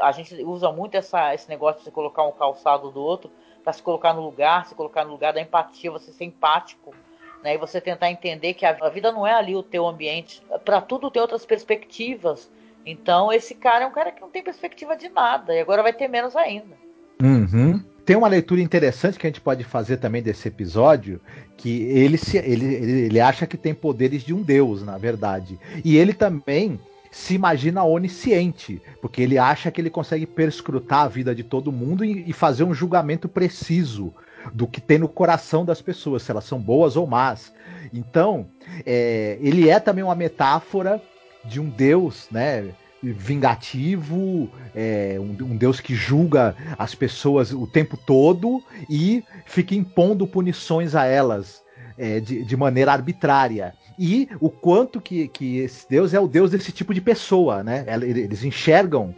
A 0.00 0.10
gente 0.12 0.34
usa 0.42 0.72
muito 0.72 0.96
essa, 0.96 1.34
esse 1.34 1.48
negócio 1.48 1.78
de 1.78 1.84
você 1.84 1.90
colocar 1.90 2.24
um 2.24 2.32
calçado 2.32 2.90
do 2.90 3.00
outro 3.00 3.30
para 3.62 3.72
se 3.72 3.82
colocar 3.82 4.12
no 4.12 4.22
lugar, 4.22 4.66
se 4.66 4.74
colocar 4.74 5.04
no 5.04 5.10
lugar 5.10 5.32
da 5.32 5.40
empatia, 5.40 5.90
você 5.90 6.10
ser 6.12 6.24
empático, 6.24 6.94
né? 7.42 7.54
E 7.54 7.58
você 7.58 7.80
tentar 7.80 8.10
entender 8.10 8.54
que 8.54 8.66
a, 8.66 8.88
vida 8.88 9.12
não 9.12 9.26
é 9.26 9.32
ali 9.32 9.54
o 9.54 9.62
teu 9.62 9.86
ambiente. 9.86 10.42
Para 10.64 10.80
tudo 10.80 11.10
tem 11.10 11.22
outras 11.22 11.46
perspectivas. 11.46 12.50
Então 12.84 13.32
esse 13.32 13.54
cara 13.54 13.84
é 13.84 13.86
um 13.86 13.92
cara 13.92 14.10
que 14.10 14.20
não 14.20 14.30
tem 14.30 14.42
perspectiva 14.42 14.96
de 14.96 15.08
nada 15.08 15.54
e 15.54 15.60
agora 15.60 15.82
vai 15.82 15.92
ter 15.92 16.08
menos 16.08 16.34
ainda. 16.34 16.76
Uhum 17.22 17.82
tem 18.08 18.16
uma 18.16 18.26
leitura 18.26 18.62
interessante 18.62 19.18
que 19.18 19.26
a 19.26 19.28
gente 19.28 19.42
pode 19.42 19.62
fazer 19.64 19.98
também 19.98 20.22
desse 20.22 20.48
episódio, 20.48 21.20
que 21.58 21.82
ele, 21.82 22.16
se, 22.16 22.38
ele, 22.38 22.64
ele, 23.04 23.20
acha 23.20 23.46
que 23.46 23.58
tem 23.58 23.74
poderes 23.74 24.22
de 24.22 24.32
um 24.32 24.40
deus, 24.40 24.82
na 24.82 24.96
verdade. 24.96 25.60
E 25.84 25.94
ele 25.94 26.14
também 26.14 26.80
se 27.10 27.34
imagina 27.34 27.84
onisciente, 27.84 28.80
porque 29.02 29.20
ele 29.20 29.36
acha 29.36 29.70
que 29.70 29.78
ele 29.78 29.90
consegue 29.90 30.24
perscrutar 30.24 31.00
a 31.00 31.08
vida 31.08 31.34
de 31.34 31.44
todo 31.44 31.70
mundo 31.70 32.02
e, 32.02 32.24
e 32.26 32.32
fazer 32.32 32.64
um 32.64 32.72
julgamento 32.72 33.28
preciso 33.28 34.14
do 34.54 34.66
que 34.66 34.80
tem 34.80 34.96
no 34.96 35.06
coração 35.06 35.62
das 35.62 35.82
pessoas, 35.82 36.22
se 36.22 36.30
elas 36.30 36.44
são 36.44 36.58
boas 36.58 36.96
ou 36.96 37.06
más. 37.06 37.52
Então, 37.92 38.48
é, 38.86 39.36
ele 39.38 39.68
é 39.68 39.78
também 39.78 40.02
uma 40.02 40.14
metáfora 40.14 40.98
de 41.44 41.60
um 41.60 41.68
deus, 41.68 42.26
né? 42.30 42.70
Vingativo, 43.02 44.50
é, 44.74 45.16
um, 45.18 45.52
um, 45.52 45.56
Deus 45.56 45.80
que 45.80 45.94
julga 45.94 46.56
as 46.76 46.94
pessoas 46.94 47.52
o 47.52 47.66
tempo 47.66 47.96
todo 47.96 48.62
e 48.90 49.22
fica 49.46 49.74
impondo 49.74 50.26
punições 50.26 50.94
a 50.94 51.04
elas 51.04 51.62
é, 51.96 52.20
de, 52.20 52.44
de, 52.44 52.56
maneira 52.56 52.92
arbitrária. 52.92 53.74
E 53.98 54.28
o 54.40 54.50
quanto 54.50 55.00
que, 55.00 55.28
que 55.28 55.58
esse 55.58 55.88
Deus 55.88 56.14
é 56.14 56.20
o 56.20 56.28
Deus 56.28 56.50
desse 56.50 56.72
tipo 56.72 56.92
de 56.92 57.00
pessoa, 57.00 57.62
né? 57.62 57.84
Eles 57.88 58.44
enxergam 58.44 59.14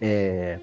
é, 0.00 0.58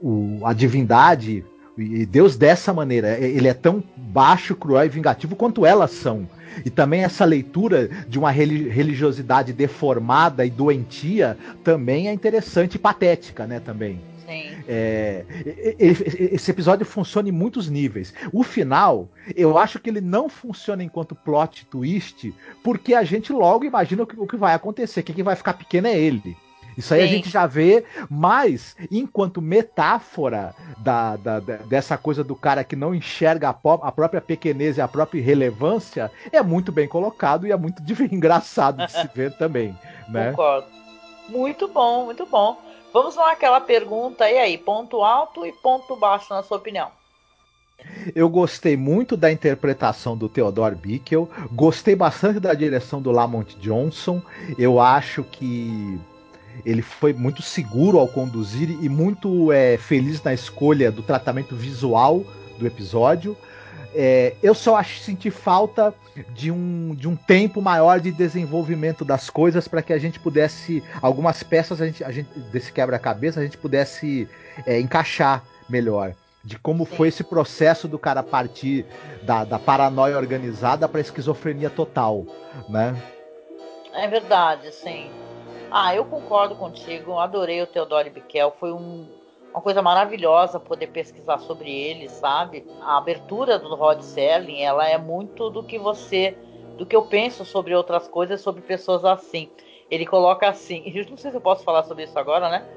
o, 0.00 0.40
a 0.44 0.52
divindade 0.52 1.44
e 1.76 2.04
Deus 2.04 2.36
dessa 2.36 2.72
maneira. 2.72 3.18
Ele 3.18 3.48
é 3.48 3.54
tão 3.54 3.82
baixo, 3.96 4.54
cruel 4.54 4.84
e 4.84 4.88
vingativo 4.88 5.36
quanto 5.36 5.64
elas 5.64 5.90
são. 5.90 6.28
E 6.64 6.70
também 6.70 7.02
essa 7.02 7.24
leitura 7.24 7.88
de 8.06 8.18
uma 8.18 8.30
religiosidade 8.30 9.52
deformada 9.52 10.44
e 10.44 10.50
doentia 10.50 11.36
também 11.64 12.08
é 12.08 12.12
interessante 12.12 12.74
e 12.74 12.78
patética, 12.78 13.46
né? 13.46 13.58
Também. 13.60 14.00
É, 14.66 15.24
esse 15.78 16.50
episódio 16.50 16.86
funciona 16.86 17.28
em 17.28 17.32
muitos 17.32 17.68
níveis. 17.68 18.14
O 18.32 18.42
final, 18.42 19.08
eu 19.34 19.58
acho 19.58 19.78
que 19.78 19.90
ele 19.90 20.00
não 20.00 20.28
funciona 20.28 20.82
enquanto 20.82 21.14
plot 21.14 21.66
twist, 21.66 22.32
porque 22.62 22.94
a 22.94 23.04
gente 23.04 23.32
logo 23.32 23.64
imagina 23.64 24.04
o 24.04 24.06
que, 24.06 24.26
que 24.26 24.36
vai 24.36 24.54
acontecer. 24.54 25.02
Quem 25.02 25.24
vai 25.24 25.36
ficar 25.36 25.54
pequeno 25.54 25.88
é 25.88 25.98
ele. 25.98 26.36
Isso 26.76 26.94
aí 26.94 27.00
Sim. 27.00 27.06
a 27.06 27.08
gente 27.08 27.30
já 27.30 27.46
vê, 27.46 27.84
mas 28.08 28.76
enquanto 28.90 29.42
metáfora 29.42 30.54
da, 30.78 31.16
da, 31.16 31.40
da, 31.40 31.56
dessa 31.56 31.96
coisa 31.96 32.24
do 32.24 32.34
cara 32.34 32.64
que 32.64 32.76
não 32.76 32.94
enxerga 32.94 33.48
a, 33.48 33.50
a, 33.50 33.92
própria 33.92 34.20
pequenez 34.20 34.78
e 34.78 34.80
a 34.80 34.88
própria 34.88 35.20
irrelevância, 35.20 36.10
é 36.30 36.42
muito 36.42 36.72
bem 36.72 36.88
colocado 36.88 37.46
e 37.46 37.52
é 37.52 37.56
muito 37.56 37.82
engraçado 38.12 38.84
de 38.86 38.92
se 38.92 39.08
ver 39.14 39.36
também. 39.36 39.76
Né? 40.08 40.30
Concordo. 40.30 40.66
Muito 41.28 41.68
bom, 41.68 42.06
muito 42.06 42.26
bom. 42.26 42.58
Vamos 42.92 43.16
lá 43.16 43.32
aquela 43.32 43.60
pergunta, 43.60 44.30
e 44.30 44.36
aí, 44.36 44.58
ponto 44.58 45.02
alto 45.02 45.46
e 45.46 45.52
ponto 45.52 45.96
baixo 45.96 46.34
na 46.34 46.42
sua 46.42 46.58
opinião? 46.58 46.90
Eu 48.14 48.28
gostei 48.28 48.76
muito 48.76 49.16
da 49.16 49.32
interpretação 49.32 50.16
do 50.16 50.28
Theodore 50.28 50.74
Bickel, 50.74 51.28
gostei 51.52 51.96
bastante 51.96 52.38
da 52.38 52.54
direção 52.54 53.00
do 53.00 53.10
Lamont 53.10 53.56
Johnson. 53.58 54.22
Eu 54.58 54.80
acho 54.80 55.24
que 55.24 55.98
ele 56.64 56.82
foi 56.82 57.12
muito 57.12 57.42
seguro 57.42 57.98
ao 57.98 58.08
conduzir 58.08 58.70
e 58.82 58.88
muito 58.88 59.52
é, 59.52 59.76
feliz 59.76 60.22
na 60.22 60.32
escolha 60.32 60.90
do 60.90 61.02
tratamento 61.02 61.56
visual 61.56 62.24
do 62.58 62.66
episódio. 62.66 63.36
É, 63.94 64.34
eu 64.42 64.54
só 64.54 64.76
acho 64.76 65.00
senti 65.00 65.30
falta 65.30 65.94
de 66.34 66.50
um, 66.50 66.94
de 66.94 67.06
um 67.06 67.14
tempo 67.14 67.60
maior 67.60 68.00
de 68.00 68.10
desenvolvimento 68.10 69.04
das 69.04 69.28
coisas 69.28 69.68
para 69.68 69.82
que 69.82 69.92
a 69.92 69.98
gente 69.98 70.18
pudesse 70.18 70.82
algumas 71.00 71.42
peças 71.42 71.80
a 71.80 71.86
gente, 71.86 72.02
a 72.02 72.10
gente 72.10 72.28
desse 72.50 72.72
quebra-cabeça 72.72 73.40
a 73.40 73.42
gente 73.42 73.58
pudesse 73.58 74.28
é, 74.66 74.80
encaixar 74.80 75.44
melhor 75.68 76.14
de 76.44 76.58
como 76.58 76.84
foi 76.84 77.08
esse 77.08 77.22
processo 77.22 77.86
do 77.86 77.98
cara 77.98 78.22
partir 78.22 78.84
da, 79.22 79.44
da 79.44 79.58
paranoia 79.58 80.16
organizada 80.16 80.88
para 80.88 81.00
esquizofrenia 81.00 81.70
total, 81.70 82.26
né? 82.68 82.96
É 83.94 84.08
verdade, 84.08 84.72
sim. 84.72 85.10
Ah, 85.74 85.96
eu 85.96 86.04
concordo 86.04 86.54
contigo. 86.54 87.18
Adorei 87.18 87.62
o 87.62 87.66
Teodoro 87.66 88.10
Biquel. 88.10 88.54
Foi 88.60 88.70
um, 88.70 89.08
uma 89.50 89.62
coisa 89.62 89.80
maravilhosa 89.80 90.60
poder 90.60 90.88
pesquisar 90.88 91.38
sobre 91.38 91.70
ele, 91.70 92.10
sabe? 92.10 92.66
A 92.82 92.98
abertura 92.98 93.58
do 93.58 93.74
Rod 93.74 94.02
Serling, 94.02 94.60
ela 94.60 94.86
é 94.86 94.98
muito 94.98 95.48
do 95.48 95.62
que 95.62 95.78
você, 95.78 96.36
do 96.76 96.84
que 96.84 96.94
eu 96.94 97.00
penso 97.00 97.46
sobre 97.46 97.74
outras 97.74 98.06
coisas, 98.06 98.42
sobre 98.42 98.60
pessoas 98.60 99.02
assim. 99.02 99.48
Ele 99.90 100.04
coloca 100.04 100.46
assim, 100.46 100.82
eu 100.94 101.08
não 101.08 101.16
sei 101.16 101.30
se 101.30 101.38
eu 101.38 101.40
posso 101.40 101.64
falar 101.64 101.84
sobre 101.84 102.04
isso 102.04 102.18
agora, 102.18 102.50
né? 102.50 102.68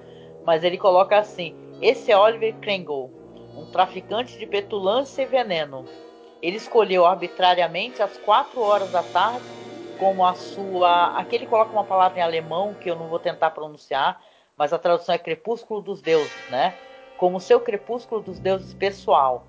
Mas 0.45 0.63
ele 0.63 0.77
coloca 0.77 1.17
assim: 1.17 1.53
esse 1.81 2.13
é 2.13 2.17
Oliver 2.17 2.55
Kringle, 2.61 3.11
um 3.57 3.65
traficante 3.65 4.37
de 4.37 4.47
petulância 4.47 5.21
e 5.21 5.25
veneno. 5.25 5.83
Ele 6.41 6.55
escolheu 6.55 7.05
arbitrariamente 7.05 8.01
às 8.01 8.17
quatro 8.19 8.61
horas 8.61 8.89
da 8.91 9.03
tarde 9.03 9.43
como 9.99 10.25
a 10.25 10.33
sua. 10.35 11.17
Aqui 11.17 11.35
ele 11.35 11.47
coloca 11.47 11.71
uma 11.71 11.83
palavra 11.83 12.19
em 12.19 12.21
alemão 12.21 12.73
que 12.73 12.89
eu 12.89 12.95
não 12.95 13.07
vou 13.07 13.19
tentar 13.19 13.51
pronunciar, 13.51 14.21
mas 14.57 14.71
a 14.73 14.79
tradução 14.79 15.15
é 15.15 15.17
crepúsculo 15.17 15.81
dos 15.81 16.01
deuses, 16.01 16.49
né? 16.49 16.73
Como 17.17 17.39
seu 17.39 17.59
crepúsculo 17.59 18.21
dos 18.21 18.39
deuses 18.39 18.73
pessoal. 18.73 19.45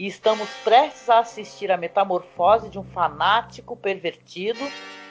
e 0.00 0.06
estamos 0.06 0.48
prestes 0.64 1.10
a 1.10 1.18
assistir 1.18 1.70
a 1.70 1.76
metamorfose 1.76 2.70
de 2.70 2.78
um 2.78 2.84
fanático 2.84 3.76
pervertido, 3.76 4.60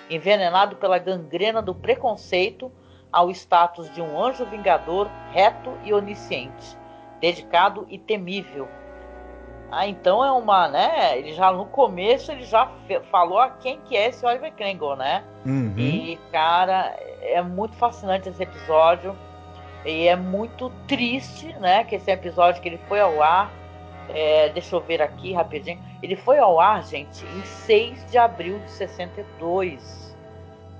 envenenado 0.09 0.77
pela 0.77 0.97
gangrena 0.97 1.61
do 1.61 1.75
preconceito, 1.75 2.71
ao 3.11 3.29
status 3.29 3.87
de 3.93 4.01
um 4.01 4.19
anjo 4.19 4.45
vingador 4.45 5.07
reto 5.31 5.71
e 5.83 5.93
onisciente, 5.93 6.75
dedicado 7.19 7.85
e 7.87 7.99
temível. 7.99 8.67
Ah, 9.71 9.87
então 9.87 10.23
é 10.23 10.31
uma, 10.31 10.67
né? 10.67 11.17
Ele 11.17 11.33
já 11.33 11.51
no 11.51 11.65
começo 11.65 12.31
ele 12.31 12.43
já 12.43 12.71
falou 13.11 13.39
a 13.39 13.49
quem 13.49 13.79
que 13.81 13.95
é 13.95 14.09
esse 14.09 14.25
Oliver 14.25 14.51
Kringle, 14.53 14.95
né? 14.95 15.23
Uhum. 15.45 15.73
E 15.77 16.19
cara, 16.31 16.95
é 17.21 17.41
muito 17.41 17.75
fascinante 17.75 18.29
esse 18.29 18.41
episódio 18.41 19.15
e 19.85 20.07
é 20.07 20.15
muito 20.15 20.71
triste, 20.87 21.53
né? 21.59 21.83
Que 21.83 21.95
esse 21.95 22.09
episódio 22.09 22.61
que 22.61 22.69
ele 22.69 22.79
foi 22.87 22.99
ao 22.99 23.21
ar, 23.21 23.51
é, 24.09 24.49
deixa 24.49 24.75
eu 24.75 24.81
ver 24.81 25.01
aqui 25.01 25.33
rapidinho, 25.33 25.79
ele 26.01 26.15
foi 26.15 26.39
ao 26.39 26.59
ar, 26.59 26.83
gente, 26.83 27.23
em 27.25 27.43
6 27.43 28.09
de 28.09 28.17
abril 28.17 28.59
de 28.59 28.71
62 28.71 30.09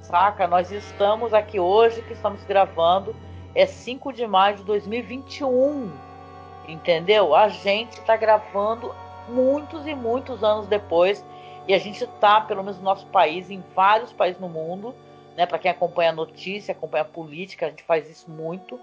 saca? 0.10 0.48
Nós 0.48 0.72
estamos 0.72 1.34
aqui 1.34 1.60
hoje, 1.60 2.02
que 2.02 2.14
estamos 2.14 2.44
gravando, 2.44 3.16
é 3.54 3.66
5 3.66 4.12
de 4.12 4.26
maio 4.26 4.58
de 4.58 4.64
2021, 4.64 5.92
entendeu? 6.72 7.36
A 7.36 7.48
gente 7.50 8.00
está 8.00 8.16
gravando 8.16 8.94
muitos 9.28 9.86
e 9.88 9.94
muitos 9.94 10.44
anos 10.44 10.68
depois 10.68 11.26
e 11.68 11.74
a 11.74 11.78
gente 11.78 12.04
está, 12.04 12.42
pelo 12.42 12.64
menos 12.64 12.78
no 12.78 12.84
nosso 12.84 13.06
país, 13.08 13.50
em 13.50 13.64
vários 13.76 14.12
países 14.12 14.42
no 14.42 14.50
mundo, 14.50 14.96
né? 15.36 15.46
Para 15.46 15.60
quem 15.60 15.70
acompanha 15.70 16.10
a 16.10 16.14
notícia, 16.14 16.72
acompanha 16.72 17.04
a 17.04 17.08
política, 17.08 17.68
a 17.68 17.70
gente 17.70 17.84
faz 17.84 18.10
isso 18.10 18.30
muito, 18.30 18.80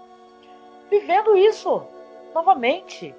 vivendo 0.89 1.35
isso 1.35 1.83
novamente, 2.33 3.13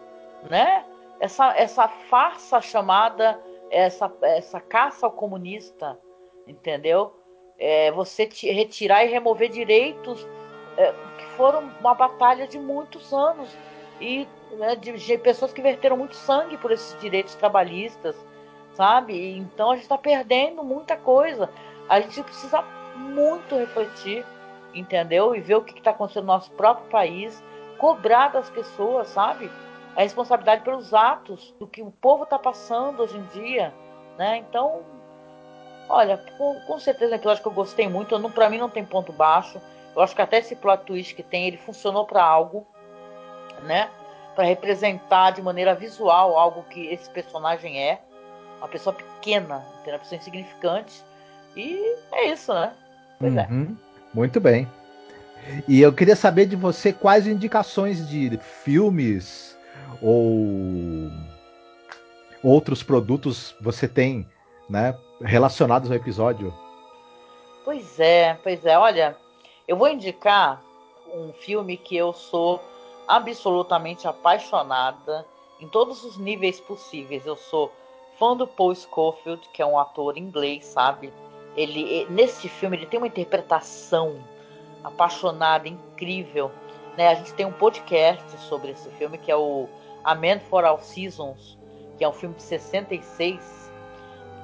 né? 0.49 0.85
Essa, 1.21 1.55
essa 1.57 1.89
farsa 1.89 2.61
chamada, 2.61 3.39
essa, 3.71 4.11
essa 4.23 4.61
caça 4.61 5.05
ao 5.05 5.13
comunista, 5.13 5.99
entendeu? 6.47 7.13
é, 7.59 7.91
você 7.91 8.29
retirar 8.43 9.05
e 9.05 9.09
remover 9.09 9.51
direitos 9.51 10.27
é, 10.77 10.93
que 11.19 11.25
foram 11.37 11.69
uma 11.81 11.95
batalha 11.95 12.47
de 12.47 12.59
muitos 12.59 13.13
anos 13.13 13.51
e 14.01 14.29
né, 14.57 14.77
de, 14.77 14.93
de, 14.93 15.19
pessoas 15.19 15.53
que 15.53 15.63
verteram 15.63 15.97
muito 15.97 16.17
sangue 16.17 16.57
por 16.57 16.71
esses 16.71 16.99
direitos 17.01 17.35
trabalhistas, 17.35 18.17
sabe? 18.75 19.37
Então 19.37 19.71
a 19.71 19.75
gente 19.75 19.85
está 19.85 19.99
perdendo 19.99 20.63
muita 20.63 20.97
coisa. 20.97 21.51
A 21.89 22.01
gente 22.01 22.23
precisa 22.23 22.63
muito 22.97 23.57
refletir, 23.57 24.25
entendeu? 24.75 25.35
E 25.35 25.41
ver 25.41 25.57
o 25.57 25.63
que 25.63 25.79
está 25.79 25.91
acontecendo 25.91 26.27
no 26.27 26.33
nosso 26.33 26.51
próprio 26.53 26.89
país, 26.89 27.43
cobrar 27.79 28.29
das 28.29 28.51
pessoas, 28.51 29.09
sabe? 29.09 29.51
A 29.97 30.03
responsabilidade 30.03 30.63
pelos 30.63 30.95
atos 30.95 31.55
do 31.59 31.67
que 31.67 31.83
o 31.83 31.91
povo 31.91 32.25
está 32.25 32.39
passando 32.39 33.03
hoje 33.03 33.17
em 33.17 33.25
dia, 33.27 33.73
né? 34.17 34.37
Então 34.39 34.83
Olha, 35.89 36.19
com, 36.37 36.61
com 36.67 36.79
certeza 36.79 37.13
é 37.13 37.15
um 37.15 37.17
episódio 37.17 37.43
que 37.43 37.49
eu 37.49 37.53
gostei 37.53 37.89
muito. 37.89 38.19
Pra 38.31 38.51
mim 38.51 38.59
não 38.59 38.69
tem 38.69 38.85
ponto 38.85 39.11
baixo. 39.11 39.61
Eu 39.97 40.03
acho 40.03 40.15
que 40.15 40.21
até 40.21 40.39
esse 40.39 40.55
plot 40.55 40.85
twist 40.85 41.15
que 41.15 41.23
tem, 41.23 41.47
ele 41.47 41.57
funcionou 41.57 42.05
para 42.05 42.23
algo, 42.23 42.67
né? 43.63 43.89
Para 44.39 44.47
representar 44.47 45.33
de 45.33 45.43
maneira 45.43 45.75
visual 45.75 46.39
algo 46.39 46.63
que 46.71 46.87
esse 46.87 47.11
personagem 47.11 47.83
é. 47.83 48.01
Uma 48.59 48.69
pessoa 48.69 48.95
pequena, 48.95 49.65
uma 49.85 49.99
pessoa 49.99 50.17
insignificante. 50.17 51.03
E 51.57 51.77
é 52.13 52.31
isso, 52.31 52.55
né? 52.55 52.73
Pois 53.19 53.37
é. 53.37 53.49
uhum. 53.51 53.77
é. 53.77 54.17
Muito 54.17 54.39
bem. 54.39 54.69
E 55.67 55.81
eu 55.81 55.93
queria 55.93 56.15
saber 56.15 56.47
de 56.47 56.55
você 56.55 56.93
quais 56.93 57.27
indicações 57.27 58.09
de 58.09 58.39
filmes 58.63 59.59
ou 60.01 61.11
outros 62.41 62.81
produtos 62.81 63.57
você 63.61 63.89
tem, 63.89 64.25
né, 64.71 64.97
relacionados 65.21 65.91
ao 65.91 65.97
episódio. 65.97 66.55
Pois 67.65 67.99
é, 67.99 68.39
pois 68.41 68.65
é. 68.65 68.79
Olha, 68.79 69.17
eu 69.67 69.77
vou 69.77 69.89
indicar 69.89 70.63
um 71.13 71.33
filme 71.33 71.77
que 71.77 71.97
eu 71.97 72.13
sou 72.13 72.63
absolutamente 73.09 74.07
apaixonada 74.07 75.27
em 75.59 75.67
todos 75.67 76.05
os 76.05 76.19
níveis 76.19 76.61
possíveis. 76.61 77.27
Eu 77.27 77.37
sou 77.37 77.73
fã 78.19 78.37
do 78.37 78.47
Paul 78.47 78.75
Scofield, 78.75 79.49
que 79.53 79.63
é 79.63 79.67
um 79.67 79.79
ator 79.79 80.19
inglês, 80.19 80.67
sabe? 80.67 81.13
Ele 81.57 82.07
nesse 82.11 82.49
filme 82.49 82.77
ele 82.77 82.87
tem 82.87 82.99
uma 82.99 83.07
interpretação 83.07 84.23
apaixonada, 84.85 85.67
incrível. 85.67 86.51
Né? 86.97 87.09
A 87.09 87.15
gente 87.15 87.33
tem 87.35 87.47
um 87.47 87.53
podcast 87.53 88.39
sobre 88.41 88.73
esse 88.73 88.89
filme 88.91 89.17
que 89.19 89.31
é 89.31 89.37
o 89.37 89.69
A 90.05 90.15
Man 90.15 90.41
for 90.41 90.65
All 90.65 90.81
Seasons, 90.81 91.59
que 91.97 92.05
é 92.05 92.09
um 92.09 92.13
filme 92.13 92.35
de 92.35 92.43
66 92.43 93.73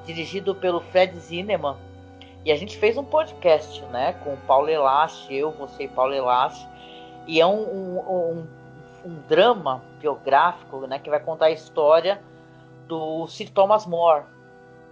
dirigido 0.05 0.55
pelo 0.55 0.81
Fred 0.81 1.19
Zinnemann. 1.19 1.77
E 2.45 2.53
a 2.53 2.57
gente 2.57 2.77
fez 2.77 2.97
um 2.99 3.05
podcast, 3.05 3.81
né, 3.87 4.13
com 4.23 4.35
o 4.35 4.37
Paulo 4.37 4.69
Elache, 4.69 5.35
eu, 5.35 5.51
você 5.51 5.85
e 5.85 5.89
Paulo 5.89 6.13
Elache. 6.13 6.69
E 7.27 7.41
é 7.41 7.47
um, 7.47 7.63
um, 7.63 7.99
um, 7.99 8.47
um, 9.05 9.21
drama 9.29 9.83
biográfico, 9.99 10.87
né, 10.87 10.99
que 10.99 11.11
vai 11.11 11.21
contar 11.21 11.47
a 11.47 11.51
história 11.51 12.23
do 12.87 13.27
Sir 13.27 13.51
Thomas 13.51 13.87
More, 13.87 14.25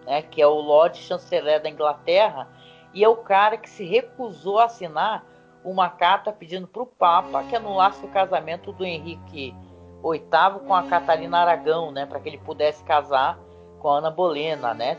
né, 0.07 0.23
que 0.23 0.41
é 0.41 0.47
o 0.47 0.61
Lord 0.61 0.99
Chanceler 0.99 1.63
da 1.63 1.69
Inglaterra, 1.69 2.49
e 2.95 3.03
é 3.03 3.09
o 3.09 3.17
cara 3.17 3.57
que 3.57 3.69
se 3.69 3.85
recusou 3.85 4.59
a 4.59 4.65
assinar 4.65 5.25
uma 5.65 5.89
carta 5.89 6.33
pedindo 6.33 6.67
para 6.67 6.83
o 6.83 6.87
Papa 6.87 7.45
que 7.45 7.57
anulasse 7.57 8.05
o 8.05 8.09
casamento 8.09 8.73
do 8.73 8.85
Henrique 8.85 9.55
VIII 10.03 10.61
com 10.67 10.75
a 10.75 10.83
Catarina 10.83 11.39
Aragão, 11.39 11.91
né, 11.91 12.07
para 12.07 12.19
que 12.21 12.29
ele 12.29 12.39
pudesse 12.39 12.83
casar 12.85 13.39
com 13.83 13.89
a 13.89 13.99
Ana 13.99 14.11
Bolena, 14.11 14.73
né? 14.73 14.97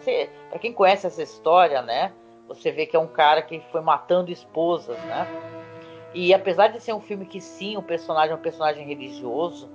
Para 0.49 0.59
quem 0.59 0.73
conhece 0.73 1.07
essa 1.07 1.23
história, 1.23 1.81
né? 1.81 2.11
Você 2.49 2.69
vê 2.69 2.85
que 2.85 2.95
é 2.95 2.99
um 2.99 3.07
cara 3.07 3.41
que 3.41 3.61
foi 3.71 3.79
matando 3.79 4.29
esposas, 4.29 4.97
né? 5.05 5.25
E 6.13 6.33
apesar 6.33 6.67
de 6.67 6.79
ser 6.79 6.93
um 6.93 7.01
filme 7.01 7.25
que 7.25 7.41
sim, 7.41 7.75
o 7.75 7.81
personagem 7.81 8.31
é 8.31 8.35
um 8.35 8.41
personagem 8.41 8.85
religioso, 8.85 9.69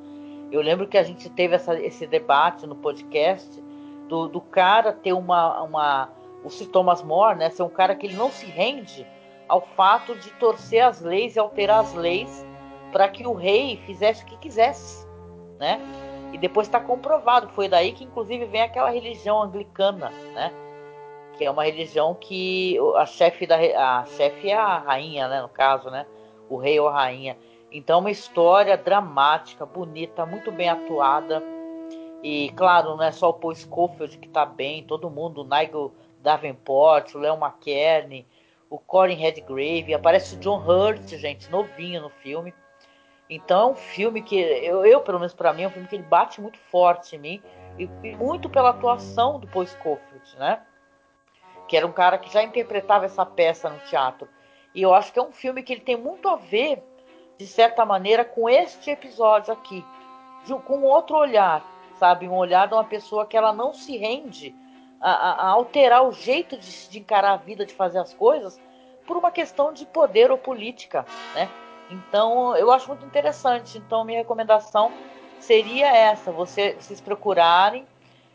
eu 0.51 0.61
lembro 0.61 0.87
que 0.87 0.97
a 0.97 1.03
gente 1.03 1.29
teve 1.29 1.55
essa, 1.55 1.79
esse 1.81 2.07
debate 2.07 2.67
no 2.67 2.77
podcast 2.77 3.63
do, 4.09 4.29
do 4.29 4.41
cara 4.41 4.93
ter 4.93 5.13
uma, 5.13 5.63
uma 5.63 6.11
o 6.45 6.51
Sir 6.51 6.69
Thomas 6.69 7.03
More, 7.03 7.37
né? 7.37 7.51
Ser 7.51 7.63
um 7.63 7.69
cara 7.69 7.95
que 7.95 8.07
ele 8.07 8.17
não 8.17 8.31
se 8.31 8.47
rende 8.47 9.07
ao 9.49 9.61
fato 9.61 10.15
de 10.15 10.31
torcer 10.35 10.85
as 10.85 11.01
leis 11.01 11.37
e 11.37 11.39
alterar 11.39 11.81
as 11.81 11.95
leis 11.95 12.47
para 12.93 13.09
que 13.09 13.27
o 13.27 13.33
rei 13.33 13.77
fizesse 13.85 14.23
o 14.23 14.27
que 14.27 14.37
quisesse, 14.39 15.07
né? 15.59 15.81
E 16.33 16.39
depois 16.39 16.67
está 16.67 16.79
comprovado, 16.79 17.49
foi 17.49 17.69
daí 17.69 17.93
que 17.93 18.05
inclusive 18.05 18.45
vem 18.47 18.63
aquela 18.63 18.91
religião 18.91 19.43
anglicana, 19.43 20.11
né? 20.33 20.53
Que 21.37 21.45
é 21.45 21.51
uma 21.51 21.65
religião 21.65 22.15
que 22.15 22.77
a 22.97 23.07
chefe 23.07 23.47
da 23.47 23.57
a 23.57 24.05
chefe 24.07 24.51
é 24.51 24.55
a 24.55 24.79
rainha, 24.79 25.29
né, 25.29 25.41
no 25.41 25.49
caso, 25.49 25.91
né? 25.91 26.07
O 26.49 26.57
rei 26.57 26.79
ou 26.81 26.89
a 26.89 26.93
rainha. 26.93 27.37
Então 27.71 27.97
é 27.97 28.01
uma 28.01 28.11
história 28.11 28.77
dramática, 28.77 29.67
bonita, 29.67 30.25
muito 30.25 30.51
bem 30.51 30.69
atuada. 30.69 31.43
E 32.23 32.51
claro, 32.57 32.97
não 32.97 33.05
é 33.05 33.13
só 33.13 33.29
o 33.29 33.35
Paul 33.35 33.55
Scofield 33.55 34.19
que 34.19 34.27
está 34.27 34.45
bem, 34.45 34.83
todo 34.83 35.11
mundo, 35.11 35.43
o 35.43 35.45
Nigel 35.45 35.93
Davenport, 36.21 37.15
o 37.15 37.19
Leon 37.19 37.39
McKerney, 37.39 38.27
o 38.69 38.79
Corin 38.79 39.15
Redgrave, 39.15 39.95
aparece 39.95 40.35
o 40.35 40.39
John 40.39 40.59
Hurt, 40.59 41.07
gente, 41.09 41.51
novinho 41.51 42.03
no 42.03 42.11
filme. 42.11 42.53
Então 43.31 43.69
é 43.69 43.73
um 43.73 43.77
filme 43.77 44.23
que 44.23 44.37
eu, 44.37 44.85
eu 44.85 45.01
pelo 45.01 45.19
menos 45.19 45.35
para 45.35 45.53
mim, 45.53 45.63
é 45.63 45.69
um 45.69 45.71
filme 45.71 45.89
que 45.89 45.97
ele 45.97 46.03
bate 46.03 46.41
muito 46.41 46.59
forte 46.59 47.17
em 47.17 47.19
mim 47.19 47.43
e, 47.79 47.89
e, 48.03 48.17
muito 48.17 48.49
pela 48.49 48.71
atuação 48.71 49.39
do 49.39 49.47
Paul 49.47 49.67
Scofield, 49.67 50.37
né? 50.39 50.63
Que 51.69 51.77
era 51.77 51.87
um 51.87 51.93
cara 51.93 52.17
que 52.17 52.33
já 52.33 52.43
interpretava 52.43 53.05
essa 53.05 53.25
peça 53.27 53.69
no 53.69 53.79
teatro. 53.81 54.27
E 54.75 54.83
eu 54.83 54.95
acho 54.95 55.13
que 55.13 55.19
é 55.19 55.23
um 55.23 55.33
filme 55.33 55.63
que 55.63 55.73
ele 55.73 55.81
tem 55.81 55.97
muito 55.97 56.29
a 56.29 56.37
ver, 56.37 56.83
de 57.39 57.47
certa 57.47 57.85
maneira, 57.85 58.25
com 58.25 58.49
este 58.49 58.91
episódio 58.91 59.53
aqui, 59.53 59.85
de, 60.45 60.55
com 60.55 60.83
outro 60.83 61.17
olhar, 61.17 61.65
sabe? 61.99 62.29
Um 62.29 62.37
olhar 62.37 62.69
de 62.69 62.75
uma 62.75 62.85
pessoa 62.85 63.27
que 63.27 63.37
ela 63.37 63.53
não 63.53 63.73
se 63.73 63.97
rende 63.97 64.55
a, 65.01 65.11
a, 65.11 65.33
a 65.33 65.49
alterar 65.51 66.07
o 66.07 66.13
jeito 66.13 66.57
de, 66.57 66.89
de 66.89 66.99
encarar 66.99 67.33
a 67.33 67.37
vida, 67.37 67.65
de 67.65 67.75
fazer 67.75 67.99
as 67.99 68.13
coisas, 68.15 68.61
por 69.07 69.17
uma 69.17 69.31
questão 69.31 69.73
de 69.73 69.87
poder 69.87 70.31
ou 70.31 70.39
política, 70.39 71.07
né? 71.35 71.49
Então, 71.91 72.55
eu 72.57 72.71
acho 72.71 72.89
muito 72.89 73.07
interessante. 73.07 73.79
Então, 73.79 74.05
minha 74.05 74.19
recomendação 74.19 74.93
seria 75.41 75.87
essa: 75.87 76.31
você, 76.31 76.75
vocês 76.79 77.01
procurarem. 77.01 77.87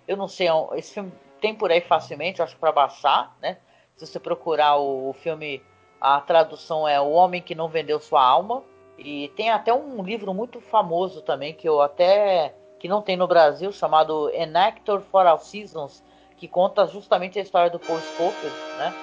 Eu 0.08 0.18
não 0.18 0.28
sei, 0.28 0.48
é 0.48 0.54
esse 0.74 0.94
filme 0.94 1.12
tem 1.40 1.54
por 1.54 1.72
aí 1.72 1.82
facilmente, 1.82 2.42
acho 2.42 2.58
para 2.58 2.72
baixar, 2.72 3.36
né? 3.42 3.58
Se 3.98 4.08
você 4.08 4.20
procurar 4.20 4.78
o, 4.78 5.10
o, 5.10 5.14
filme, 5.14 5.62
a 6.04 6.20
tradução 6.20 6.88
é 6.88 7.00
O 7.00 7.12
Homem 7.12 7.42
que 7.42 7.56
Não 7.56 7.70
Vendeu 7.70 8.00
Sua 8.00 8.24
Alma. 8.24 8.62
E 8.98 9.30
tem 9.36 9.50
até 9.50 9.74
um 9.74 10.04
livro 10.04 10.34
muito 10.34 10.60
famoso 10.60 11.22
também 11.22 11.54
que 11.54 11.68
eu 11.68 11.82
até 11.82 12.54
que 12.78 12.88
não 12.88 13.02
tem 13.02 13.16
no 13.16 13.26
Brasil 13.26 13.72
chamado 13.72 14.30
An 14.38 14.60
Actor 14.60 15.00
for 15.00 15.26
All 15.26 15.40
Seasons, 15.40 16.04
que 16.36 16.48
conta 16.48 16.86
justamente 16.86 17.40
a 17.40 17.42
história 17.42 17.72
do 17.72 17.80
Paul 17.80 18.00
Scofield, 18.00 18.56
né? 18.78 18.94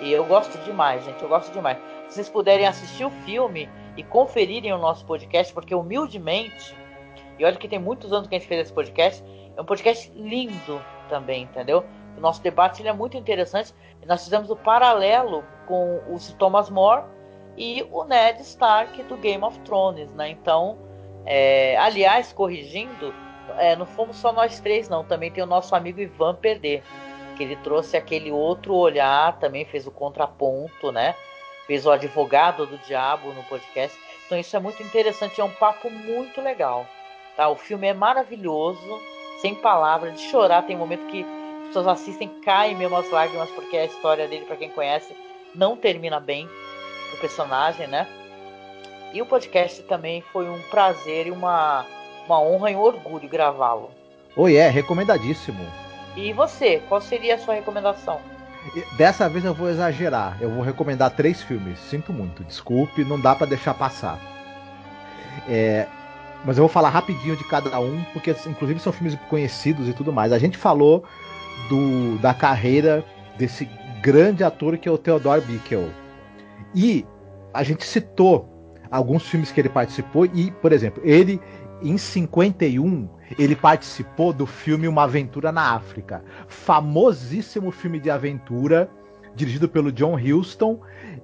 E 0.00 0.12
eu 0.12 0.24
gosto 0.24 0.58
demais, 0.64 1.04
gente, 1.04 1.22
eu 1.22 1.28
gosto 1.28 1.52
demais. 1.52 1.78
Se 2.08 2.16
vocês 2.16 2.28
puderem 2.28 2.66
assistir 2.66 3.04
o 3.04 3.10
filme, 3.24 3.68
e 3.96 4.02
conferirem 4.02 4.72
o 4.72 4.78
nosso 4.78 5.04
podcast, 5.04 5.52
porque 5.52 5.74
humildemente, 5.74 6.74
e 7.38 7.44
olha 7.44 7.56
que 7.56 7.68
tem 7.68 7.78
muitos 7.78 8.12
anos 8.12 8.28
que 8.28 8.34
a 8.34 8.38
gente 8.38 8.48
fez 8.48 8.62
esse 8.62 8.72
podcast, 8.72 9.22
É 9.56 9.60
um 9.60 9.64
podcast 9.64 10.10
lindo 10.14 10.80
também, 11.08 11.42
entendeu? 11.42 11.84
O 12.16 12.20
nosso 12.20 12.42
debate 12.42 12.86
é 12.86 12.92
muito 12.92 13.16
interessante. 13.16 13.74
Nós 14.06 14.24
fizemos 14.24 14.50
o 14.50 14.56
paralelo 14.56 15.44
com 15.66 15.96
o 16.08 16.18
Thomas 16.38 16.68
More 16.68 17.04
e 17.56 17.86
o 17.90 18.04
Ned 18.04 18.40
Stark 18.42 19.02
do 19.04 19.16
Game 19.16 19.44
of 19.44 19.58
Thrones, 19.60 20.10
né? 20.14 20.30
Então, 20.30 20.78
é, 21.26 21.76
aliás, 21.76 22.32
corrigindo, 22.32 23.14
é, 23.58 23.76
não 23.76 23.86
fomos 23.86 24.16
só 24.16 24.32
nós 24.32 24.60
três, 24.60 24.88
não. 24.88 25.04
Também 25.04 25.30
tem 25.30 25.42
o 25.42 25.46
nosso 25.46 25.74
amigo 25.74 26.00
Ivan 26.00 26.34
Perder, 26.34 26.82
que 27.36 27.42
ele 27.42 27.56
trouxe 27.56 27.96
aquele 27.96 28.30
outro 28.30 28.74
olhar, 28.74 29.38
também 29.38 29.64
fez 29.64 29.86
o 29.86 29.90
contraponto, 29.90 30.90
né? 30.92 31.14
Fez 31.66 31.86
o 31.86 31.90
advogado 31.90 32.66
do 32.66 32.78
diabo 32.78 33.32
no 33.32 33.42
podcast. 33.44 33.98
Então 34.26 34.38
isso 34.38 34.56
é 34.56 34.60
muito 34.60 34.82
interessante, 34.82 35.40
é 35.40 35.44
um 35.44 35.50
papo 35.50 35.90
muito 35.90 36.40
legal. 36.40 36.86
Tá? 37.36 37.48
O 37.48 37.56
filme 37.56 37.86
é 37.86 37.94
maravilhoso, 37.94 39.00
sem 39.40 39.54
palavras, 39.54 40.14
de 40.14 40.28
chorar. 40.28 40.62
Tem 40.62 40.76
um 40.76 40.78
momento 40.78 41.06
que 41.06 41.24
pessoas 41.70 41.86
assistem, 41.86 42.28
caem 42.44 42.76
mesmo 42.76 42.96
as 42.96 43.08
lágrimas, 43.10 43.48
porque 43.50 43.76
a 43.76 43.84
história 43.84 44.26
dele, 44.26 44.44
para 44.44 44.56
quem 44.56 44.70
conhece, 44.70 45.14
não 45.54 45.76
termina 45.76 46.18
bem 46.18 46.48
pro 47.10 47.20
personagem, 47.20 47.86
né? 47.86 48.06
E 49.12 49.22
o 49.22 49.26
podcast 49.26 49.82
também 49.84 50.22
foi 50.32 50.48
um 50.48 50.60
prazer 50.62 51.28
e 51.28 51.30
uma, 51.30 51.86
uma 52.26 52.40
honra 52.40 52.72
e 52.72 52.76
um 52.76 52.80
orgulho 52.80 53.28
gravá-lo. 53.28 53.90
Oi, 54.36 54.56
é, 54.56 54.68
recomendadíssimo. 54.68 55.64
E 56.16 56.32
você, 56.32 56.82
qual 56.88 57.00
seria 57.00 57.36
a 57.36 57.38
sua 57.38 57.54
recomendação? 57.54 58.20
Dessa 58.96 59.28
vez 59.28 59.44
eu 59.44 59.54
vou 59.54 59.70
exagerar. 59.70 60.36
Eu 60.40 60.50
vou 60.50 60.62
recomendar 60.62 61.10
três 61.10 61.42
filmes. 61.42 61.78
Sinto 61.78 62.12
muito, 62.12 62.44
desculpe, 62.44 63.04
não 63.04 63.18
dá 63.18 63.34
para 63.34 63.46
deixar 63.46 63.74
passar. 63.74 64.18
É, 65.48 65.86
mas 66.44 66.56
eu 66.56 66.62
vou 66.62 66.68
falar 66.68 66.90
rapidinho 66.90 67.36
de 67.36 67.44
cada 67.44 67.78
um, 67.78 68.02
porque 68.12 68.34
inclusive 68.46 68.80
são 68.80 68.92
filmes 68.92 69.16
conhecidos 69.28 69.88
e 69.88 69.92
tudo 69.92 70.12
mais. 70.12 70.32
A 70.32 70.38
gente 70.38 70.56
falou 70.56 71.04
do, 71.70 72.18
da 72.18 72.34
carreira 72.34 73.04
desse 73.38 73.64
grande 74.02 74.42
ator 74.42 74.76
que 74.76 74.88
é 74.88 74.92
o 74.92 74.98
Theodore 74.98 75.40
Bickel. 75.40 75.88
E 76.74 77.06
a 77.54 77.62
gente 77.62 77.86
citou 77.86 78.48
alguns 78.90 79.26
filmes 79.26 79.52
que 79.52 79.60
ele 79.60 79.68
participou 79.68 80.26
e, 80.26 80.50
por 80.50 80.72
exemplo, 80.72 81.00
ele 81.06 81.40
em 81.80 81.96
51 81.96 83.08
ele 83.38 83.54
participou 83.54 84.32
do 84.32 84.44
filme 84.44 84.88
Uma 84.88 85.04
Aventura 85.04 85.52
na 85.52 85.74
África, 85.74 86.22
famosíssimo 86.48 87.70
filme 87.70 88.00
de 88.00 88.10
aventura 88.10 88.90
dirigido 89.34 89.68
pelo 89.68 89.92
John 89.92 90.16
Huston, 90.16 90.80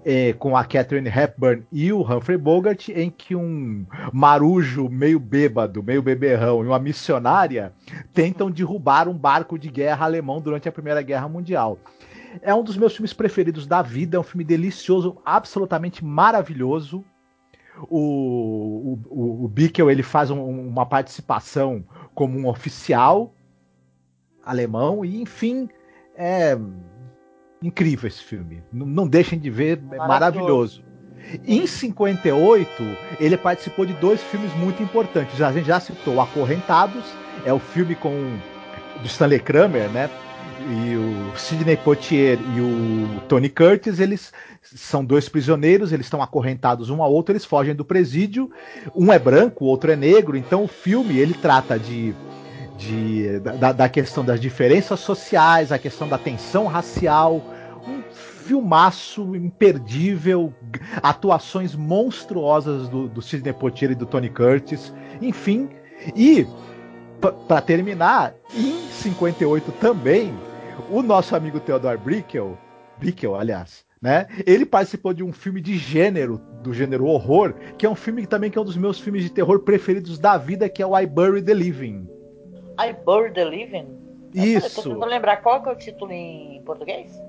é, 0.09 0.33
com 0.35 0.57
a 0.57 0.65
Catherine 0.65 1.09
Hepburn 1.09 1.67
e 1.73 1.93
o 1.93 2.01
Humphrey 2.01 2.39
Bogart, 2.39 2.91
em 2.91 3.11
que 3.11 3.35
um 3.35 3.85
marujo 4.13 4.89
meio 4.89 5.19
bêbado, 5.19 5.83
meio 5.83 6.01
beberrão 6.01 6.63
e 6.63 6.69
uma 6.69 6.79
missionária 6.79 7.73
tentam 8.15 8.49
derrubar 8.49 9.09
um 9.09 9.19
barco 9.19 9.59
de 9.59 9.69
guerra 9.69 10.07
alemão 10.07 10.41
durante 10.41 10.69
a 10.69 10.73
Primeira 10.73 11.03
Guerra 11.03 11.29
Mundial. 11.29 11.77
É 12.41 12.55
um 12.55 12.63
dos 12.63 12.77
meus 12.77 12.95
filmes 12.95 13.13
preferidos 13.13 13.67
da 13.67 13.83
vida, 13.83 14.17
é 14.17 14.21
um 14.21 14.23
filme 14.23 14.45
delicioso, 14.45 15.17
absolutamente 15.25 16.05
maravilhoso. 16.05 17.05
O, 17.91 18.97
o, 19.11 19.45
o 19.45 19.49
Bickel 19.49 19.91
ele 19.91 20.05
faz 20.05 20.31
um, 20.31 20.41
uma 20.41 20.87
participação 20.87 21.85
como 22.15 22.39
um 22.39 22.47
oficial 22.47 23.35
alemão 24.45 25.05
e 25.05 25.21
enfim 25.21 25.69
é 26.15 26.57
incrível 27.63 28.09
esse 28.09 28.23
filme. 28.23 28.63
Não, 28.73 28.87
não 28.87 29.09
deixem 29.09 29.39
de 29.39 29.51
ver, 29.51 29.83
é 29.93 29.97
maravilhoso. 29.97 30.85
Em 31.47 31.67
58, 31.67 32.71
ele 33.19 33.37
participou 33.37 33.85
de 33.85 33.93
dois 33.95 34.23
filmes 34.23 34.55
muito 34.57 34.83
importantes. 34.83 35.41
A 35.43 35.51
gente 35.51 35.67
já 35.67 35.81
citou 35.81 36.21
Acorrentados, 36.21 37.05
é 37.45 37.53
o 37.53 37.59
filme 37.59 37.95
com 37.95 38.39
do 39.01 39.07
Stanley 39.07 39.41
Kramer, 39.41 39.91
né? 39.91 40.09
e 40.69 40.97
o 40.97 41.37
Sidney 41.39 41.77
Poitier 41.77 42.39
e 42.57 42.61
o 42.61 43.21
Tony 43.29 43.49
Curtis, 43.49 44.01
eles 44.01 44.33
são 44.63 45.05
dois 45.05 45.29
prisioneiros, 45.29 45.93
eles 45.93 46.07
estão 46.07 46.21
acorrentados 46.21 46.91
um 46.91 47.03
ao 47.03 47.13
outro, 47.13 47.33
eles 47.33 47.45
fogem 47.45 47.75
do 47.75 47.85
presídio. 47.85 48.51
Um 48.95 49.13
é 49.13 49.19
branco, 49.19 49.65
o 49.65 49.69
outro 49.69 49.93
é 49.93 49.97
negro. 49.97 50.37
Então 50.37 50.65
o 50.65 50.69
filme 50.69 51.19
ele 51.19 51.35
trata 51.35 51.79
de, 51.79 52.15
de 52.77 53.41
da, 53.41 53.73
da 53.73 53.89
questão 53.89 54.25
das 54.25 54.41
diferenças 54.41 55.01
sociais, 55.01 55.73
a 55.73 55.79
questão 55.79 56.09
da 56.09 56.19
tensão 56.19 56.67
racial. 56.67 57.43
Um 57.87 58.03
filmaço 58.47 59.35
imperdível, 59.35 60.53
atuações 61.03 61.75
monstruosas 61.75 62.89
do, 62.89 63.09
do 63.09 63.21
Sidney 63.21 63.53
Poitier 63.53 63.91
e 63.91 63.95
do 63.95 64.07
Tony 64.07 64.29
Curtis. 64.29 64.93
Enfim, 65.21 65.69
e 66.15 66.47
para 67.49 67.61
terminar, 67.61 68.35
em 68.55 68.89
58 68.91 69.73
também, 69.73 70.33
o 70.91 71.03
nosso 71.03 71.35
amigo 71.35 71.59
Theodore 71.59 71.99
Bickel, 71.99 72.57
Bickel, 72.99 73.35
aliás, 73.35 73.85
né? 74.01 74.27
Ele 74.47 74.67
participou 74.67 75.13
de 75.13 75.23
um 75.23 75.33
filme 75.33 75.61
de 75.61 75.77
gênero, 75.77 76.41
do 76.63 76.73
gênero 76.73 77.07
horror, 77.07 77.55
que 77.79 77.87
é 77.87 77.91
um 77.91 77.95
filme 77.95 78.27
também 78.27 78.51
que 78.51 78.59
é 78.59 78.61
um 78.61 78.65
dos 78.65 78.77
meus 78.77 79.01
filmes 79.01 79.25
de 79.25 79.31
terror 79.31 79.61
preferidos 79.61 80.19
da 80.19 80.37
vida, 80.37 80.69
que 80.69 80.83
é 80.83 80.87
o 80.87 80.99
I 80.99 81.07
Bury 81.07 81.43
the 81.43 81.55
Living. 81.55 82.07
I 82.79 82.93
Bury 83.05 83.33
the 83.33 83.45
Living? 83.45 83.87
Isso. 84.35 84.67
Eu 84.67 84.71
tô 84.71 84.91
tentando 84.91 85.07
lembrar 85.07 85.37
qual 85.39 85.65
é 85.65 85.73
o 85.73 85.77
título 85.77 86.13
em 86.13 86.63
português? 86.65 87.21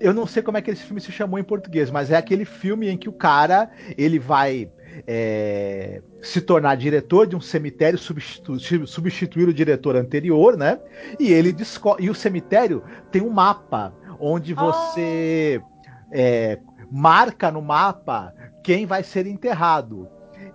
Eu 0.00 0.12
não 0.12 0.26
sei 0.26 0.42
como 0.42 0.58
é 0.58 0.62
que 0.62 0.70
esse 0.70 0.82
filme 0.82 1.00
se 1.00 1.10
chamou 1.10 1.38
em 1.38 1.44
português, 1.44 1.90
mas 1.90 2.10
é 2.10 2.16
aquele 2.16 2.44
filme 2.44 2.88
em 2.88 2.98
que 2.98 3.08
o 3.08 3.12
cara 3.12 3.70
ele 3.96 4.18
vai 4.18 4.70
é, 5.06 6.02
se 6.22 6.40
tornar 6.40 6.76
diretor 6.76 7.26
de 7.26 7.34
um 7.34 7.40
cemitério, 7.40 7.98
substitu 7.98 8.58
substituir 8.86 9.48
o 9.48 9.54
diretor 9.54 9.96
anterior, 9.96 10.56
né? 10.56 10.78
E 11.18 11.32
ele 11.32 11.54
e 11.98 12.10
o 12.10 12.14
cemitério 12.14 12.82
tem 13.10 13.22
um 13.22 13.30
mapa 13.30 13.92
onde 14.20 14.54
você 14.54 15.60
é, 16.12 16.58
marca 16.90 17.50
no 17.50 17.62
mapa 17.62 18.32
quem 18.62 18.86
vai 18.86 19.02
ser 19.02 19.26
enterrado. 19.26 20.08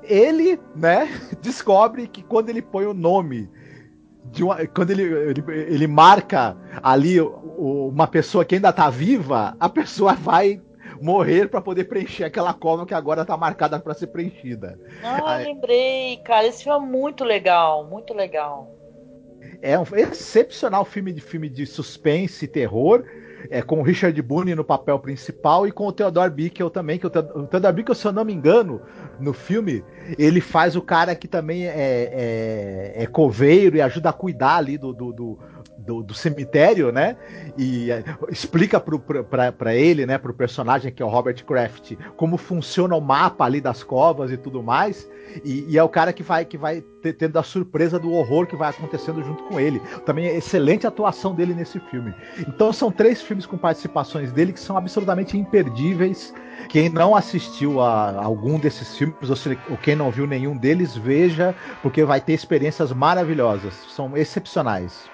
Ele, 0.04 0.60
né, 0.76 1.10
descobre 1.42 2.08
que 2.08 2.24
quando 2.24 2.50
ele 2.50 2.62
põe 2.62 2.86
o 2.86 2.94
nome 2.94 3.50
uma, 4.40 4.66
quando 4.68 4.92
ele, 4.92 5.04
ele, 5.04 5.44
ele, 5.48 5.88
marca 5.88 6.56
ali 6.82 7.20
uma 7.20 8.08
pessoa 8.08 8.46
que 8.46 8.56
ainda 8.56 8.70
está 8.70 8.90
viva, 8.90 9.56
a 9.60 9.68
pessoa 9.68 10.14
vai 10.14 10.62
morrer 11.02 11.50
para 11.50 11.62
poder 11.62 11.86
preencher 11.86 12.24
aquela 12.24 12.54
cova 12.54 12.86
que 12.86 12.94
agora 12.94 13.26
tá 13.26 13.36
marcada 13.36 13.80
para 13.80 13.94
ser 13.94 14.08
preenchida. 14.08 14.80
Ah, 15.04 15.36
Aí... 15.36 15.46
lembrei, 15.46 16.18
cara, 16.24 16.48
esse 16.48 16.64
filme 16.64 16.86
é 16.86 16.90
muito 16.90 17.24
legal, 17.24 17.86
muito 17.86 18.14
legal. 18.14 18.78
É 19.62 19.78
um 19.78 19.84
excepcional 19.96 20.86
filme 20.86 21.12
de 21.12 21.22
filme 21.22 21.50
de 21.50 21.66
suspense 21.66 22.46
e 22.46 22.48
terror. 22.48 23.04
É, 23.50 23.62
com 23.62 23.80
o 23.80 23.84
Richard 23.84 24.20
Boone 24.22 24.56
no 24.56 24.64
papel 24.64 25.00
principal 25.00 25.66
e 25.68 25.72
com 25.72 25.88
o 25.88 25.92
Theodore 25.92 26.30
Bickel 26.30 26.70
também, 26.70 27.00
que 27.00 27.08
o, 27.08 27.10
Theodore 27.10 27.74
Bickel, 27.74 27.96
se 27.96 28.06
eu 28.06 28.12
não 28.12 28.26
me 28.26 28.34
engano, 28.34 28.82
no 29.20 29.34
filme, 29.34 29.84
ele 30.18 30.42
faz 30.42 30.76
o 30.76 30.82
cara 30.82 31.16
que 31.16 31.28
também 31.28 31.68
é, 31.68 32.94
é, 32.96 33.04
é 33.04 33.06
coveiro 33.08 33.78
e 33.78 33.82
ajuda 33.82 34.10
a 34.10 34.14
cuidar 34.14 34.58
ali 34.58 34.78
do, 34.78 34.94
do, 34.94 35.14
do 35.14 35.40
do, 35.86 36.04
do 36.04 36.14
cemitério, 36.14 36.92
né? 36.92 37.18
E 37.58 37.92
é, 37.92 38.04
explica 38.30 38.80
para 38.80 39.76
ele, 39.76 40.06
né, 40.06 40.18
pro 40.18 40.34
personagem 40.34 40.92
que 40.92 41.02
é 41.02 41.06
o 41.06 41.10
Robert 41.10 41.44
Kraft, 41.46 41.94
como 42.16 42.38
funciona 42.38 42.96
o 42.96 43.02
mapa 43.02 43.46
ali 43.46 43.60
das 43.60 43.84
covas 43.84 44.32
e 44.32 44.38
tudo 44.38 44.62
mais. 44.64 45.10
E, 45.44 45.66
e, 45.70 45.78
é 45.78 45.84
o 45.84 45.90
cara 45.90 46.12
que 46.12 46.24
vai 46.24 46.44
que 46.44 46.58
vai 46.58 46.82
tendo 47.18 47.40
a 47.40 47.44
surpresa 47.44 47.98
do 47.98 48.12
horror 48.12 48.46
que 48.46 48.56
vai 48.56 48.70
acontecendo 48.70 49.24
junto 49.24 49.44
com 49.44 49.60
ele. 49.60 49.82
Também 50.06 50.28
é 50.28 50.38
excelente 50.38 50.86
atuação 50.86 51.34
dele 51.34 51.54
nesse 51.54 51.80
filme. 51.80 52.14
Então 52.40 52.74
são 52.74 52.92
três 52.92 53.22
filmes 53.22 53.46
com 53.46 53.58
participações 53.58 54.32
dele 54.32 54.54
que 54.54 54.60
são 54.60 54.78
absolutamente 54.78 55.38
imperdíveis. 55.38 56.34
Quem 56.70 56.90
não 56.90 57.16
assistiu 57.16 57.82
a 57.82 58.24
algum 58.24 58.60
desses 58.60 58.96
filmes, 58.96 59.30
ou, 59.30 59.36
se, 59.36 59.58
ou 59.70 59.78
quem 59.78 59.96
não 59.96 60.12
viu 60.12 60.28
nenhum 60.28 60.56
deles, 60.56 60.96
veja, 60.96 61.56
porque 61.82 62.04
vai 62.04 62.22
ter 62.22 62.34
experiências 62.34 62.92
maravilhosas. 62.92 63.74
São 63.90 64.16
excepcionais 64.16 65.11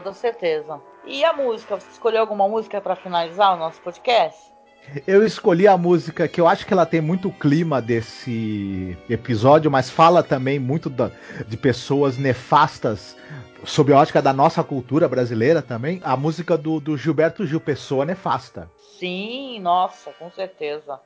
toda 0.00 0.12
certeza. 0.12 0.80
E 1.06 1.24
a 1.24 1.32
música? 1.32 1.76
Você 1.76 1.90
escolheu 1.90 2.20
alguma 2.20 2.46
música 2.46 2.80
para 2.80 2.94
finalizar 2.94 3.54
o 3.54 3.58
nosso 3.58 3.80
podcast? 3.80 4.38
Eu 5.06 5.26
escolhi 5.26 5.66
a 5.66 5.76
música 5.76 6.28
que 6.28 6.40
eu 6.40 6.46
acho 6.46 6.66
que 6.66 6.72
ela 6.72 6.86
tem 6.86 7.00
muito 7.00 7.30
clima 7.30 7.80
desse 7.80 8.96
episódio, 9.08 9.70
mas 9.70 9.90
fala 9.90 10.22
também 10.22 10.58
muito 10.58 10.88
da, 10.88 11.10
de 11.48 11.56
pessoas 11.56 12.18
nefastas 12.18 13.16
sob 13.64 13.92
a 13.92 13.98
ótica 13.98 14.22
da 14.22 14.32
nossa 14.32 14.62
cultura 14.62 15.08
brasileira 15.08 15.62
também. 15.62 16.00
A 16.04 16.16
música 16.16 16.56
do, 16.56 16.78
do 16.78 16.96
Gilberto 16.96 17.46
Gil, 17.46 17.60
Pessoa 17.60 18.04
Nefasta. 18.04 18.70
Sim, 18.98 19.58
nossa, 19.60 20.12
com 20.12 20.30
certeza. 20.30 21.00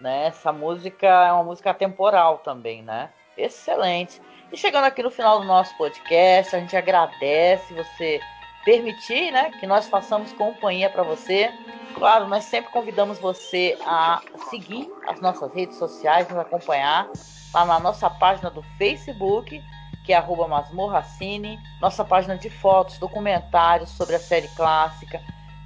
Né? 0.00 0.26
Essa 0.26 0.52
música 0.52 1.06
é 1.06 1.32
uma 1.32 1.44
música 1.44 1.72
temporal 1.72 2.38
também, 2.38 2.82
né? 2.82 3.08
Excelente. 3.36 4.20
E 4.52 4.56
chegando 4.56 4.84
aqui 4.84 5.02
no 5.02 5.10
final 5.10 5.40
do 5.40 5.46
nosso 5.46 5.76
podcast, 5.76 6.54
a 6.54 6.60
gente 6.60 6.76
agradece 6.76 7.74
você 7.74 8.20
permitir, 8.64 9.30
né, 9.30 9.50
que 9.60 9.66
nós 9.66 9.86
façamos 9.88 10.32
companhia 10.32 10.88
para 10.88 11.02
você. 11.02 11.52
Claro, 11.94 12.26
nós 12.26 12.44
sempre 12.44 12.72
convidamos 12.72 13.18
você 13.18 13.78
a 13.86 14.20
seguir 14.50 14.90
as 15.06 15.20
nossas 15.20 15.52
redes 15.54 15.76
sociais, 15.76 16.28
nos 16.28 16.38
acompanhar 16.38 17.08
lá 17.52 17.64
na 17.64 17.78
nossa 17.78 18.10
página 18.10 18.50
do 18.50 18.62
Facebook 18.76 19.62
que 20.04 20.12
é 20.12 20.16
arroba 20.16 20.46
masmorracine, 20.46 21.58
nossa 21.80 22.04
página 22.04 22.36
de 22.36 22.50
fotos, 22.50 22.98
documentários 22.98 23.90
sobre 23.90 24.14
a 24.14 24.20
série 24.20 24.48
clássica, 24.48 25.20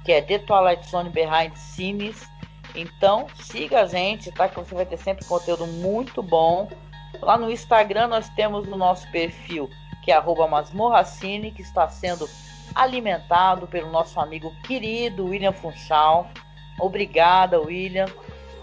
que 0.05 0.13
é 0.13 0.21
The 0.21 0.39
Twilight 0.39 0.89
Zone 0.89 1.09
Behind 1.09 1.53
Scenes. 1.55 2.27
Então 2.73 3.27
siga 3.35 3.81
a 3.81 3.85
gente, 3.85 4.31
tá? 4.31 4.47
Que 4.47 4.55
você 4.55 4.73
vai 4.73 4.85
ter 4.85 4.97
sempre 4.97 5.25
conteúdo 5.25 5.67
muito 5.67 6.23
bom. 6.23 6.69
Lá 7.21 7.37
no 7.37 7.51
Instagram 7.51 8.07
nós 8.07 8.29
temos 8.29 8.65
o 8.67 8.77
nosso 8.77 9.09
perfil, 9.11 9.69
que 10.03 10.11
é 10.11 10.15
arroba 10.15 10.47
masmorracine, 10.47 11.51
que 11.51 11.61
está 11.61 11.89
sendo 11.89 12.25
alimentado 12.75 13.67
pelo 13.67 13.91
nosso 13.91 14.19
amigo 14.19 14.53
querido 14.63 15.25
William 15.25 15.53
Funchal. 15.53 16.29
Obrigada, 16.79 17.59
William. 17.59 18.07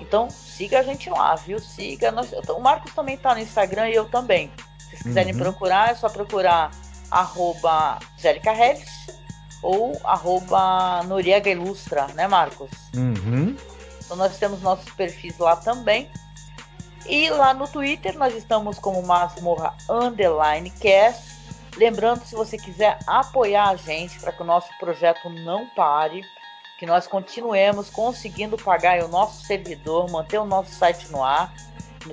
Então 0.01 0.31
siga 0.31 0.81
a 0.81 0.83
gente 0.83 1.09
lá, 1.11 1.35
viu? 1.35 1.59
Siga. 1.59 2.11
Nós, 2.11 2.33
o 2.33 2.61
Marcos 2.61 2.95
também 2.95 3.15
está 3.15 3.35
no 3.35 3.41
Instagram 3.41 3.89
e 3.89 3.95
eu 3.95 4.07
também. 4.07 4.51
Se 4.79 4.89
vocês 4.89 5.03
quiserem 5.03 5.33
uhum. 5.33 5.41
procurar, 5.41 5.91
é 5.91 5.95
só 5.95 6.09
procurar 6.09 6.71
arroba 7.11 7.99
Angélica 8.19 8.53
ou 9.63 9.99
arroba 10.05 11.03
Noriega 11.05 11.51
Ilustra, 11.51 12.07
né, 12.15 12.29
Marcos? 12.29 12.71
Uhum. 12.95 13.57
Então 14.05 14.17
nós 14.17 14.39
temos 14.39 14.63
nossos 14.63 14.91
perfis 14.93 15.37
lá 15.39 15.57
também. 15.57 16.11
E 17.09 17.31
lá 17.31 17.55
no 17.55 17.69
Twitter 17.69 18.17
nós 18.19 18.35
estamos 18.35 18.79
como 18.79 19.03
Masmorra 19.03 19.75
Underline 19.89 20.71
Cast. 20.71 21.36
Lembrando, 21.77 22.25
se 22.25 22.35
você 22.35 22.57
quiser 22.57 22.99
apoiar 23.07 23.69
a 23.69 23.77
gente 23.77 24.19
para 24.19 24.33
que 24.33 24.43
o 24.43 24.47
nosso 24.47 24.69
projeto 24.79 25.29
não 25.29 25.67
pare, 25.67 26.23
que 26.79 26.87
nós 26.87 27.07
continuemos 27.07 27.91
conseguindo 27.91 28.57
pagar 28.57 29.03
o 29.03 29.09
nosso 29.09 29.45
servidor, 29.45 30.11
manter 30.11 30.39
o 30.39 30.47
nosso 30.47 30.73
site 30.73 31.11
no 31.11 31.23
ar, 31.23 31.53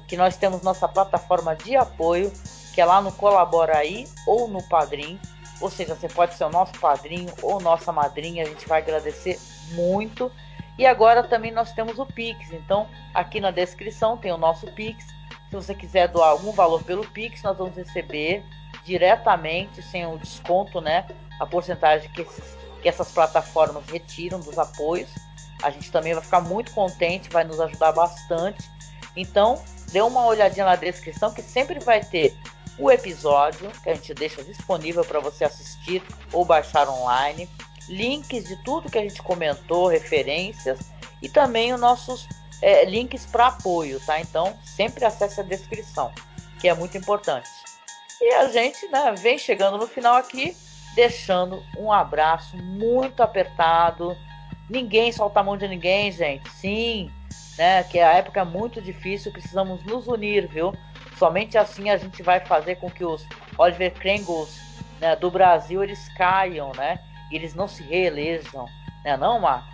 que 0.07 0.18
nós 0.18 0.36
temos 0.36 0.61
nossa 0.61 0.88
plataforma 0.88 1.55
de 1.55 1.76
apoio, 1.78 2.32
que 2.74 2.82
é 2.82 2.86
lá 2.86 3.01
no 3.01 3.11
Colabora 3.11 3.78
aí 3.78 4.05
ou 4.28 4.47
no 4.47 4.61
Padrim. 4.68 5.20
Ou 5.61 5.70
seja, 5.70 5.95
você 5.95 6.09
pode 6.09 6.34
ser 6.34 6.43
o 6.43 6.49
nosso 6.49 6.74
padrinho 6.80 7.32
ou 7.41 7.61
nossa 7.61 7.91
madrinha, 7.91 8.43
a 8.43 8.45
gente 8.45 8.68
vai 8.68 8.82
agradecer 8.82 9.39
muito. 9.72 10.30
E 10.78 10.86
agora 10.86 11.24
também 11.24 11.51
nós 11.51 11.72
temos 11.72 11.99
o 11.99 12.05
Pix. 12.05 12.51
Então, 12.51 12.88
aqui 13.14 13.39
na 13.39 13.51
descrição 13.51 14.18
tem 14.18 14.32
o 14.32 14.38
nosso 14.38 14.66
Pix. 14.74 15.05
Se 15.49 15.55
você 15.55 15.74
quiser 15.74 16.07
doar 16.09 16.32
algum 16.32 16.51
valor 16.51 16.84
pelo 16.84 17.07
Pix, 17.07 17.41
nós 17.43 17.57
vamos 17.57 17.78
receber 17.78 18.43
diretamente, 18.84 19.82
sem 19.82 20.06
o 20.06 20.18
desconto, 20.18 20.82
né? 20.82 21.06
A 21.40 21.46
porcentagem 21.46 22.10
que, 22.12 22.22
esses, 22.22 22.58
que 22.82 22.90
essas 22.90 23.12
plataformas 23.12 23.86
retiram 23.88 24.40
dos 24.40 24.58
apoios. 24.58 25.10
A 25.62 25.70
gente 25.70 25.92
também 25.92 26.14
vai 26.14 26.24
ficar 26.24 26.42
muito 26.42 26.72
contente, 26.74 27.30
vai 27.30 27.44
nos 27.44 27.60
ajudar 27.60 27.92
bastante. 27.94 28.70
Então, 29.16 29.64
dê 29.92 30.02
uma 30.02 30.26
olhadinha 30.26 30.66
na 30.66 30.76
descrição 30.76 31.34
que 31.34 31.42
sempre 31.42 31.80
vai 31.80 32.04
ter 32.04 32.36
o 32.78 32.92
episódio 32.92 33.70
que 33.84 33.90
a 33.90 33.94
gente 33.94 34.14
deixa 34.14 34.44
disponível 34.44 35.06
para 35.06 35.20
você 35.20 35.46
assistir 35.46 36.04
ou 36.32 36.44
baixar 36.44 36.90
online, 36.90 37.48
links 37.88 38.46
de 38.46 38.56
tudo 38.64 38.90
que 38.90 38.98
a 38.98 39.02
gente 39.02 39.22
comentou, 39.22 39.88
referências 39.88 40.80
e 41.22 41.30
também 41.30 41.74
os 41.74 41.80
nossos 41.80 42.28
é, 42.62 42.86
links 42.86 43.26
para 43.26 43.48
apoio, 43.48 44.00
tá? 44.00 44.20
Então 44.20 44.58
sempre 44.64 45.06
acesse 45.06 45.40
a 45.40 45.44
descrição, 45.44 46.12
que 46.60 46.68
é 46.68 46.74
muito 46.74 46.98
importante. 46.98 47.50
E 48.22 48.34
a 48.34 48.47
gente 48.47 48.88
né, 48.88 49.14
vem 49.18 49.38
chegando 49.38 49.78
no 49.78 49.88
final 49.88 50.16
aqui, 50.16 50.55
deixando 50.95 51.64
um 51.78 51.91
abraço 51.91 52.55
muito 52.57 53.22
apertado. 53.22 54.16
Ninguém 54.70 55.11
solta 55.11 55.39
a 55.39 55.43
mão 55.43 55.57
de 55.57 55.68
ninguém, 55.68 56.11
gente. 56.11 56.49
Sim, 56.51 57.11
né? 57.57 57.84
Que 57.84 57.99
a 57.99 58.14
época 58.14 58.41
é 58.41 58.45
muito 58.45 58.82
difícil, 58.82 59.32
precisamos 59.32 59.84
nos 59.84 60.07
unir, 60.07 60.47
viu? 60.47 60.74
Somente 61.18 61.57
assim 61.57 61.89
a 61.89 61.97
gente 61.97 62.24
vai 62.24 62.39
fazer 62.39 62.76
com 62.76 62.89
que 62.89 63.05
os 63.05 63.26
Oliver 63.57 63.93
Krengels 63.93 64.57
né, 64.99 65.16
do 65.16 65.30
Brasil 65.30 65.84
eles 65.84 66.07
caiam, 66.18 66.72
né? 66.76 66.99
E 67.32 67.36
eles 67.36 67.53
não 67.53 67.68
se 67.68 67.84
reelejam, 67.84 68.66
né? 69.03 69.18
Não, 69.18 69.39
Marcos? 69.39 69.74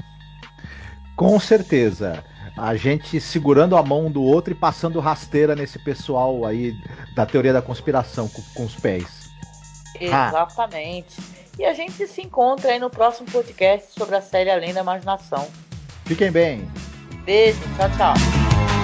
Com 1.15 1.39
certeza. 1.39 2.23
A 2.61 2.75
gente 2.75 3.21
segurando 3.21 3.77
a 3.77 3.83
mão 3.83 4.11
do 4.11 4.21
outro 4.21 4.51
e 4.51 4.55
passando 4.55 4.99
rasteira 4.99 5.55
nesse 5.55 5.79
pessoal 5.79 6.45
aí 6.45 6.73
da 7.15 7.25
teoria 7.25 7.53
da 7.53 7.61
conspiração 7.61 8.27
com, 8.27 8.41
com 8.53 8.65
os 8.65 8.75
pés. 8.75 9.29
Exatamente. 9.99 11.15
E 11.57 11.65
a 11.65 11.73
gente 11.73 12.05
se 12.05 12.21
encontra 12.21 12.71
aí 12.71 12.79
no 12.79 12.89
próximo 12.89 13.29
podcast 13.31 13.93
sobre 13.93 14.15
a 14.15 14.21
série 14.21 14.49
Além 14.49 14.73
da 14.73 14.81
Imaginação. 14.81 15.47
Fiquem 16.05 16.31
bem. 16.31 16.69
Beijo, 17.25 17.59
tchau, 17.77 17.89
tchau. 17.97 18.78